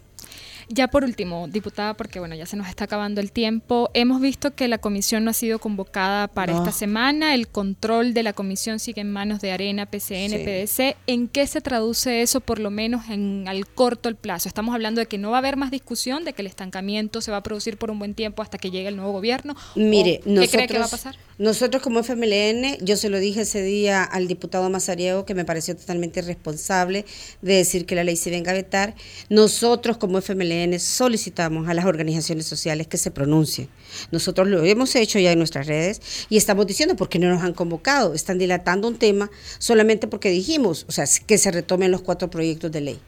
Ya 0.68 0.88
por 0.88 1.05
último, 1.05 1.46
diputada, 1.48 1.94
porque 1.94 2.18
bueno, 2.18 2.35
ya 2.35 2.46
se 2.46 2.57
nos 2.57 2.68
está 2.68 2.85
acabando 2.85 3.20
el 3.20 3.33
tiempo, 3.33 3.90
hemos 3.94 4.20
visto 4.20 4.55
que 4.55 4.68
la 4.68 4.79
comisión 4.79 5.24
no 5.24 5.31
ha 5.31 5.35
sido 5.35 5.59
convocada 5.59 6.29
para 6.29 6.57
esta 6.57 6.72
semana, 6.72 7.35
el 7.35 7.48
control 7.48 8.14
de 8.14 8.22
la 8.22 8.33
comisión 8.33 8.79
sigue 8.79 9.00
en 9.00 9.12
manos 9.12 9.40
de 9.40 9.53
Arena, 9.53 9.87
PCN, 9.87 10.33
PDC. 10.44 10.96
¿En 11.06 11.29
qué 11.29 11.46
se 11.46 11.60
traduce 11.60 12.23
eso, 12.23 12.40
por 12.40 12.58
lo 12.58 12.71
menos 12.71 13.08
en 13.10 13.44
al 13.48 13.67
corto 13.67 14.08
el 14.08 14.17
plazo? 14.17 14.48
Estamos 14.48 14.75
hablando 14.75 15.00
de 15.00 15.06
que 15.06 15.19
no 15.19 15.31
va 15.31 15.37
a 15.37 15.40
haber 15.40 15.56
más 15.56 15.71
discusión, 15.71 16.25
de 16.25 16.33
que 16.33 16.42
el 16.42 16.46
estancamiento 16.46 17.21
se 17.21 17.31
va 17.31 17.38
a 17.38 17.42
producir 17.42 17.77
por 17.77 17.90
un 17.90 17.98
buen 17.98 18.15
tiempo 18.15 18.42
hasta 18.42 18.58
que 18.58 18.71
llegue 18.71 18.88
el 18.88 18.96
nuevo 18.96 19.12
gobierno. 19.12 19.54
Mire, 19.75 20.21
¿qué 20.25 20.48
cree 20.48 20.67
que 20.67 20.79
va 20.79 20.87
a 20.87 20.88
pasar? 20.88 21.17
Nosotros 21.37 21.83
como 21.83 21.98
FMLN, 21.98 22.79
yo 22.81 22.96
se 22.96 23.08
lo 23.08 23.19
dije 23.19 23.40
ese 23.40 23.60
día 23.60 24.04
al 24.04 24.29
diputado 24.29 24.71
Mazariego, 24.71 25.25
que 25.25 25.35
me 25.35 25.44
pareció 25.44 25.77
totalmente 25.77 26.21
irresponsable 26.21 27.04
de 27.42 27.54
decir 27.54 27.87
que 27.87 27.96
la 27.96 28.04
ley 28.04 28.15
se 28.15 28.31
venga 28.31 28.52
a 28.52 28.54
vetar. 28.54 28.94
Nosotros 29.29 29.96
como 29.96 30.19
FMLN 30.19 30.54
solicitamos 30.79 31.69
a 31.69 31.75
las 31.75 31.85
organizaciones 31.85 32.46
sociales 32.46 32.87
que 32.87 32.96
se 32.96 33.11
pronuncien. 33.11 33.69
Nosotros 34.11 34.48
lo 34.48 34.65
hemos 34.65 34.94
hecho 34.96 35.19
ya 35.19 35.33
en 35.33 35.38
nuestras 35.38 35.67
redes 35.67 36.00
y 36.29 36.37
estamos 36.37 36.67
diciendo 36.67 36.96
por 36.96 37.09
qué 37.09 37.19
no 37.19 37.29
nos 37.29 37.42
han 37.42 37.55
convocado. 37.55 38.15
Están 38.15 38.38
dilatando 38.38 38.88
un 38.88 38.98
tema 38.98 39.31
solamente 39.59 40.07
porque 40.07 40.31
dijimos, 40.31 40.87
o 40.88 40.92
sea, 40.92 41.05
que 41.27 41.38
se 41.38 41.50
retomen 41.50 41.90
los 41.90 42.02
cuatro 42.02 42.31
proyectos 42.31 42.73
de 42.73 42.81
ley. 42.81 43.00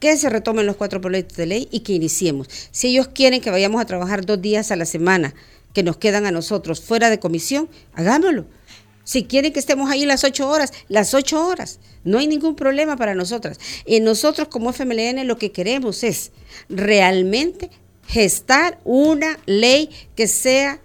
Que 0.00 0.16
se 0.16 0.28
retomen 0.28 0.66
los 0.66 0.76
cuatro 0.76 1.00
proyectos 1.00 1.36
de 1.36 1.46
ley 1.46 1.68
y 1.70 1.80
que 1.80 1.92
iniciemos. 1.92 2.48
Si 2.70 2.88
ellos 2.88 3.08
quieren 3.08 3.40
que 3.40 3.50
vayamos 3.50 3.80
a 3.80 3.86
trabajar 3.86 4.24
dos 4.26 4.40
días 4.40 4.70
a 4.70 4.76
la 4.76 4.84
semana, 4.84 5.34
que 5.72 5.82
nos 5.82 5.96
quedan 5.96 6.26
a 6.26 6.30
nosotros 6.30 6.80
fuera 6.80 7.10
de 7.10 7.18
comisión, 7.18 7.68
hagámoslo. 7.94 8.46
Si 9.04 9.24
quieren 9.24 9.52
que 9.52 9.60
estemos 9.60 9.90
ahí 9.90 10.06
las 10.06 10.24
ocho 10.24 10.48
horas, 10.48 10.72
las 10.88 11.14
ocho 11.14 11.46
horas. 11.46 11.80
No 12.04 12.18
hay 12.18 12.26
ningún 12.26 12.56
problema 12.56 12.96
para 12.96 13.14
nosotras. 13.14 13.58
Y 13.86 14.00
nosotros 14.00 14.48
como 14.48 14.72
FMLN 14.72 15.26
lo 15.26 15.38
que 15.38 15.52
queremos 15.52 16.02
es 16.04 16.32
realmente 16.68 17.70
gestar 18.06 18.80
una 18.84 19.38
ley 19.46 19.90
que 20.14 20.26
sea 20.26 20.80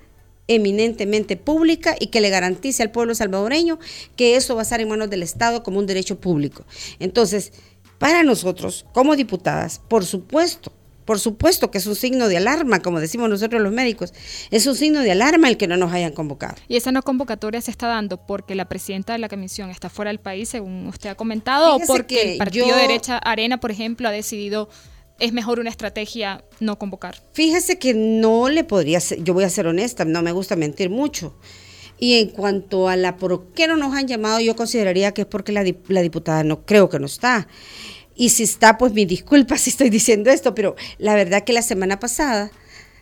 eminentemente 0.48 1.36
pública 1.36 1.96
y 2.00 2.08
que 2.08 2.22
le 2.22 2.30
garantice 2.30 2.82
al 2.82 2.92
pueblo 2.92 3.14
salvadoreño 3.14 3.80
que 4.16 4.36
eso 4.36 4.56
va 4.56 4.62
a 4.62 4.64
estar 4.64 4.80
en 4.80 4.88
manos 4.88 5.10
del 5.10 5.24
Estado 5.24 5.62
como 5.62 5.80
un 5.80 5.86
derecho 5.86 6.20
público. 6.20 6.66
Entonces, 7.00 7.52
para 8.00 8.24
nosotros, 8.24 8.86
como 8.94 9.16
diputadas, 9.16 9.82
por 9.88 10.06
supuesto, 10.06 10.72
por 11.08 11.22
supuesto 11.22 11.72
que 11.72 11.78
es 11.78 11.88
un 11.88 11.96
signo 11.96 12.28
de 12.28 12.36
alarma, 12.36 12.82
como 12.82 13.00
decimos 13.00 13.30
nosotros 13.30 13.62
los 13.62 13.72
médicos. 13.72 14.14
Es 14.52 14.68
un 14.68 14.76
signo 14.76 15.00
de 15.00 15.12
alarma 15.12 15.48
el 15.48 15.56
que 15.56 15.66
no 15.66 15.78
nos 15.78 15.94
hayan 15.94 16.12
convocado. 16.12 16.56
Y 16.68 16.76
esa 16.76 16.92
no 16.92 17.02
convocatoria 17.02 17.62
se 17.62 17.72
está 17.72 17.88
dando 17.88 18.18
porque 18.18 18.56
la 18.56 18.66
presidenta 18.66 19.14
de 19.14 19.20
la 19.20 19.30
comisión 19.30 19.70
está 19.70 19.90
fuera 19.90 20.12
del 20.12 20.20
país, 20.20 20.50
según 20.50 20.86
usted 20.86 21.10
ha 21.10 21.16
comentado, 21.16 21.78
o 21.78 21.80
porque 21.88 22.34
el 22.34 22.38
partido 22.38 22.68
de 22.68 22.74
derecha 22.74 23.18
Arena, 23.20 23.58
por 23.58 23.72
ejemplo, 23.72 24.10
ha 24.10 24.12
decidido 24.12 24.68
es 25.18 25.32
mejor 25.32 25.62
una 25.62 25.70
estrategia 25.70 26.44
no 26.60 26.78
convocar. 26.78 27.24
Fíjese 27.32 27.80
que 27.80 27.94
no 27.94 28.50
le 28.50 28.66
podría 28.66 29.00
ser, 29.00 29.24
yo 29.24 29.34
voy 29.34 29.46
a 29.46 29.50
ser 29.50 29.66
honesta, 29.66 30.04
no 30.04 30.22
me 30.22 30.34
gusta 30.34 30.58
mentir 30.58 30.90
mucho. 30.90 31.38
Y 31.98 32.20
en 32.20 32.30
cuanto 32.32 32.90
a 32.90 32.98
la 32.98 33.16
por 33.16 33.54
qué 33.54 33.66
no 33.68 33.78
nos 33.78 33.96
han 33.96 34.08
llamado, 34.08 34.42
yo 34.42 34.58
consideraría 34.58 35.14
que 35.14 35.22
es 35.22 35.28
porque 35.28 35.54
la, 35.54 35.64
la 35.88 36.02
diputada 36.02 36.44
no 36.44 36.66
creo 36.66 36.90
que 36.90 37.00
no 37.00 37.06
está. 37.06 37.48
Y 38.18 38.30
si 38.30 38.44
está, 38.44 38.78
pues 38.78 38.92
mi 38.94 39.06
disculpa 39.06 39.58
si 39.58 39.70
estoy 39.70 39.90
diciendo 39.90 40.30
esto, 40.32 40.54
pero 40.56 40.76
la 40.98 41.16
verdad 41.16 41.44
que 41.44 41.54
la 41.54 41.62
semana 41.62 42.00
pasada 42.00 42.52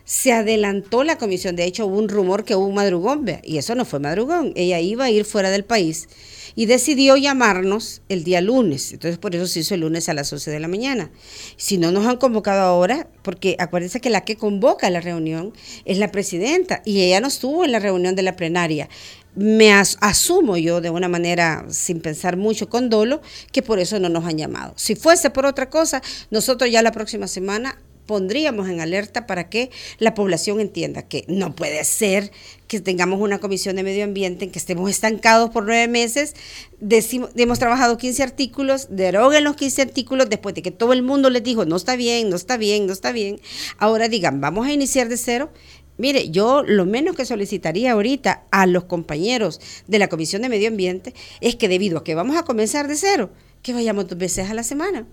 se 0.04 0.32
adelantó 0.32 1.02
la 1.02 1.18
comisión. 1.18 1.56
De 1.56 1.64
hecho, 1.64 1.86
hubo 1.86 1.98
un 1.98 2.08
rumor 2.08 2.44
que 2.44 2.54
hubo 2.54 2.66
un 2.66 2.74
madrugón, 2.74 3.26
y 3.42 3.58
eso 3.58 3.74
no 3.74 3.84
fue 3.84 3.98
madrugón. 3.98 4.52
Ella 4.54 4.78
iba 4.78 5.06
a 5.06 5.10
ir 5.10 5.24
fuera 5.24 5.50
del 5.50 5.64
país 5.64 6.08
y 6.54 6.66
decidió 6.66 7.16
llamarnos 7.16 8.02
el 8.08 8.22
día 8.24 8.40
lunes. 8.40 8.92
Entonces, 8.92 9.18
por 9.18 9.34
eso 9.34 9.46
se 9.46 9.60
hizo 9.60 9.74
el 9.74 9.80
lunes 9.80 10.08
a 10.08 10.14
las 10.14 10.32
11 10.32 10.50
de 10.50 10.60
la 10.60 10.68
mañana. 10.68 11.10
Si 11.56 11.76
no 11.76 11.90
nos 11.90 12.06
han 12.06 12.16
convocado 12.16 12.62
ahora, 12.62 13.08
porque 13.22 13.56
acuérdense 13.58 14.00
que 14.00 14.10
la 14.10 14.22
que 14.22 14.36
convoca 14.36 14.88
la 14.90 15.00
reunión 15.00 15.52
es 15.84 15.98
la 15.98 16.12
presidenta 16.12 16.82
y 16.84 17.02
ella 17.02 17.20
no 17.20 17.28
estuvo 17.28 17.64
en 17.64 17.72
la 17.72 17.78
reunión 17.80 18.14
de 18.14 18.22
la 18.22 18.36
plenaria 18.36 18.88
me 19.36 19.72
asumo 19.72 20.56
yo 20.56 20.80
de 20.80 20.90
una 20.90 21.08
manera 21.08 21.66
sin 21.68 22.00
pensar 22.00 22.36
mucho 22.36 22.68
con 22.68 22.88
dolo 22.90 23.20
que 23.52 23.62
por 23.62 23.78
eso 23.78 24.00
no 24.00 24.08
nos 24.08 24.24
han 24.24 24.38
llamado. 24.38 24.72
Si 24.76 24.96
fuese 24.96 25.30
por 25.30 25.46
otra 25.46 25.70
cosa, 25.70 26.02
nosotros 26.30 26.70
ya 26.70 26.82
la 26.82 26.92
próxima 26.92 27.28
semana 27.28 27.78
pondríamos 28.06 28.68
en 28.68 28.80
alerta 28.80 29.26
para 29.26 29.48
que 29.48 29.70
la 29.98 30.14
población 30.14 30.60
entienda 30.60 31.02
que 31.02 31.24
no 31.28 31.54
puede 31.54 31.84
ser 31.84 32.30
que 32.68 32.80
tengamos 32.80 33.20
una 33.20 33.38
comisión 33.38 33.76
de 33.76 33.82
medio 33.82 34.04
ambiente 34.04 34.44
en 34.44 34.50
que 34.50 34.58
estemos 34.58 34.88
estancados 34.90 35.50
por 35.50 35.64
nueve 35.64 35.88
meses, 35.88 36.34
decimos, 36.80 37.30
hemos 37.36 37.58
trabajado 37.58 37.98
15 37.98 38.22
artículos, 38.22 38.88
deroguen 38.90 39.44
los 39.44 39.56
15 39.56 39.82
artículos 39.82 40.28
después 40.30 40.54
de 40.54 40.62
que 40.62 40.70
todo 40.70 40.92
el 40.92 41.02
mundo 41.02 41.30
les 41.30 41.42
dijo, 41.42 41.64
no 41.64 41.76
está 41.76 41.96
bien, 41.96 42.30
no 42.30 42.36
está 42.36 42.56
bien, 42.56 42.86
no 42.86 42.92
está 42.92 43.12
bien, 43.12 43.40
ahora 43.78 44.08
digan, 44.08 44.40
vamos 44.40 44.66
a 44.66 44.72
iniciar 44.72 45.08
de 45.08 45.16
cero 45.16 45.50
Mire, 45.98 46.30
yo 46.30 46.62
lo 46.62 46.84
menos 46.84 47.16
que 47.16 47.24
solicitaría 47.24 47.92
ahorita 47.92 48.44
a 48.50 48.66
los 48.66 48.84
compañeros 48.84 49.60
de 49.86 49.98
la 49.98 50.08
Comisión 50.08 50.42
de 50.42 50.48
Medio 50.48 50.68
Ambiente 50.68 51.14
es 51.40 51.56
que 51.56 51.68
debido 51.68 51.98
a 51.98 52.04
que 52.04 52.14
vamos 52.14 52.36
a 52.36 52.42
comenzar 52.42 52.88
de 52.88 52.96
cero, 52.96 53.30
que 53.62 53.72
vayamos 53.72 54.06
dos 54.08 54.18
veces 54.18 54.50
a 54.50 54.54
la 54.54 54.62
semana. 54.62 55.06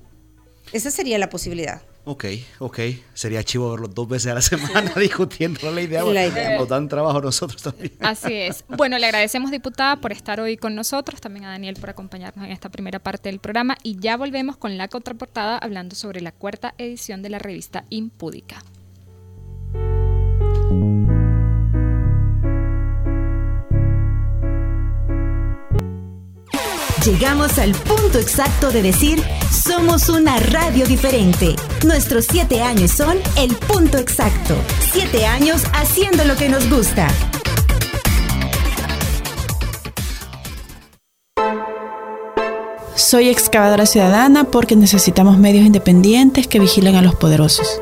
Esa 0.72 0.92
sería 0.92 1.18
la 1.18 1.30
posibilidad. 1.30 1.82
Ok, 2.06 2.26
ok. 2.60 2.80
Sería 3.14 3.44
chivo 3.44 3.72
verlo 3.72 3.88
dos 3.88 4.10
veces 4.10 4.32
a 4.32 4.36
la 4.36 4.42
semana 4.42 4.94
discutiendo 5.00 5.72
la 5.72 5.82
idea. 5.82 6.04
La 6.04 6.28
idea. 6.28 6.58
Nos 6.58 6.68
dan 6.68 6.90
trabajo 6.90 7.22
nosotros 7.22 7.62
también. 7.62 7.94
Así 8.02 8.34
es. 8.34 8.66
Bueno, 8.68 8.98
le 8.98 9.06
agradecemos, 9.06 9.52
diputada, 9.52 9.96
por 10.02 10.12
estar 10.12 10.40
hoy 10.42 10.58
con 10.58 10.76
nosotros. 10.76 11.22
También 11.22 11.46
a 11.46 11.50
Daniel 11.52 11.78
por 11.80 11.90
acompañarnos 11.90 12.46
en 12.46 12.52
esta 12.52 12.70
primera 12.70 13.00
parte 13.00 13.30
del 13.30 13.40
programa. 13.40 13.78
Y 13.84 14.00
ya 14.00 14.18
volvemos 14.18 14.58
con 14.58 14.78
la 14.78 14.90
contraportada 14.90 15.58
hablando 15.58 15.96
sobre 15.96 16.20
la 16.20 16.34
cuarta 16.34 16.74
edición 16.78 17.22
de 17.22 17.30
la 17.30 17.40
revista 17.40 17.86
Impúdica. 17.90 18.62
Llegamos 27.06 27.60
al 27.60 27.74
punto 27.74 28.18
exacto 28.18 28.72
de 28.72 28.82
decir, 28.82 29.22
somos 29.52 30.08
una 30.08 30.40
radio 30.40 30.86
diferente. 30.86 31.54
Nuestros 31.86 32.26
siete 32.26 32.62
años 32.62 32.92
son 32.92 33.18
el 33.36 33.54
punto 33.56 33.98
exacto. 33.98 34.56
Siete 34.94 35.26
años 35.26 35.64
haciendo 35.74 36.24
lo 36.24 36.38
que 36.38 36.48
nos 36.48 36.70
gusta. 36.70 37.10
Soy 42.96 43.28
excavadora 43.28 43.86
ciudadana 43.86 44.46
porque 44.46 44.78
necesitamos 44.78 45.38
medios 45.38 45.66
independientes 45.66 46.48
que 46.48 46.60
vigilen 46.60 46.96
a 46.96 47.02
los 47.02 47.16
poderosos. 47.16 47.82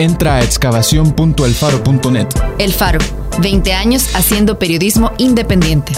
Entra 0.00 0.36
a 0.36 0.42
excavación.elfaro.net. 0.42 2.28
El 2.58 2.72
Faro, 2.72 3.00
20 3.42 3.74
años 3.74 4.14
haciendo 4.14 4.58
periodismo 4.58 5.12
independiente. 5.18 5.92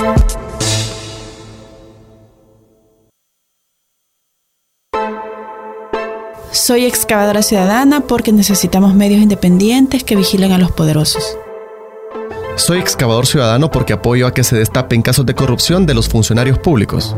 Soy 6.50 6.84
excavadora 6.84 7.42
ciudadana 7.42 8.00
porque 8.00 8.32
necesitamos 8.32 8.92
medios 8.96 9.22
independientes 9.22 10.02
que 10.02 10.16
vigilen 10.16 10.50
a 10.50 10.58
los 10.58 10.72
poderosos. 10.72 11.38
Soy 12.56 12.80
excavador 12.80 13.26
ciudadano 13.26 13.70
porque 13.70 13.92
apoyo 13.92 14.26
a 14.26 14.34
que 14.34 14.42
se 14.42 14.56
destapen 14.56 15.02
casos 15.02 15.26
de 15.26 15.36
corrupción 15.36 15.86
de 15.86 15.94
los 15.94 16.08
funcionarios 16.08 16.58
públicos. 16.58 17.14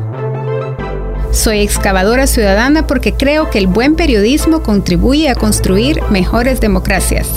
Soy 1.35 1.59
excavadora 1.59 2.29
ciudadana 2.29 2.87
porque 2.87 3.13
creo 3.13 3.51
que 3.51 3.59
el 3.59 3.67
buen 3.67 3.97
periodismo 3.97 4.63
contribuye 4.63 5.29
a 5.29 5.35
construir 5.35 6.01
mejores 6.09 6.61
democracias. 6.61 7.29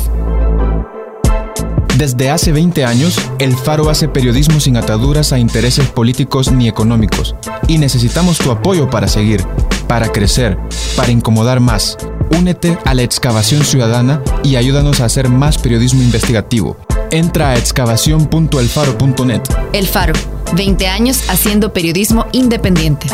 Desde 1.98 2.30
hace 2.30 2.52
20 2.52 2.86
años, 2.86 3.18
El 3.40 3.56
Faro 3.56 3.90
hace 3.90 4.08
periodismo 4.08 4.60
sin 4.60 4.78
ataduras 4.78 5.34
a 5.34 5.40
intereses 5.40 5.88
políticos 5.88 6.52
ni 6.52 6.68
económicos. 6.68 7.36
Y 7.68 7.80
necesitamos 7.80 8.38
tu 8.38 8.52
apoyo 8.52 8.88
para 8.88 9.08
seguir, 9.08 9.44
para 9.88 10.12
crecer, 10.12 10.60
para 10.96 11.12
incomodar 11.12 11.60
más. 11.60 11.98
Únete 12.38 12.78
a 12.86 12.94
la 12.94 13.02
excavación 13.02 13.66
ciudadana 13.66 14.22
y 14.44 14.58
ayúdanos 14.58 15.02
a 15.02 15.06
hacer 15.06 15.28
más 15.28 15.58
periodismo 15.58 16.04
investigativo. 16.04 16.78
Entra 17.10 17.50
a 17.50 17.58
excavación.elfaro.net. 17.58 19.42
El 19.74 19.88
Faro, 19.88 20.14
20 20.56 20.88
años 20.88 21.24
haciendo 21.30 21.74
periodismo 21.74 22.28
independiente. 22.32 23.08